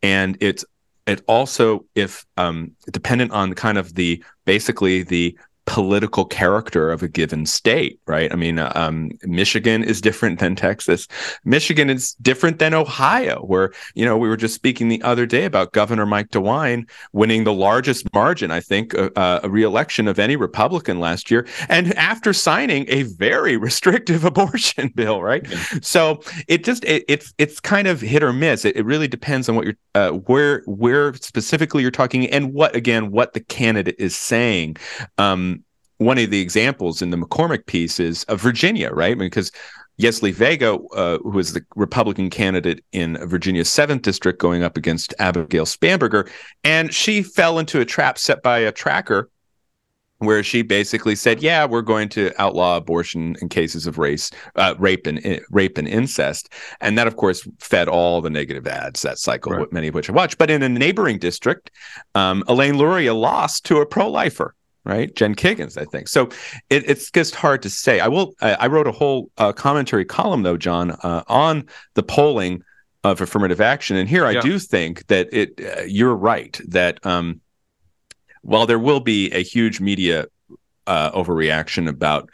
And 0.02 0.36
it's 0.40 0.64
it 1.06 1.22
also 1.26 1.84
if 1.94 2.24
um 2.36 2.72
dependent 2.90 3.32
on 3.32 3.54
kind 3.54 3.78
of 3.78 3.94
the 3.94 4.22
basically 4.44 5.02
the 5.02 5.36
political 5.66 6.24
character 6.24 6.90
of 6.90 7.02
a 7.02 7.08
given 7.08 7.46
state, 7.46 7.98
right? 8.06 8.30
I 8.32 8.36
mean, 8.36 8.58
um, 8.58 9.10
Michigan 9.22 9.82
is 9.82 10.00
different 10.00 10.38
than 10.38 10.56
Texas. 10.56 11.08
Michigan 11.44 11.88
is 11.88 12.14
different 12.14 12.58
than 12.58 12.74
Ohio, 12.74 13.40
where, 13.40 13.72
you 13.94 14.04
know, 14.04 14.16
we 14.16 14.28
were 14.28 14.36
just 14.36 14.54
speaking 14.54 14.88
the 14.88 15.02
other 15.02 15.26
day 15.26 15.44
about 15.44 15.72
Governor 15.72 16.06
Mike 16.06 16.28
DeWine 16.30 16.88
winning 17.12 17.44
the 17.44 17.52
largest 17.52 18.12
margin, 18.12 18.50
I 18.50 18.60
think, 18.60 18.94
uh, 18.94 19.10
uh 19.16 19.40
a 19.42 19.50
reelection 19.50 20.06
of 20.06 20.18
any 20.18 20.36
Republican 20.36 21.00
last 21.00 21.30
year. 21.30 21.46
And 21.68 21.94
after 21.94 22.32
signing 22.32 22.84
a 22.88 23.04
very 23.04 23.56
restrictive 23.64 24.24
abortion 24.24 24.88
bill, 24.94 25.22
right? 25.22 25.46
Yeah. 25.48 25.62
So 25.82 26.20
it 26.46 26.64
just, 26.64 26.84
it, 26.84 27.04
it's, 27.08 27.32
it's 27.38 27.60
kind 27.60 27.88
of 27.88 28.00
hit 28.00 28.22
or 28.22 28.32
miss. 28.32 28.64
It, 28.64 28.76
it 28.76 28.84
really 28.84 29.08
depends 29.08 29.48
on 29.48 29.56
what 29.56 29.64
you're, 29.64 29.76
uh, 29.94 30.10
where, 30.10 30.62
where 30.66 31.14
specifically 31.14 31.82
you're 31.82 31.90
talking 31.90 32.28
and 32.30 32.52
what, 32.52 32.76
again, 32.76 33.10
what 33.10 33.32
the 33.32 33.40
candidate 33.40 33.96
is 33.98 34.16
saying. 34.16 34.76
Um, 35.18 35.53
one 35.98 36.18
of 36.18 36.30
the 36.30 36.40
examples 36.40 37.02
in 37.02 37.10
the 37.10 37.16
McCormack 37.16 37.66
piece 37.66 38.00
is 38.00 38.24
of 38.24 38.40
Virginia, 38.40 38.90
right? 38.90 39.16
Because 39.16 39.50
Yesli 40.00 40.32
Vega, 40.32 40.74
uh, 40.74 41.18
who 41.18 41.30
was 41.30 41.52
the 41.52 41.64
Republican 41.76 42.30
candidate 42.30 42.84
in 42.92 43.16
Virginia's 43.28 43.68
seventh 43.68 44.02
district, 44.02 44.40
going 44.40 44.62
up 44.62 44.76
against 44.76 45.14
Abigail 45.18 45.64
Spanberger, 45.64 46.28
and 46.64 46.92
she 46.92 47.22
fell 47.22 47.58
into 47.58 47.80
a 47.80 47.84
trap 47.84 48.18
set 48.18 48.42
by 48.42 48.58
a 48.58 48.72
tracker 48.72 49.30
where 50.18 50.42
she 50.42 50.62
basically 50.62 51.14
said, 51.14 51.42
"Yeah, 51.42 51.64
we're 51.64 51.82
going 51.82 52.08
to 52.10 52.32
outlaw 52.38 52.76
abortion 52.76 53.36
in 53.40 53.48
cases 53.48 53.86
of 53.86 53.98
race, 53.98 54.30
uh, 54.56 54.74
rape 54.78 55.06
and 55.06 55.24
uh, 55.24 55.38
rape 55.50 55.78
and 55.78 55.86
incest," 55.86 56.52
and 56.80 56.98
that, 56.98 57.06
of 57.06 57.16
course, 57.16 57.46
fed 57.60 57.88
all 57.88 58.20
the 58.20 58.30
negative 58.30 58.66
ads 58.66 59.02
that 59.02 59.18
cycle, 59.18 59.52
right. 59.52 59.72
many 59.72 59.88
of 59.88 59.94
which 59.94 60.10
I 60.10 60.12
watched. 60.12 60.38
But 60.38 60.50
in 60.50 60.62
a 60.62 60.68
neighboring 60.68 61.18
district, 61.18 61.70
um, 62.16 62.42
Elaine 62.48 62.78
Luria 62.78 63.14
lost 63.14 63.64
to 63.66 63.80
a 63.80 63.86
pro-lifer 63.86 64.56
right? 64.84 65.14
Jen 65.14 65.34
Kiggans, 65.34 65.78
I 65.80 65.84
think. 65.84 66.08
So 66.08 66.28
it, 66.70 66.88
it's 66.88 67.10
just 67.10 67.34
hard 67.34 67.62
to 67.62 67.70
say. 67.70 68.00
I 68.00 68.08
will. 68.08 68.34
I, 68.40 68.54
I 68.54 68.66
wrote 68.66 68.86
a 68.86 68.92
whole 68.92 69.30
uh, 69.38 69.52
commentary 69.52 70.04
column 70.04 70.42
though, 70.42 70.56
John, 70.56 70.92
uh, 71.02 71.22
on 71.26 71.66
the 71.94 72.02
polling 72.02 72.62
of 73.02 73.20
affirmative 73.20 73.60
action, 73.60 73.96
and 73.96 74.08
here 74.08 74.24
I 74.24 74.40
do 74.40 74.58
think 74.58 75.06
that 75.08 75.28
it. 75.32 75.60
Uh, 75.60 75.82
you're 75.82 76.16
right 76.16 76.58
that 76.68 77.04
um, 77.04 77.40
while 78.42 78.66
there 78.66 78.78
will 78.78 79.00
be 79.00 79.30
a 79.32 79.42
huge 79.42 79.80
media 79.80 80.26
uh, 80.86 81.10
overreaction 81.12 81.88
about 81.88 82.30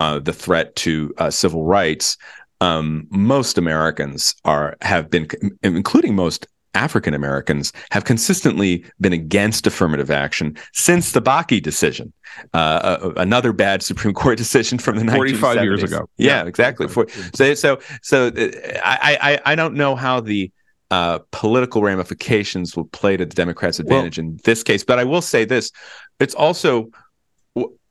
uh, 0.00 0.18
the 0.18 0.32
threat 0.32 0.76
to 0.76 1.14
uh, 1.18 1.30
civil 1.30 1.64
rights. 1.64 2.16
Um, 2.60 3.06
most 3.10 3.58
Americans 3.58 4.34
are 4.44 4.76
have 4.80 5.10
been, 5.10 5.28
including 5.62 6.14
most 6.14 6.46
African 6.76 7.14
Americans 7.14 7.72
have 7.90 8.04
consistently 8.04 8.84
been 9.00 9.12
against 9.12 9.66
affirmative 9.66 10.10
action 10.10 10.56
since 10.72 11.12
the 11.12 11.22
Bakke 11.22 11.62
decision, 11.62 12.12
uh, 12.54 12.56
uh 12.56 13.12
another 13.16 13.52
bad 13.52 13.82
Supreme 13.82 14.14
Court 14.22 14.38
decision 14.38 14.78
from 14.78 14.98
the 14.98 15.12
45 15.12 15.64
years 15.64 15.82
ago. 15.82 16.08
Yeah, 16.16 16.42
yeah. 16.42 16.46
exactly. 16.46 16.88
For, 16.88 17.06
so, 17.34 17.54
so, 17.54 17.78
so 18.02 18.28
uh, 18.28 18.50
I, 18.84 19.18
I, 19.20 19.52
I 19.52 19.54
don't 19.54 19.74
know 19.74 19.96
how 19.96 20.20
the 20.20 20.52
uh, 20.90 21.18
political 21.32 21.82
ramifications 21.82 22.76
will 22.76 22.84
play 22.84 23.16
to 23.16 23.24
the 23.24 23.34
Democrats' 23.34 23.80
advantage 23.80 24.18
well, 24.18 24.26
in 24.26 24.40
this 24.44 24.62
case, 24.62 24.84
but 24.84 24.98
I 24.98 25.04
will 25.04 25.22
say 25.22 25.44
this: 25.44 25.72
it's 26.20 26.34
also, 26.34 26.90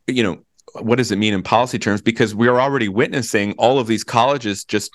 you 0.08 0.24
know, 0.24 0.46
what 0.82 0.98
does 0.98 1.12
it 1.12 1.18
mean 1.18 1.34
in 1.34 1.44
policy 1.44 1.80
terms? 1.80 2.02
Because 2.02 2.34
we 2.34 2.48
are 2.48 2.62
already 2.62 2.88
witnessing 2.88 3.54
all 3.58 3.80
of 3.80 3.88
these 3.88 4.04
colleges 4.04 4.64
just 4.64 4.92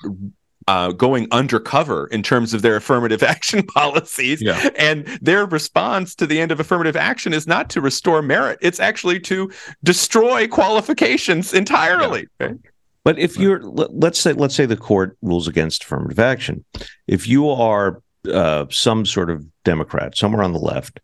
uh, 0.68 0.92
going 0.92 1.26
undercover 1.30 2.06
in 2.08 2.22
terms 2.22 2.54
of 2.54 2.62
their 2.62 2.76
affirmative 2.76 3.22
action 3.34 3.62
policies. 3.62 4.40
Yeah. 4.42 4.68
And 4.76 5.06
their 5.20 5.46
response 5.46 6.14
to 6.16 6.26
the 6.26 6.40
end 6.40 6.52
of 6.52 6.60
affirmative 6.60 6.96
action 6.96 7.32
is 7.32 7.46
not 7.46 7.70
to 7.70 7.80
restore 7.80 8.22
merit, 8.22 8.58
it's 8.60 8.80
actually 8.80 9.20
to 9.20 9.50
destroy 9.82 10.46
qualifications 10.46 11.54
entirely. 11.54 12.26
Right? 12.38 12.56
But 13.04 13.18
if 13.18 13.38
you're, 13.38 13.62
let- 13.62 13.94
let's 13.94 14.20
say, 14.20 14.32
let's 14.34 14.54
say 14.54 14.66
the 14.66 14.76
court 14.76 15.16
rules 15.22 15.48
against 15.48 15.84
affirmative 15.84 16.18
action. 16.18 16.64
If 17.06 17.26
you 17.26 17.48
are 17.48 18.02
uh, 18.30 18.66
some 18.70 19.06
sort 19.06 19.30
of 19.30 19.46
Democrat, 19.64 20.16
somewhere 20.16 20.42
on 20.42 20.52
the 20.52 20.58
left, 20.58 21.00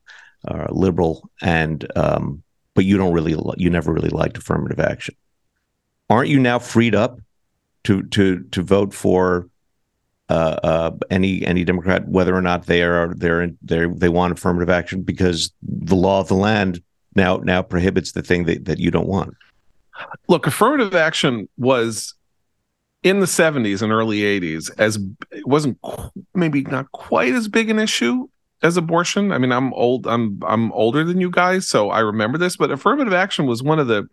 uh, 0.47 0.67
liberal, 0.71 1.29
and 1.41 1.91
um, 1.97 2.43
but 2.75 2.85
you 2.85 2.99
don't 2.99 3.15
really, 3.15 3.35
you 3.57 3.71
never 3.71 3.93
really 3.93 4.11
liked 4.11 4.37
affirmative 4.37 4.79
action, 4.79 5.17
aren't 6.11 6.29
you 6.29 6.39
now 6.39 6.59
freed 6.59 6.95
up 6.95 7.19
to 7.87 8.03
to 8.03 8.41
to 8.51 8.63
vote 8.63 8.93
for 8.93 9.49
uh, 10.29 10.57
uh, 10.63 10.91
any 11.09 11.45
any 11.47 11.65
Democrat, 11.65 12.07
whether 12.09 12.35
or 12.35 12.43
not 12.43 12.67
they 12.67 12.83
are 12.83 13.15
they're 13.15 13.51
they 13.63 13.87
they 13.87 14.09
want 14.09 14.33
affirmative 14.33 14.69
action 14.69 15.03
because 15.03 15.53
the 15.63 15.95
law 15.95 16.21
of 16.21 16.29
the 16.29 16.35
land 16.35 16.83
now 17.15 17.37
now 17.39 17.63
prohibits 17.63 18.13
the 18.13 18.23
thing 18.23 18.45
that, 18.45 18.65
that 18.65 18.79
you 18.79 18.91
don't 18.91 19.07
want. 19.07 19.35
look 20.29 20.47
affirmative 20.47 20.95
action 20.95 21.49
was 21.57 22.15
in 23.03 23.21
the 23.21 23.27
70s 23.27 23.83
and 23.83 23.93
early 23.93 24.21
80s 24.21 24.71
as 24.79 24.99
it 25.31 25.47
wasn't 25.47 25.79
maybe 26.35 26.63
not 26.63 26.91
quite 26.91 27.35
as 27.35 27.47
big 27.47 27.71
an 27.71 27.79
issue 27.79 28.27
as 28.63 28.77
abortion 28.77 29.33
i 29.33 29.39
mean 29.39 29.53
i'm 29.53 29.73
old 29.75 30.07
i'm 30.07 30.41
i'm 30.47 30.73
older 30.73 31.05
than 31.05 31.21
you 31.21 31.31
guys 31.31 31.69
so 31.69 31.91
i 31.91 32.01
remember 32.01 32.37
this 32.37 32.57
but 32.57 32.71
affirmative 32.71 33.13
action 33.13 33.47
was 33.47 33.63
one 33.63 33.79
of 33.79 33.87
the 33.87 34.09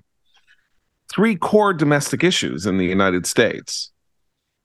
three 1.13 1.35
core 1.35 1.73
domestic 1.73 2.23
issues 2.23 2.65
in 2.65 2.77
the 2.77 2.85
united 2.85 3.25
states. 3.25 3.91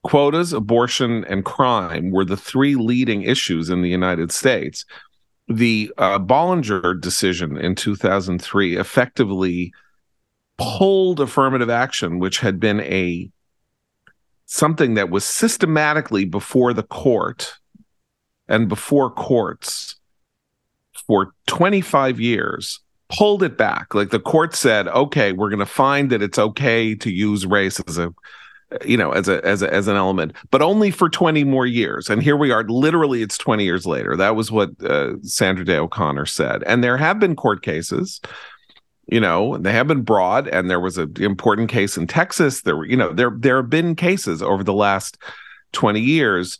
Quotas 0.05 0.53
abortion 0.53 1.25
and 1.25 1.45
crime 1.45 2.11
were 2.11 2.25
the 2.25 2.37
three 2.37 2.75
leading 2.75 3.23
issues 3.23 3.69
in 3.69 3.83
the 3.83 3.89
united 3.89 4.33
states. 4.33 4.85
The 5.49 5.93
uh, 5.99 6.19
bollinger 6.19 7.01
decision 7.01 7.57
in 7.57 7.75
2003 7.75 8.77
effectively 8.77 9.73
pulled 10.59 11.21
affirmative 11.21 11.71
action, 11.71 12.19
which 12.19 12.41
had 12.41 12.61
been 12.61 12.81
a 12.81 13.31
something 14.47 14.95
that 14.95 15.11
was 15.11 15.25
systematically 15.25 16.25
before 16.25 16.73
the 16.73 16.83
court 16.83 17.55
and 18.49 18.69
before 18.69 19.11
courts 19.11 19.97
for 21.07 21.35
25 21.47 22.19
years, 22.19 22.81
pulled 23.09 23.43
it 23.43 23.57
back. 23.57 23.95
Like 23.95 24.11
the 24.11 24.21
court 24.21 24.55
said, 24.55 24.89
okay, 24.89 25.33
we're 25.33 25.49
going 25.49 25.59
to 25.59 25.67
find 25.67 26.11
that 26.11 26.23
it's 26.23 26.39
okay 26.39 26.95
to 26.95 27.11
use 27.11 27.47
race 27.47 27.81
as 27.87 27.99
a 27.99 28.15
you 28.85 28.99
know 28.99 29.13
as 29.13 29.29
a 29.29 29.43
as 29.47 29.63
a 29.63 29.73
as 29.73 29.89
an 29.89 29.97
element 29.97 30.31
but 30.51 30.61
only 30.61 30.91
for 30.91 31.09
20 31.09 31.43
more 31.45 31.67
years. 31.67 32.11
And 32.11 32.23
here 32.23 32.37
we 32.37 32.51
are 32.51 32.65
literally 32.65 33.23
it's 33.23 33.39
20 33.39 33.65
years 33.65 33.87
later. 33.87 34.15
That 34.15 34.37
was 34.37 34.53
what 34.53 34.71
uh, 34.85 35.15
sandra 35.23 35.65
day 35.65 35.79
o'connor 35.79 36.27
said. 36.27 36.63
And 36.65 36.85
there 36.85 36.99
have 36.99 37.19
been 37.19 37.35
court 37.35 37.63
cases 37.63 38.21
you 39.11 39.21
know 39.21 39.57
they 39.57 39.73
have 39.73 39.89
been 39.89 40.03
broad 40.03 40.49
and 40.49 40.69
there 40.69 40.81
was 40.81 40.99
an 40.99 41.15
important 41.19 41.71
case 41.71 41.97
in 41.97 42.07
texas. 42.07 42.63
There 42.63 42.77
were 42.77 42.85
you 42.85 42.97
know 42.97 43.13
there 43.13 43.33
there 43.35 43.57
have 43.57 43.71
been 43.71 43.97
cases 43.97 44.43
over 44.43 44.63
the 44.63 44.75
last 44.75 45.17
20 45.73 46.01
years 46.01 46.59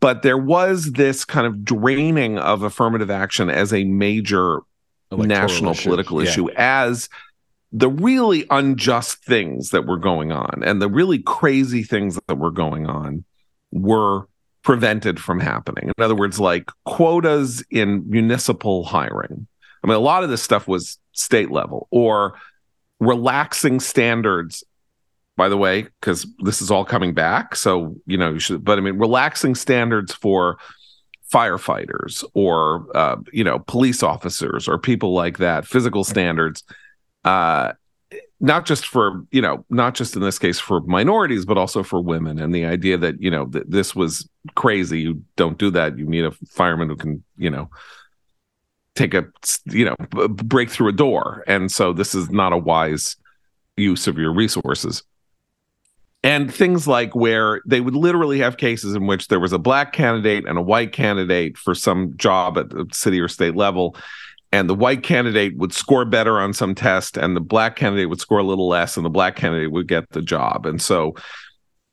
but 0.00 0.22
there 0.22 0.38
was 0.38 0.92
this 0.92 1.24
kind 1.24 1.46
of 1.46 1.64
draining 1.64 2.38
of 2.38 2.62
affirmative 2.62 3.10
action 3.10 3.48
as 3.48 3.72
a 3.72 3.84
major 3.84 4.60
national 5.12 5.72
issue. 5.72 5.84
political 5.84 6.22
Yeah. 6.22 6.30
issue 6.30 6.50
as 6.56 7.08
the 7.72 7.88
really 7.88 8.46
unjust 8.50 9.24
things 9.24 9.70
that 9.70 9.86
were 9.86 9.98
going 9.98 10.32
on 10.32 10.62
and 10.64 10.80
the 10.80 10.88
really 10.88 11.18
crazy 11.18 11.82
things 11.82 12.18
that 12.28 12.38
were 12.38 12.50
going 12.50 12.86
on 12.86 13.24
were 13.72 14.26
prevented 14.62 15.20
from 15.20 15.40
happening. 15.40 15.92
In 15.96 16.02
other 16.02 16.14
words, 16.14 16.40
like 16.40 16.70
quotas 16.84 17.64
in 17.70 18.08
municipal 18.08 18.84
hiring. 18.84 19.46
I 19.84 19.86
mean, 19.86 19.96
a 19.96 20.00
lot 20.00 20.24
of 20.24 20.30
this 20.30 20.42
stuff 20.42 20.66
was 20.66 20.98
state 21.12 21.50
level 21.50 21.86
or 21.90 22.34
relaxing 23.00 23.80
standards. 23.80 24.64
By 25.36 25.50
the 25.50 25.56
way, 25.58 25.86
because 26.00 26.26
this 26.38 26.62
is 26.62 26.70
all 26.70 26.84
coming 26.86 27.12
back, 27.12 27.56
so 27.56 27.94
you 28.06 28.16
know 28.16 28.32
you 28.32 28.38
should. 28.38 28.64
But 28.64 28.78
I 28.78 28.80
mean, 28.80 28.98
relaxing 28.98 29.54
standards 29.54 30.14
for 30.14 30.56
firefighters 31.32 32.24
or 32.34 32.86
uh, 32.94 33.16
you 33.32 33.44
know 33.44 33.58
police 33.60 34.02
officers 34.02 34.68
or 34.68 34.78
people 34.78 35.12
like 35.12 35.38
that, 35.38 35.66
physical 35.66 36.04
standards. 36.04 36.62
Uh, 37.24 37.72
not 38.38 38.66
just 38.66 38.86
for 38.86 39.24
you 39.30 39.40
know 39.40 39.64
not 39.70 39.94
just 39.94 40.14
in 40.14 40.22
this 40.22 40.38
case 40.38 40.58
for 40.58 40.80
minorities 40.82 41.44
but 41.44 41.58
also 41.58 41.82
for 41.82 42.00
women. 42.00 42.38
And 42.38 42.54
the 42.54 42.64
idea 42.64 42.98
that 42.98 43.20
you 43.20 43.30
know 43.30 43.46
that 43.46 43.70
this 43.70 43.96
was 43.96 44.28
crazy 44.54 45.00
you 45.00 45.22
don't 45.36 45.58
do 45.58 45.70
that. 45.70 45.98
You 45.98 46.06
need 46.06 46.24
a 46.24 46.32
fireman 46.48 46.88
who 46.88 46.96
can 46.96 47.24
you 47.36 47.50
know 47.50 47.70
take 48.94 49.14
a 49.14 49.24
you 49.66 49.84
know 49.84 49.96
break 50.28 50.70
through 50.70 50.88
a 50.88 50.92
door. 50.92 51.44
And 51.46 51.72
so 51.72 51.92
this 51.92 52.14
is 52.14 52.30
not 52.30 52.52
a 52.52 52.58
wise 52.58 53.16
use 53.76 54.06
of 54.06 54.18
your 54.18 54.32
resources 54.32 55.02
and 56.26 56.52
things 56.52 56.88
like 56.88 57.14
where 57.14 57.62
they 57.64 57.80
would 57.80 57.94
literally 57.94 58.40
have 58.40 58.56
cases 58.56 58.96
in 58.96 59.06
which 59.06 59.28
there 59.28 59.38
was 59.38 59.52
a 59.52 59.58
black 59.58 59.92
candidate 59.92 60.44
and 60.44 60.58
a 60.58 60.62
white 60.62 60.90
candidate 60.90 61.56
for 61.56 61.72
some 61.72 62.16
job 62.16 62.58
at 62.58 62.68
the 62.70 62.84
city 62.90 63.20
or 63.20 63.28
state 63.28 63.54
level 63.54 63.94
and 64.50 64.68
the 64.68 64.74
white 64.74 65.04
candidate 65.04 65.56
would 65.56 65.72
score 65.72 66.04
better 66.04 66.40
on 66.40 66.52
some 66.52 66.74
test 66.74 67.16
and 67.16 67.36
the 67.36 67.40
black 67.40 67.76
candidate 67.76 68.08
would 68.08 68.20
score 68.20 68.40
a 68.40 68.44
little 68.44 68.66
less 68.66 68.96
and 68.96 69.06
the 69.06 69.10
black 69.10 69.36
candidate 69.36 69.70
would 69.70 69.86
get 69.86 70.10
the 70.10 70.22
job. 70.22 70.66
And 70.66 70.82
so 70.82 71.14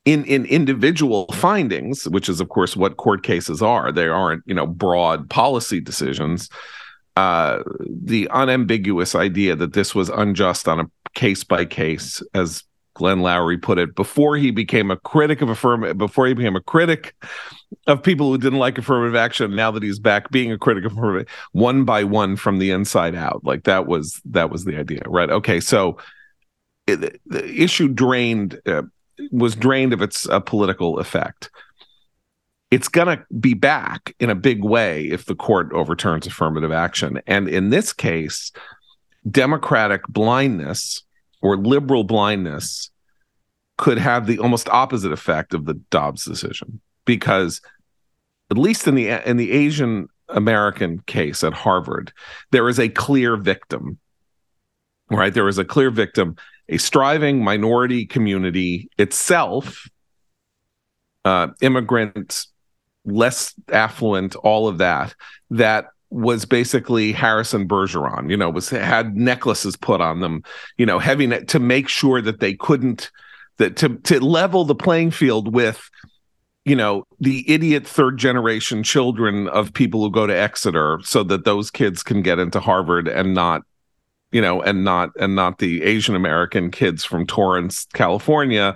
in 0.04 0.26
in 0.26 0.46
individual 0.46 1.28
findings 1.34 2.10
which 2.10 2.28
is 2.28 2.42
of 2.42 2.50
course 2.50 2.76
what 2.76 2.98
court 2.98 3.24
cases 3.24 3.62
are 3.62 3.90
they 3.90 4.08
aren't 4.08 4.44
you 4.46 4.54
know 4.54 4.68
broad 4.68 5.30
policy 5.30 5.80
decisions 5.80 6.50
uh 7.16 7.64
the 7.88 8.28
unambiguous 8.32 9.16
idea 9.16 9.56
that 9.56 9.72
this 9.72 9.96
was 9.96 10.10
unjust 10.10 10.68
on 10.68 10.82
a 10.82 10.90
case 11.14 11.46
by 11.46 11.64
case 11.64 12.22
as 12.34 12.66
Glenn 12.96 13.20
Loury 13.20 13.62
put 13.62 13.78
it 13.78 13.96
before 13.96 14.38
he 14.38 14.52
became 14.52 14.92
a 14.92 14.98
critic 14.98 15.42
of 15.42 15.50
affirmative 15.50 15.98
before 15.98 16.28
he 16.28 16.34
became 16.34 16.56
a 16.56 16.62
critic 16.62 17.16
of 17.88 18.04
people 18.04 18.30
who 18.30 18.38
didn't 18.38 18.60
like 18.60 18.78
affirmative 18.78 19.16
action 19.16 19.56
now 19.56 19.72
that 19.72 19.84
he's 19.84 20.00
back 20.00 20.30
being 20.32 20.52
a 20.52 20.58
critic 20.58 20.86
of 20.86 20.92
affirmative 20.94 21.28
one 21.54 21.86
by 21.86 22.04
one 22.04 22.36
from 22.36 22.60
the 22.60 22.72
inside 22.72 23.16
out. 23.16 23.44
Like 23.44 23.64
that 23.64 23.88
was 23.88 24.22
that 24.26 24.50
was 24.50 24.66
the 24.66 24.78
idea 24.78 25.02
right? 25.08 25.30
Okay 25.30 25.60
so 25.60 25.98
it, 26.86 27.20
the 27.26 27.46
issue 27.46 27.88
drained 27.88 28.60
uh, 28.66 28.84
was 29.32 29.56
drained 29.56 29.94
of 29.94 30.02
its 30.02 30.28
uh, 30.28 30.40
political 30.40 31.00
effect. 31.00 31.50
It's 32.72 32.88
going 32.88 33.08
to 33.08 33.24
be 33.40 33.54
back 33.54 34.16
in 34.20 34.32
a 34.32 34.36
big 34.36 34.64
way 34.64 35.06
if 35.06 35.26
the 35.26 35.36
court 35.36 35.72
overturns 35.74 36.26
affirmative 36.26 36.72
action. 36.72 37.22
And 37.28 37.48
in 37.48 37.70
this 37.70 37.94
case 37.94 38.52
democratic 39.30 40.06
blindness 40.08 41.04
or 41.44 41.58
liberal 41.58 42.04
blindness 42.04 42.90
could 43.78 44.00
have 44.00 44.26
the 44.26 44.40
almost 44.40 44.70
opposite 44.70 45.12
effect 45.12 45.54
of 45.54 45.66
the 45.66 45.76
Dobbs 45.92 46.26
decision. 46.26 46.82
Because 47.06 47.62
at 48.50 48.58
least 48.58 48.88
in 48.88 48.96
the 48.96 49.10
in 49.30 49.38
the 49.38 49.52
Asian 49.52 50.08
American 50.30 51.00
case 51.06 51.44
at 51.44 51.54
Harvard 51.54 52.14
there 52.52 52.70
is 52.70 52.80
a 52.80 52.90
clear 52.90 53.36
victim 53.36 54.00
right? 55.10 55.34
There 55.34 55.48
is 55.48 55.58
a 55.58 55.66
clear 55.66 55.92
victim 55.92 56.38
a 56.70 56.78
striving 56.78 57.44
minority 57.44 58.06
community 58.06 58.90
itself 58.98 59.90
uh 61.26 61.48
immigrants 61.62 62.48
less 63.06 63.54
affluent 63.72 64.36
all 64.36 64.68
of 64.68 64.78
that 64.78 65.14
that 65.50 65.88
was 66.14 66.46
basically 66.46 67.12
Harrison 67.12 67.68
Bergeron, 67.68 68.30
you 68.30 68.38
know, 68.38 68.50
was 68.50 68.70
had 68.70 69.18
necklaces 69.18 69.76
put 69.76 70.00
on 70.00 70.20
them, 70.20 70.44
you 70.78 70.86
know, 70.86 71.00
heavy 71.00 71.28
ne- 71.28 71.44
to 71.46 71.60
make 71.60 71.90
sure 71.90 72.22
that 72.22 72.40
they 72.40 72.54
couldn't 72.54 73.12
that 73.58 73.76
to 73.78 73.98
to 74.00 74.24
level 74.24 74.66
the 74.66 74.76
playing 74.76 75.12
field 75.12 75.54
with 75.54 75.90
you 76.66 76.76
know 76.76 77.06
the 77.20 77.50
idiot 77.52 77.86
third 77.86 78.18
generation 78.18 78.84
children 78.84 79.48
of 79.50 79.74
people 79.74 80.02
who 80.02 80.12
go 80.12 80.26
to 80.26 80.36
Exeter 80.36 81.00
so 81.04 81.24
that 81.24 81.46
those 81.46 81.70
kids 81.70 82.04
can 82.04 82.22
get 82.22 82.40
into 82.40 82.60
Harvard 82.60 83.08
and 83.08 83.34
not 83.34 83.62
you 84.32 84.42
know 84.42 84.62
and 84.62 84.84
not 84.84 85.10
and 85.20 85.36
not 85.36 85.60
the 85.60 85.84
Asian 85.84 86.16
American 86.16 86.72
kids 86.72 87.04
from 87.04 87.28
Torrance 87.28 87.86
California 87.94 88.76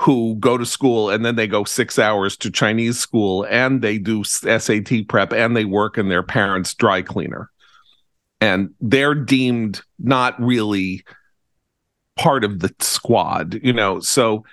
who 0.00 0.36
go 0.36 0.58
to 0.58 0.66
school 0.66 1.10
and 1.10 1.24
then 1.24 1.36
they 1.36 1.46
go 1.46 1.64
6 1.64 1.98
hours 1.98 2.36
to 2.38 2.50
Chinese 2.50 2.98
school 2.98 3.46
and 3.48 3.82
they 3.82 3.98
do 3.98 4.24
SAT 4.24 5.08
prep 5.08 5.32
and 5.32 5.56
they 5.56 5.64
work 5.64 5.98
in 5.98 6.08
their 6.08 6.22
parents 6.22 6.74
dry 6.74 7.02
cleaner. 7.02 7.50
And 8.40 8.74
they're 8.80 9.14
deemed 9.14 9.80
not 9.98 10.40
really 10.40 11.04
part 12.16 12.44
of 12.44 12.60
the 12.60 12.72
squad 12.78 13.58
you 13.60 13.72
know 13.72 13.98
so 13.98 14.44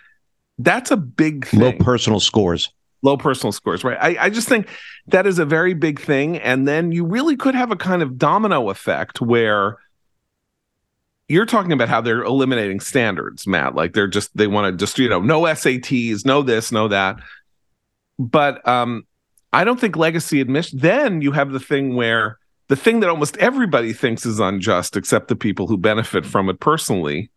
that's 0.57 0.89
a 0.89 0.97
big 0.97 1.45
thing. 1.45 1.59
Low 1.59 1.73
personal 1.73 2.19
scores. 2.19 2.73
low 3.03 3.17
personal 3.17 3.51
scores 3.51 3.83
right? 3.83 3.97
I, 4.01 4.25
I 4.25 4.29
just 4.31 4.49
think 4.49 4.67
that 5.07 5.27
is 5.27 5.39
a 5.39 5.45
very 5.45 5.73
big 5.73 5.99
thing. 5.99 6.37
And 6.37 6.67
then 6.67 6.91
you 6.91 7.05
really 7.05 7.35
could 7.35 7.55
have 7.55 7.71
a 7.71 7.75
kind 7.75 8.01
of 8.01 8.17
domino 8.17 8.69
effect 8.69 9.21
where 9.21 9.77
you're 11.31 11.45
talking 11.45 11.71
about 11.71 11.89
how 11.89 12.01
they're 12.01 12.23
eliminating 12.23 12.79
standards 12.79 13.47
matt 13.47 13.75
like 13.75 13.93
they're 13.93 14.07
just 14.07 14.35
they 14.35 14.47
want 14.47 14.71
to 14.71 14.77
just 14.77 14.99
you 14.99 15.09
know 15.09 15.19
no 15.19 15.41
sats 15.41 16.25
no 16.25 16.41
this 16.41 16.71
no 16.71 16.87
that 16.87 17.17
but 18.19 18.65
um, 18.67 19.05
I 19.53 19.63
don't 19.63 19.79
think 19.79 19.95
legacy 19.95 20.41
admission. 20.41 20.79
Then 20.79 21.21
you 21.21 21.31
have 21.31 21.51
the 21.51 21.59
thing 21.59 21.95
where 21.95 22.37
the 22.67 22.75
thing 22.75 23.01
that 23.01 23.09
almost 23.09 23.35
everybody 23.37 23.93
thinks 23.93 24.25
is 24.25 24.39
unjust, 24.39 24.95
except 24.95 25.27
the 25.27 25.35
people 25.35 25.67
who 25.67 25.77
benefit 25.77 26.25
from 26.25 26.47
it 26.49 26.59
personally, 26.59 27.31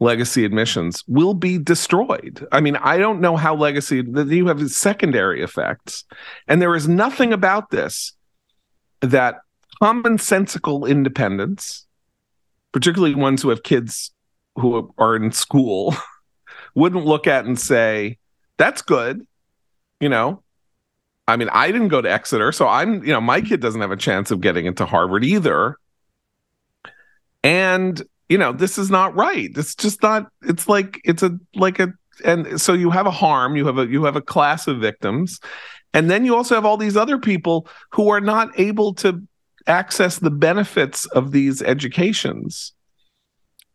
legacy 0.00 0.44
admissions 0.44 1.04
will 1.06 1.34
be 1.34 1.58
destroyed. 1.58 2.46
I 2.50 2.60
mean, 2.60 2.76
I 2.76 2.96
don't 2.96 3.20
know 3.20 3.36
how 3.36 3.54
legacy 3.54 4.04
you 4.06 4.46
have 4.46 4.70
secondary 4.70 5.42
effects, 5.42 6.04
and 6.48 6.62
there 6.62 6.74
is 6.74 6.88
nothing 6.88 7.32
about 7.32 7.70
this 7.70 8.12
that 9.00 9.40
commonsensical 9.82 10.88
independents, 10.88 11.86
particularly 12.72 13.14
ones 13.14 13.42
who 13.42 13.50
have 13.50 13.62
kids 13.62 14.12
who 14.56 14.92
are 14.98 15.16
in 15.16 15.32
school, 15.32 15.94
wouldn't 16.74 17.04
look 17.06 17.26
at 17.26 17.44
and 17.44 17.58
say, 17.58 18.18
"That's 18.58 18.82
good," 18.82 19.26
you 20.00 20.08
know. 20.08 20.42
I 21.28 21.36
mean, 21.36 21.48
I 21.52 21.70
didn't 21.70 21.88
go 21.88 22.02
to 22.02 22.10
Exeter, 22.10 22.50
so 22.50 22.66
I'm, 22.66 23.04
you 23.04 23.12
know, 23.12 23.20
my 23.20 23.40
kid 23.40 23.60
doesn't 23.60 23.80
have 23.80 23.92
a 23.92 23.96
chance 23.96 24.32
of 24.32 24.40
getting 24.40 24.66
into 24.66 24.84
Harvard 24.84 25.24
either. 25.24 25.76
And 27.44 28.02
you 28.32 28.38
know 28.38 28.50
this 28.50 28.78
is 28.78 28.90
not 28.90 29.14
right 29.14 29.50
it's 29.54 29.74
just 29.74 30.02
not 30.02 30.26
it's 30.40 30.66
like 30.66 30.98
it's 31.04 31.22
a 31.22 31.38
like 31.54 31.78
a 31.78 31.92
and 32.24 32.58
so 32.58 32.72
you 32.72 32.88
have 32.88 33.04
a 33.04 33.10
harm 33.10 33.56
you 33.56 33.66
have 33.66 33.76
a 33.76 33.86
you 33.86 34.04
have 34.04 34.16
a 34.16 34.22
class 34.22 34.66
of 34.66 34.78
victims 34.78 35.38
and 35.92 36.10
then 36.10 36.24
you 36.24 36.34
also 36.34 36.54
have 36.54 36.64
all 36.64 36.78
these 36.78 36.96
other 36.96 37.18
people 37.18 37.68
who 37.90 38.08
are 38.08 38.22
not 38.22 38.48
able 38.58 38.94
to 38.94 39.22
access 39.66 40.18
the 40.18 40.30
benefits 40.30 41.06
of 41.06 41.32
these 41.32 41.62
educations 41.62 42.72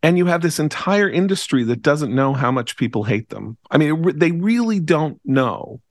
and 0.04 0.18
you 0.18 0.26
have 0.26 0.42
this 0.42 0.60
entire 0.60 1.10
industry 1.10 1.64
that 1.64 1.82
doesn't 1.82 2.14
know 2.14 2.34
how 2.34 2.52
much 2.52 2.78
people 2.78 3.04
hate 3.04 3.30
them 3.30 3.58
i 3.72 3.78
mean 3.78 4.18
they 4.18 4.32
really 4.32 4.80
don't 4.80 5.20
know 5.26 5.82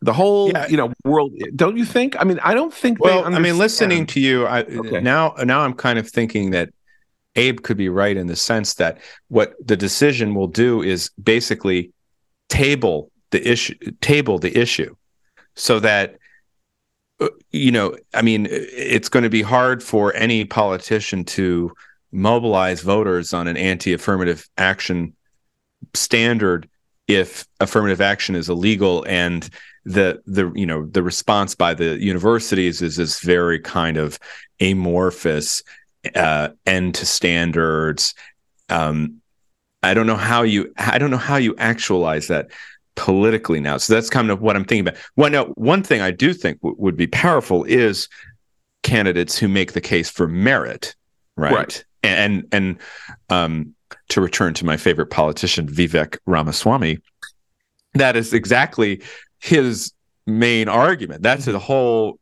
the 0.00 0.12
whole 0.12 0.50
yeah. 0.50 0.66
you 0.68 0.76
know 0.76 0.92
world 1.04 1.32
don't 1.54 1.76
you 1.76 1.84
think 1.84 2.16
i 2.20 2.24
mean 2.24 2.38
i 2.42 2.54
don't 2.54 2.74
think 2.74 3.00
well 3.00 3.24
i 3.24 3.38
mean 3.38 3.58
listening 3.58 4.06
to 4.06 4.20
you 4.20 4.46
I, 4.46 4.62
okay. 4.62 5.00
now 5.00 5.34
now 5.44 5.60
i'm 5.60 5.74
kind 5.74 5.98
of 5.98 6.08
thinking 6.08 6.50
that 6.50 6.70
Abe 7.34 7.62
could 7.62 7.78
be 7.78 7.88
right 7.88 8.16
in 8.16 8.26
the 8.26 8.36
sense 8.36 8.74
that 8.74 8.98
what 9.28 9.54
the 9.64 9.76
decision 9.76 10.34
will 10.34 10.48
do 10.48 10.82
is 10.82 11.10
basically 11.22 11.92
table 12.48 13.10
the 13.30 13.46
issue 13.48 13.74
table 14.00 14.38
the 14.38 14.56
issue 14.58 14.94
so 15.54 15.80
that 15.80 16.16
you 17.50 17.70
know 17.70 17.96
i 18.14 18.22
mean 18.22 18.48
it's 18.50 19.08
going 19.08 19.22
to 19.22 19.30
be 19.30 19.42
hard 19.42 19.82
for 19.82 20.14
any 20.14 20.44
politician 20.44 21.24
to 21.24 21.72
mobilize 22.10 22.80
voters 22.80 23.32
on 23.32 23.46
an 23.46 23.56
anti-affirmative 23.56 24.48
action 24.58 25.14
standard 25.94 26.68
if 27.08 27.46
affirmative 27.60 28.00
action 28.00 28.34
is 28.34 28.48
illegal 28.48 29.04
and 29.08 29.50
the 29.84 30.22
the 30.26 30.52
you 30.54 30.66
know 30.66 30.86
the 30.86 31.02
response 31.02 31.54
by 31.54 31.74
the 31.74 32.00
universities 32.02 32.82
is 32.82 32.96
this 32.96 33.20
very 33.20 33.58
kind 33.58 33.96
of 33.96 34.18
amorphous 34.60 35.62
uh, 36.14 36.48
end 36.66 36.94
to 36.96 37.06
standards. 37.06 38.14
Um, 38.68 39.20
I 39.82 39.94
don't 39.94 40.06
know 40.06 40.16
how 40.16 40.42
you 40.42 40.72
I 40.78 40.98
don't 40.98 41.10
know 41.10 41.16
how 41.16 41.36
you 41.36 41.56
actualize 41.58 42.28
that 42.28 42.50
politically 42.94 43.60
now. 43.60 43.76
So 43.76 43.94
that's 43.94 44.10
kind 44.10 44.30
of 44.30 44.40
what 44.40 44.56
I'm 44.56 44.64
thinking 44.64 44.88
about. 44.88 45.00
One 45.14 45.34
one 45.54 45.82
thing 45.82 46.00
I 46.00 46.10
do 46.10 46.32
think 46.32 46.60
w- 46.60 46.76
would 46.78 46.96
be 46.96 47.06
powerful 47.06 47.64
is 47.64 48.08
candidates 48.82 49.38
who 49.38 49.48
make 49.48 49.72
the 49.72 49.80
case 49.80 50.10
for 50.10 50.28
merit, 50.28 50.94
right? 51.36 51.54
right. 51.54 51.84
And 52.02 52.46
and 52.52 52.78
um, 53.28 53.74
to 54.08 54.20
return 54.20 54.54
to 54.54 54.64
my 54.64 54.76
favorite 54.76 55.10
politician 55.10 55.66
Vivek 55.68 56.18
Ramaswamy, 56.26 56.98
that 57.94 58.16
is 58.16 58.32
exactly 58.32 59.02
his 59.40 59.92
main 60.26 60.68
argument. 60.68 61.22
That's 61.22 61.44
the 61.44 61.58
whole 61.58 62.18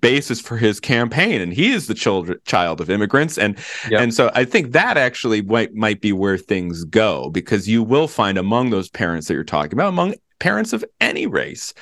basis 0.00 0.38
for 0.38 0.58
his 0.58 0.80
campaign 0.80 1.40
and 1.40 1.52
he 1.52 1.72
is 1.72 1.86
the 1.86 1.94
child 1.94 2.30
child 2.44 2.78
of 2.78 2.90
immigrants 2.90 3.38
and 3.38 3.58
yep. 3.88 4.02
and 4.02 4.12
so 4.12 4.30
i 4.34 4.44
think 4.44 4.72
that 4.72 4.98
actually 4.98 5.40
might 5.40 5.74
might 5.74 6.02
be 6.02 6.12
where 6.12 6.36
things 6.36 6.84
go 6.84 7.30
because 7.30 7.66
you 7.66 7.82
will 7.82 8.06
find 8.06 8.36
among 8.36 8.68
those 8.68 8.90
parents 8.90 9.26
that 9.26 9.34
you're 9.34 9.44
talking 9.44 9.72
about 9.72 9.88
among 9.88 10.14
parents 10.40 10.74
of 10.74 10.84
any 11.00 11.26
race 11.26 11.72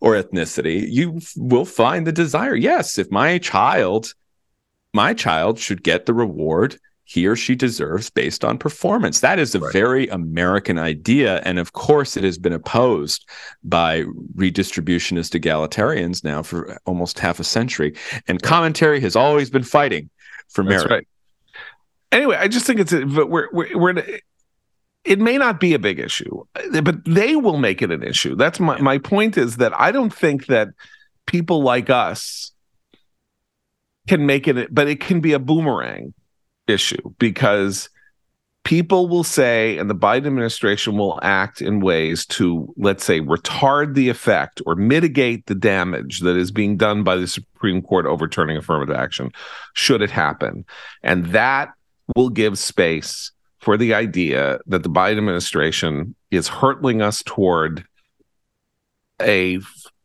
or 0.00 0.14
ethnicity 0.14 0.86
you 0.88 1.20
will 1.36 1.64
find 1.64 2.06
the 2.06 2.12
desire 2.12 2.54
yes 2.54 2.96
if 2.96 3.10
my 3.10 3.38
child 3.38 4.14
my 4.94 5.12
child 5.12 5.58
should 5.58 5.82
get 5.82 6.06
the 6.06 6.14
reward 6.14 6.78
he 7.10 7.26
or 7.26 7.34
she 7.34 7.56
deserves 7.56 8.08
based 8.08 8.44
on 8.44 8.56
performance. 8.56 9.18
That 9.18 9.40
is 9.40 9.56
a 9.56 9.58
right. 9.58 9.72
very 9.72 10.06
American 10.10 10.78
idea. 10.78 11.40
And 11.44 11.58
of 11.58 11.72
course, 11.72 12.16
it 12.16 12.22
has 12.22 12.38
been 12.38 12.52
opposed 12.52 13.28
by 13.64 14.04
redistributionist 14.36 15.36
egalitarians 15.36 16.22
now 16.22 16.44
for 16.44 16.78
almost 16.86 17.18
half 17.18 17.40
a 17.40 17.44
century. 17.44 17.96
And 18.28 18.40
commentary 18.40 19.00
has 19.00 19.16
always 19.16 19.50
been 19.50 19.64
fighting 19.64 20.08
for 20.50 20.62
merit. 20.62 20.88
Right. 20.88 21.08
Anyway, 22.12 22.36
I 22.36 22.46
just 22.46 22.64
think 22.64 22.78
it's 22.78 22.92
a, 22.92 23.04
we're, 23.04 23.48
we're, 23.50 23.76
we're 23.76 24.04
it 25.04 25.18
may 25.18 25.36
not 25.36 25.58
be 25.58 25.74
a 25.74 25.80
big 25.80 25.98
issue, 25.98 26.44
but 26.80 27.04
they 27.04 27.34
will 27.34 27.58
make 27.58 27.82
it 27.82 27.90
an 27.90 28.04
issue. 28.04 28.36
That's 28.36 28.60
my, 28.60 28.80
my 28.80 28.98
point 28.98 29.36
is 29.36 29.56
that 29.56 29.72
I 29.74 29.90
don't 29.90 30.14
think 30.14 30.46
that 30.46 30.68
people 31.26 31.60
like 31.60 31.90
us 31.90 32.52
can 34.06 34.26
make 34.26 34.46
it, 34.46 34.72
but 34.72 34.86
it 34.86 35.00
can 35.00 35.18
be 35.18 35.32
a 35.32 35.40
boomerang 35.40 36.14
issue 36.70 37.12
because 37.18 37.90
people 38.64 39.08
will 39.08 39.24
say, 39.24 39.78
and 39.78 39.90
the 39.90 39.94
Biden 39.94 40.26
administration 40.26 40.96
will 40.96 41.18
act 41.22 41.60
in 41.60 41.80
ways 41.80 42.26
to, 42.26 42.72
let's 42.76 43.04
say, 43.04 43.20
retard 43.20 43.94
the 43.94 44.08
effect 44.08 44.62
or 44.66 44.76
mitigate 44.76 45.46
the 45.46 45.54
damage 45.54 46.20
that 46.20 46.36
is 46.36 46.50
being 46.50 46.76
done 46.76 47.02
by 47.02 47.16
the 47.16 47.26
Supreme 47.26 47.82
Court 47.82 48.06
overturning 48.06 48.56
affirmative 48.56 48.94
action, 48.94 49.30
should 49.74 50.02
it 50.02 50.10
happen. 50.10 50.64
And 51.02 51.26
that 51.26 51.70
will 52.16 52.30
give 52.30 52.58
space 52.58 53.32
for 53.58 53.76
the 53.76 53.94
idea 53.94 54.58
that 54.66 54.82
the 54.82 54.90
Biden 54.90 55.18
administration 55.18 56.14
is 56.30 56.48
hurtling 56.48 57.02
us 57.02 57.22
toward 57.22 57.84
a 59.20 59.58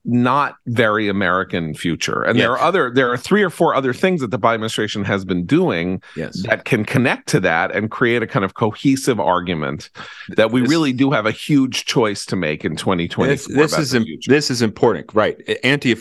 not 0.05 0.57
very 0.67 1.09
American 1.09 1.73
future. 1.73 2.21
And 2.21 2.39
there 2.39 2.51
are 2.51 2.59
other 2.59 2.91
there 2.91 3.11
are 3.11 3.17
three 3.17 3.43
or 3.43 3.49
four 3.49 3.73
other 3.73 3.91
things 3.91 4.21
that 4.21 4.31
the 4.31 4.39
Biden 4.39 4.55
administration 4.55 5.03
has 5.03 5.25
been 5.25 5.45
doing 5.45 6.01
yes. 6.15 6.43
that 6.43 6.65
can 6.65 6.85
connect 6.85 7.27
to 7.29 7.39
that 7.41 7.75
and 7.75 7.89
create 7.89 8.21
a 8.21 8.27
kind 8.27 8.45
of 8.45 8.53
cohesive 8.53 9.19
argument 9.19 9.89
that 10.29 10.51
we 10.51 10.61
this, 10.61 10.69
really 10.69 10.93
do 10.93 11.11
have 11.11 11.25
a 11.25 11.31
huge 11.31 11.85
choice 11.85 12.25
to 12.27 12.35
make 12.35 12.63
in 12.63 12.75
2020. 12.75 13.31
This, 13.31 13.47
this 13.47 13.77
is 13.77 13.93
Im- 13.93 14.05
this 14.27 14.51
is 14.51 14.61
important, 14.61 15.13
right? 15.13 15.37
Anti 15.63 15.95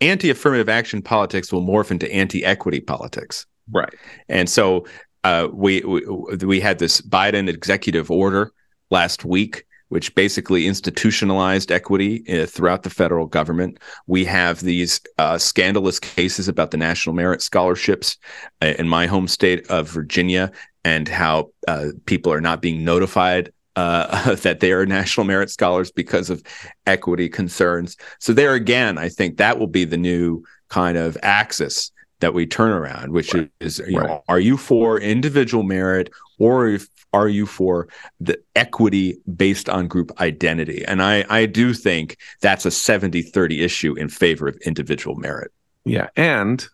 anti 0.00 0.30
affirmative 0.30 0.68
action 0.68 1.02
politics 1.02 1.52
will 1.52 1.62
morph 1.62 1.90
into 1.90 2.10
anti 2.12 2.44
equity 2.44 2.80
politics, 2.80 3.46
right? 3.72 3.94
And 4.28 4.48
so 4.48 4.86
uh, 5.24 5.48
we, 5.52 5.82
we 5.82 6.02
we 6.44 6.60
had 6.60 6.78
this 6.78 7.02
Biden 7.02 7.48
executive 7.48 8.10
order 8.10 8.52
last 8.90 9.24
week 9.24 9.66
which 9.90 10.14
basically 10.14 10.66
institutionalized 10.66 11.70
equity 11.70 12.24
uh, 12.28 12.46
throughout 12.46 12.82
the 12.82 12.90
federal 12.90 13.26
government. 13.26 13.78
We 14.06 14.24
have 14.24 14.60
these 14.60 15.00
uh, 15.18 15.36
scandalous 15.36 16.00
cases 16.00 16.48
about 16.48 16.70
the 16.70 16.76
National 16.76 17.14
Merit 17.14 17.42
Scholarships 17.42 18.16
uh, 18.62 18.74
in 18.78 18.88
my 18.88 19.06
home 19.06 19.28
state 19.28 19.66
of 19.68 19.88
Virginia 19.88 20.50
and 20.84 21.08
how 21.08 21.50
uh, 21.68 21.88
people 22.06 22.32
are 22.32 22.40
not 22.40 22.62
being 22.62 22.84
notified 22.84 23.52
uh, 23.76 24.34
that 24.42 24.60
they 24.60 24.72
are 24.72 24.86
national 24.86 25.24
merit 25.24 25.50
scholars 25.50 25.90
because 25.90 26.30
of 26.30 26.42
equity 26.86 27.28
concerns. 27.28 27.96
So 28.18 28.32
there 28.32 28.54
again, 28.54 28.96
I 28.96 29.08
think 29.08 29.36
that 29.36 29.58
will 29.58 29.66
be 29.66 29.84
the 29.84 29.96
new 29.96 30.44
kind 30.68 30.96
of 30.96 31.18
axis 31.22 31.90
that 32.20 32.34
we 32.34 32.46
turn 32.46 32.70
around, 32.70 33.12
which 33.12 33.34
right. 33.34 33.50
is, 33.60 33.82
you 33.86 33.98
right. 33.98 34.08
know, 34.08 34.24
are 34.28 34.40
you 34.40 34.56
for 34.56 35.00
individual 35.00 35.62
merit 35.62 36.10
or 36.38 36.68
if 36.68 36.88
are 37.12 37.28
you 37.28 37.44
for 37.44 37.88
the 38.20 38.40
equity 38.54 39.18
based 39.36 39.68
on 39.68 39.88
group 39.88 40.12
identity? 40.20 40.84
And 40.84 41.02
I, 41.02 41.24
I 41.28 41.46
do 41.46 41.74
think 41.74 42.16
that's 42.40 42.64
a 42.64 42.70
70 42.70 43.22
30 43.22 43.62
issue 43.62 43.94
in 43.94 44.08
favor 44.08 44.46
of 44.46 44.56
individual 44.64 45.16
merit. 45.16 45.50
Yeah. 45.84 46.08
And, 46.16 46.66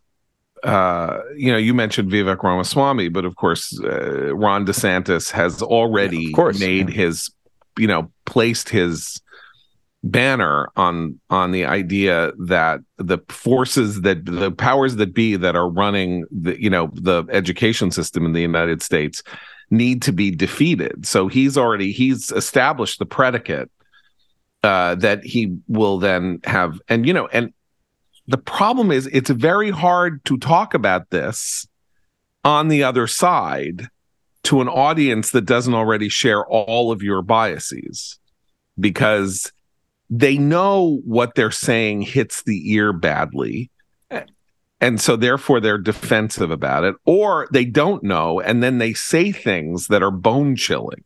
uh, 0.62 1.20
you 1.36 1.51
know, 1.51 1.59
you 1.59 1.72
mentioned 1.72 2.11
Vivek 2.11 2.42
Ramaswamy, 2.42 3.09
but 3.09 3.24
of 3.24 3.36
course, 3.36 3.78
uh, 3.82 4.34
Ron 4.34 4.66
DeSantis 4.66 5.30
has 5.30 5.62
already 5.62 6.24
yeah, 6.24 6.32
course, 6.34 6.61
made 6.61 6.90
yeah. 6.90 6.97
his, 6.97 7.30
you 7.78 7.86
know, 7.86 8.11
placed 8.24 8.68
his 8.68 9.20
banner 10.11 10.68
on 10.76 11.18
on 11.30 11.52
the 11.52 11.64
idea 11.64 12.32
that 12.38 12.80
the 12.98 13.18
forces 13.28 14.02
that 14.02 14.24
the 14.24 14.50
powers 14.50 14.96
that 14.96 15.14
be 15.14 15.36
that 15.36 15.57
are 15.57 15.68
running 15.68 16.24
the 16.30 16.61
you 16.61 16.70
know 16.70 16.90
the 16.94 17.24
education 17.30 17.90
system 17.90 18.24
in 18.24 18.32
the 18.32 18.40
United 18.40 18.82
States 18.82 19.22
need 19.70 20.02
to 20.02 20.12
be 20.12 20.30
defeated. 20.30 21.07
So 21.07 21.28
he's 21.28 21.59
already 21.59 21.92
he's 21.92 22.30
established 22.32 22.98
the 22.98 23.07
predicate 23.07 23.70
uh, 24.62 24.94
that 24.96 25.24
he 25.24 25.57
will 25.68 25.98
then 25.98 26.40
have, 26.44 26.80
and 26.88 27.07
you 27.07 27.12
know, 27.12 27.28
and 27.28 27.52
the 28.26 28.38
problem 28.38 28.90
is 28.90 29.07
it's 29.09 29.30
very 29.30 29.70
hard 29.70 30.24
to 30.24 30.36
talk 30.38 30.74
about 30.74 31.11
this 31.11 31.66
on 32.44 32.68
the 32.68 32.82
other 32.82 33.07
side 33.07 33.88
to 34.44 34.61
an 34.61 34.68
audience 34.68 35.32
that 35.32 35.42
doesn't 35.42 35.74
already 35.74 36.09
share 36.09 36.44
all 36.46 36.92
of 36.92 37.02
your 37.02 37.22
biases 37.22 38.18
because 38.78 39.52
they 40.09 40.38
know 40.38 41.00
what 41.04 41.34
they're 41.34 41.50
saying 41.50 42.02
hits 42.02 42.42
the 42.42 42.72
ear 42.72 42.92
badly. 42.92 43.70
And 44.80 45.00
so 45.00 45.16
therefore 45.16 45.59
they're 45.61 45.78
defensive 45.78 46.50
about 46.50 46.84
it 46.84 46.94
or 47.07 47.48
they 47.50 47.64
don't 47.64 48.02
know 48.02 48.40
and 48.40 48.62
then 48.62 48.78
they 48.78 48.92
say 48.92 49.32
things 49.32 49.88
that 49.88 50.02
are 50.02 50.11
bone 50.11 50.54
chilling. 50.54 51.02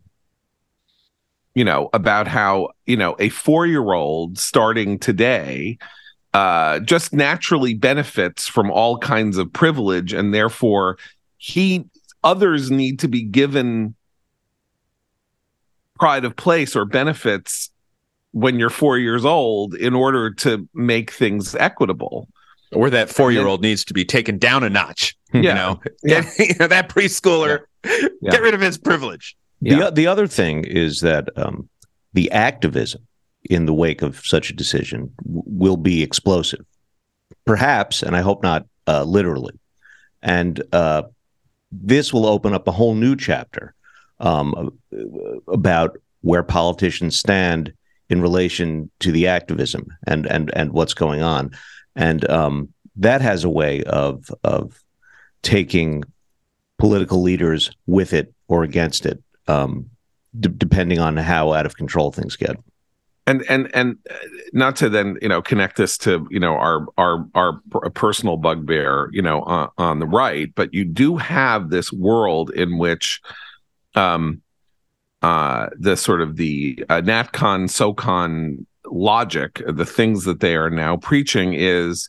You 1.55 1.64
know 1.64 1.88
about 1.92 2.26
how 2.26 2.70
you 2.86 2.96
know 2.96 3.12
a 3.18 3.28
4-year-old 3.30 4.38
starting 4.38 4.98
today 4.98 5.78
uh 6.32 6.78
just 6.80 7.12
naturally 7.12 7.74
benefits 7.74 8.46
from 8.46 8.70
all 8.70 8.98
kinds 8.98 9.36
of 9.36 9.53
privilege 9.53 10.12
and 10.12 10.32
therefore 10.32 10.96
he 11.38 11.84
others 12.22 12.70
need 12.70 13.01
to 13.01 13.09
be 13.09 13.22
given 13.22 13.94
pride 15.98 16.24
of 16.24 16.36
place 16.36 16.76
or 16.76 16.84
benefits 16.84 17.70
when 18.33 18.59
you're 18.59 18.70
4 18.70 18.99
years 18.99 19.24
old 19.24 19.74
in 19.74 19.95
order 19.95 20.31
to 20.35 20.68
make 20.74 21.11
things 21.11 21.55
equitable 21.57 22.28
or 22.72 22.89
that 22.91 23.11
four 23.11 23.33
year 23.33 23.47
old 23.49 23.61
needs 23.62 23.85
to 23.87 23.93
be 23.93 24.05
taken 24.05 24.39
down 24.39 24.62
a 24.62 24.70
notch. 24.70 25.16
Yeah. 25.33 25.41
You 25.41 25.55
know, 25.55 25.81
Yeah. 26.03 26.31
you 26.39 26.55
know 26.59 26.66
that 26.68 26.89
preschooler, 26.89 27.61
Yeah. 27.85 28.31
get 28.31 28.43
rid 28.43 28.55
of 28.55 28.61
his 28.61 28.78
privilege. 28.78 29.37
The, 29.61 29.70
Yeah. 29.76 29.91
the 29.91 30.07
other 30.09 30.26
thing 30.26 30.64
is 30.64 31.01
that 31.01 31.28
um, 31.37 31.68
the 32.14 32.31
activism 32.33 33.07
in 33.49 33.66
the 33.66 33.74
wake 33.74 34.03
of 34.03 34.24
such 34.24 34.51
a 34.51 34.53
decision 34.53 35.12
w- 35.24 35.43
will 35.47 35.76
be 35.76 36.03
explosive, 36.03 36.64
perhaps, 37.45 38.03
and 38.03 38.16
I 38.16 38.20
hope 38.20 38.43
not 38.43 38.66
uh, 38.87 39.05
literally. 39.05 39.59
And 40.22 40.62
uh, 40.72 41.03
this 41.72 42.12
will 42.12 42.26
open 42.26 42.53
up 42.55 42.66
a 42.68 42.72
whole 42.72 42.95
new 42.95 43.14
chapter 43.16 43.74
um, 44.18 44.70
about 45.49 45.97
where 46.22 46.43
politicians 46.43 47.16
stand 47.18 47.72
in 48.11 48.21
relation 48.21 48.91
to 48.99 49.13
the 49.13 49.29
activism 49.29 49.87
and 50.07 50.27
and 50.27 50.51
and 50.55 50.73
what's 50.73 50.95
going 50.95 51.23
on, 51.23 51.53
and 51.97 52.29
um, 52.29 52.69
that 52.97 53.23
has 53.23 53.45
a 53.45 53.49
way 53.49 53.83
of 53.85 54.31
of 54.45 54.79
taking 55.43 56.05
political 56.79 57.23
leaders 57.23 57.71
with 57.87 58.13
it 58.13 58.35
or 58.49 58.65
against 58.65 59.07
it, 59.07 59.23
um, 59.47 59.89
d- 60.39 60.51
depending 60.57 60.99
on 60.99 61.17
how 61.17 61.53
out 61.53 61.67
of 61.67 61.77
control 61.77 62.11
things 62.11 62.37
get. 62.37 62.57
and 63.27 63.45
and 63.49 63.71
and 63.75 63.97
uh, 64.11 64.15
not 64.53 64.75
to 64.77 64.89
then 64.89 65.17
you 65.23 65.29
know 65.29 65.41
connect 65.41 65.77
this 65.77 65.97
to 65.99 66.27
you 66.31 66.41
know 66.41 66.55
our 66.55 66.87
our 66.99 67.27
our 67.35 67.61
personal 67.95 68.37
bugbear 68.37 69.09
you 69.13 69.23
know 69.23 69.43
on, 69.43 69.69
on 69.79 69.99
the 70.01 70.07
right 70.07 70.53
but 70.55 70.75
you 70.75 70.85
do 70.85 71.17
have 71.17 71.71
this 71.71 71.93
world 71.93 72.51
in 72.51 72.77
which 72.79 73.21
um 73.95 74.43
uh 75.23 75.68
the 75.79 75.97
sort 75.97 76.21
of 76.21 76.37
the 76.37 76.83
uh, 76.89 77.01
natcon 77.01 77.68
socon 77.68 78.64
logic 78.87 79.62
the 79.66 79.85
things 79.85 80.25
that 80.25 80.41
they 80.41 80.57
are 80.57 80.71
now 80.71 80.97
preaching 80.97 81.55
is 81.55 82.09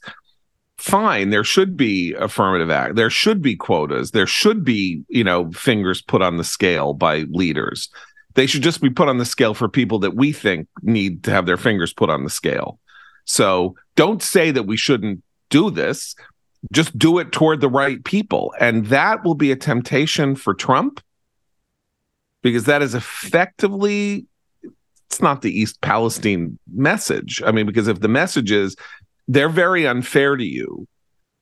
fine 0.77 1.29
there 1.29 1.43
should 1.43 1.77
be 1.77 2.13
affirmative 2.13 2.71
act 2.71 2.95
there 2.95 3.09
should 3.09 3.41
be 3.41 3.55
quotas 3.55 4.11
there 4.11 4.25
should 4.25 4.63
be 4.63 5.03
you 5.09 5.23
know 5.23 5.51
fingers 5.51 6.01
put 6.01 6.21
on 6.21 6.37
the 6.37 6.43
scale 6.43 6.93
by 6.93 7.19
leaders 7.29 7.89
they 8.35 8.45
should 8.45 8.63
just 8.63 8.81
be 8.81 8.89
put 8.89 9.09
on 9.09 9.17
the 9.17 9.25
scale 9.25 9.53
for 9.53 9.67
people 9.67 9.99
that 9.99 10.15
we 10.15 10.31
think 10.31 10.67
need 10.81 11.23
to 11.23 11.31
have 11.31 11.45
their 11.45 11.57
fingers 11.57 11.93
put 11.93 12.09
on 12.09 12.23
the 12.23 12.29
scale. 12.29 12.79
So 13.25 13.75
don't 13.95 14.21
say 14.21 14.51
that 14.51 14.63
we 14.63 14.77
shouldn't 14.77 15.21
do 15.49 15.69
this. 15.69 16.15
Just 16.71 16.97
do 16.97 17.19
it 17.19 17.31
toward 17.31 17.59
the 17.59 17.69
right 17.69 18.03
people. 18.03 18.53
And 18.59 18.85
that 18.87 19.23
will 19.23 19.35
be 19.35 19.51
a 19.51 19.55
temptation 19.55 20.35
for 20.35 20.53
Trump 20.53 21.01
because 22.41 22.65
that 22.65 22.81
is 22.81 22.95
effectively, 22.95 24.25
it's 25.09 25.21
not 25.21 25.41
the 25.41 25.51
East 25.51 25.81
Palestine 25.81 26.57
message. 26.73 27.41
I 27.45 27.51
mean, 27.51 27.65
because 27.65 27.87
if 27.87 27.99
the 27.99 28.07
message 28.07 28.51
is 28.51 28.75
they're 29.27 29.49
very 29.49 29.87
unfair 29.87 30.35
to 30.35 30.45
you, 30.45 30.87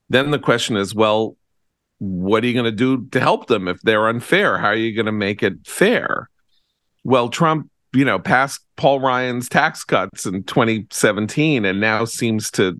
then 0.09 0.31
the 0.31 0.39
question 0.39 0.75
is, 0.75 0.95
well, 0.95 1.35
what 1.99 2.43
are 2.43 2.47
you 2.47 2.53
going 2.53 2.65
to 2.65 2.71
do 2.71 3.05
to 3.11 3.19
help 3.19 3.47
them 3.47 3.67
if 3.67 3.81
they're 3.81 4.07
unfair? 4.07 4.57
How 4.57 4.69
are 4.69 4.75
you 4.75 4.95
going 4.95 5.05
to 5.05 5.11
make 5.11 5.43
it 5.43 5.67
fair? 5.67 6.29
well, 7.03 7.29
Trump, 7.29 7.69
you 7.93 8.05
know, 8.05 8.19
passed 8.19 8.61
Paul 8.75 8.99
Ryan's 8.99 9.49
tax 9.49 9.83
cuts 9.83 10.25
in 10.25 10.43
2017 10.43 11.65
and 11.65 11.79
now 11.81 12.05
seems 12.05 12.51
to 12.51 12.79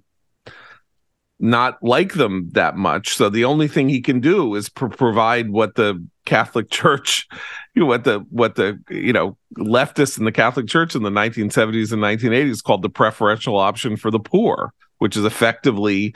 not 1.40 1.82
like 1.82 2.14
them 2.14 2.50
that 2.52 2.76
much. 2.76 3.16
So 3.16 3.30
the 3.30 3.46
only 3.46 3.68
thing 3.68 3.88
he 3.88 4.02
can 4.02 4.20
do 4.20 4.56
is 4.56 4.70
pro- 4.70 4.90
provide 4.90 5.50
what 5.50 5.76
the 5.76 6.06
Catholic 6.26 6.70
Church, 6.72 7.28
you 7.74 7.82
know, 7.82 7.86
what 7.86 8.04
the 8.04 8.20
what 8.30 8.56
the 8.56 8.80
you 8.90 9.14
know 9.14 9.38
leftists 9.58 10.18
in 10.18 10.26
the 10.26 10.32
Catholic 10.32 10.68
Church 10.68 10.96
in 10.96 11.04
the 11.04 11.10
1970s 11.10 11.92
and 11.92 12.02
1980s 12.02 12.64
called 12.64 12.82
the 12.82 12.90
preferential 12.90 13.58
option 13.58 13.96
for 13.96 14.12
the 14.12 14.20
poor, 14.20 14.74
which 14.98 15.16
is 15.16 15.26
effectively 15.26 16.14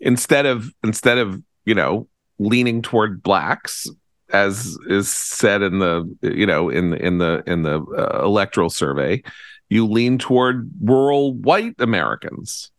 instead 0.00 0.46
of 0.46 0.72
instead 0.84 1.18
of 1.18 1.42
you 1.64 1.74
know 1.74 2.08
leaning 2.38 2.82
toward 2.82 3.22
blacks 3.22 3.86
as 4.32 4.76
is 4.88 5.08
said 5.08 5.62
in 5.62 5.78
the 5.78 6.16
you 6.20 6.46
know 6.46 6.68
in 6.68 6.92
in 6.94 7.18
the 7.18 7.42
in 7.46 7.62
the 7.62 7.80
uh, 7.96 8.24
electoral 8.24 8.68
survey 8.68 9.22
you 9.68 9.86
lean 9.86 10.18
toward 10.18 10.68
rural 10.82 11.32
white 11.34 11.74
americans 11.78 12.70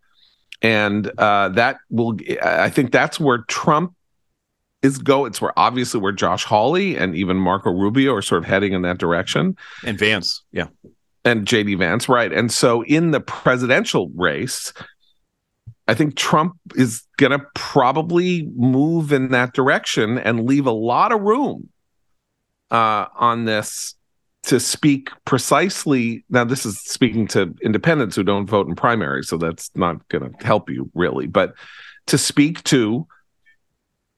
and 0.62 1.12
uh, 1.20 1.49
that 1.49 1.78
will 1.89 2.18
i 2.43 2.70
think 2.70 2.91
that's 2.91 3.20
where 3.20 3.39
trump 3.47 3.93
is 4.82 4.97
go 4.97 5.26
it's 5.26 5.41
where 5.41 5.58
obviously 5.58 5.99
where 5.99 6.12
josh 6.12 6.43
hawley 6.43 6.95
and 6.95 7.16
even 7.16 7.38
marco 7.38 7.72
rubio 7.72 8.14
are 8.14 8.22
sort 8.22 8.43
of 8.43 8.49
heading 8.49 8.74
in 8.74 8.82
that 8.82 8.97
direction 8.97 9.55
And 9.84 9.97
Vance, 9.97 10.43
yeah. 10.51 10.68
and 11.26 11.45
JD 11.45 11.78
Vance, 11.80 12.08
right? 12.08 12.32
And 12.32 12.51
so 12.51 12.84
in 12.84 13.12
the 13.12 13.20
presidential 13.20 14.10
race, 14.16 14.72
I 15.89 15.93
think 15.93 16.16
Trump 16.16 16.55
is 16.76 17.03
going 17.18 17.38
to 17.38 17.45
probably 17.53 18.49
move 18.55 19.12
in 19.12 19.32
that 19.32 19.53
direction 19.53 20.18
and 20.18 20.45
leave 20.45 20.66
a 20.66 20.72
lot 20.72 21.12
of 21.12 21.22
room 21.22 21.70
uh, 22.72 23.08
on 23.16 23.45
this 23.45 23.95
to 24.48 24.62
speak 24.62 25.10
precisely. 25.26 26.24
Now, 26.30 26.45
this 26.45 26.66
is 26.66 26.80
speaking 26.80 27.28
to 27.28 27.54
independents 27.62 28.16
who 28.16 28.24
don't 28.24 28.48
vote 28.48 28.68
in 28.68 28.76
primaries, 28.76 29.28
so 29.28 29.38
that's 29.38 29.70
not 29.76 30.08
going 30.08 30.34
to 30.34 30.45
help 30.45 30.70
you 30.70 30.89
really, 30.93 31.28
but 31.28 31.54
to 32.08 32.18
speak 32.18 32.64
to 32.64 33.06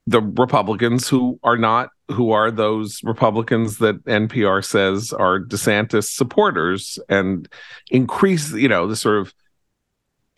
the 0.06 0.22
Republicans 0.22 1.10
who 1.10 1.40
are 1.44 1.58
not 1.58 1.90
who 2.12 2.32
are 2.32 2.50
those 2.50 3.02
Republicans 3.04 3.78
that 3.80 4.04
NPR 4.06 4.64
says 4.66 5.14
are 5.14 5.40
DeSantis 5.40 6.06
supporters 6.06 6.98
and 7.08 7.48
increase, 7.92 8.52
you 8.52 8.68
know, 8.68 8.88
the 8.88 8.96
sort 8.96 9.20
of 9.20 9.34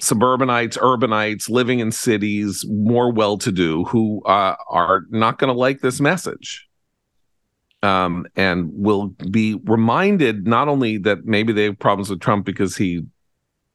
suburbanites, 0.01 0.77
urbanites 0.77 1.49
living 1.49 1.79
in 1.79 1.91
cities, 1.91 2.65
more 2.67 3.11
well-to-do 3.11 3.85
who 3.85 4.21
uh, 4.23 4.55
are 4.69 5.03
not 5.09 5.37
going 5.37 5.53
to 5.53 5.57
like 5.57 5.79
this 5.79 6.01
message. 6.01 6.67
Um, 7.83 8.27
and 8.35 8.69
will 8.71 9.07
be 9.31 9.59
reminded 9.63 10.45
not 10.45 10.67
only 10.67 10.99
that 10.99 11.25
maybe 11.25 11.51
they 11.51 11.63
have 11.63 11.79
problems 11.79 12.11
with 12.11 12.19
Trump 12.19 12.45
because 12.45 12.77
he 12.77 13.01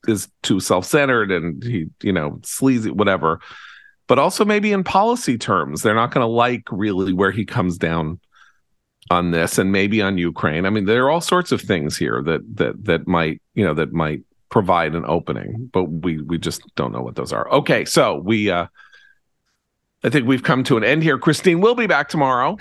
is 0.07 0.29
too 0.43 0.61
self-centered 0.61 1.33
and 1.33 1.61
he, 1.65 1.87
you 2.03 2.13
know, 2.13 2.39
sleazy, 2.45 2.93
whatever, 2.93 3.41
but 4.07 4.21
also 4.21 4.45
maybe 4.45 4.71
in 4.71 4.85
policy 4.85 5.37
terms, 5.37 5.83
they're 5.83 5.95
not 5.95 6.13
going 6.13 6.23
to 6.23 6.29
like 6.29 6.63
really 6.71 7.13
where 7.13 7.33
he 7.33 7.45
comes 7.45 7.79
down 7.79 8.21
on 9.11 9.33
this 9.33 9.59
and 9.59 9.73
maybe 9.73 10.01
on 10.03 10.19
Ukraine. 10.19 10.67
I 10.67 10.71
mean, 10.71 10.85
there 10.85 11.05
are 11.05 11.11
all 11.11 11.21
sorts 11.21 11.51
of 11.53 11.61
things 11.61 11.97
here 11.97 12.23
that 12.23 12.43
that 12.57 12.85
that 12.85 13.07
might, 13.09 13.43
you 13.55 13.65
know, 13.65 13.75
that 13.75 13.93
might 13.93 14.23
provide 14.51 14.95
an 14.95 15.05
opening, 15.07 15.69
but 15.73 15.85
we 15.85 16.21
we 16.23 16.39
just 16.39 16.63
don't 16.77 16.93
know 16.93 17.03
what 17.03 17.17
those 17.17 17.33
are. 17.33 17.49
Okay, 17.51 17.85
so 17.85 18.17
we 18.25 18.51
uh 18.51 18.67
I 20.05 20.11
think 20.11 20.29
we've 20.29 20.43
come 20.43 20.63
to 20.65 20.77
an 20.77 20.85
end 20.85 21.03
here. 21.03 21.19
Christine 21.19 21.61
will 21.61 21.75
be 21.75 21.87
back 21.87 22.09
tomorrow. 22.09 22.57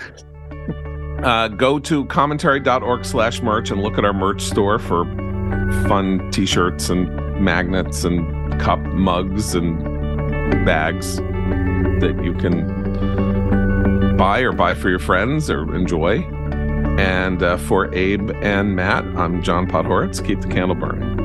Uh, 1.23 1.47
go 1.47 1.79
to 1.79 2.05
commentary.org 2.05 3.05
slash 3.05 3.41
merch 3.41 3.71
and 3.71 3.81
look 3.81 3.97
at 3.97 4.05
our 4.05 4.13
merch 4.13 4.41
store 4.41 4.77
for 4.77 5.05
fun 5.87 6.29
t-shirts 6.31 6.89
and 6.89 7.09
magnets 7.39 8.03
and 8.03 8.59
cup 8.59 8.79
mugs 8.79 9.55
and 9.55 9.83
bags 10.65 11.17
that 11.17 12.19
you 12.23 12.33
can 12.33 14.17
buy 14.17 14.39
or 14.39 14.51
buy 14.51 14.73
for 14.73 14.89
your 14.89 14.99
friends 14.99 15.49
or 15.49 15.75
enjoy. 15.75 16.19
And 16.97 17.43
uh, 17.43 17.57
for 17.57 17.93
Abe 17.93 18.31
and 18.41 18.75
Matt, 18.75 19.03
I'm 19.17 19.41
John 19.41 19.67
Podhoretz. 19.67 20.25
Keep 20.25 20.41
the 20.41 20.47
candle 20.47 20.75
burning. 20.75 21.24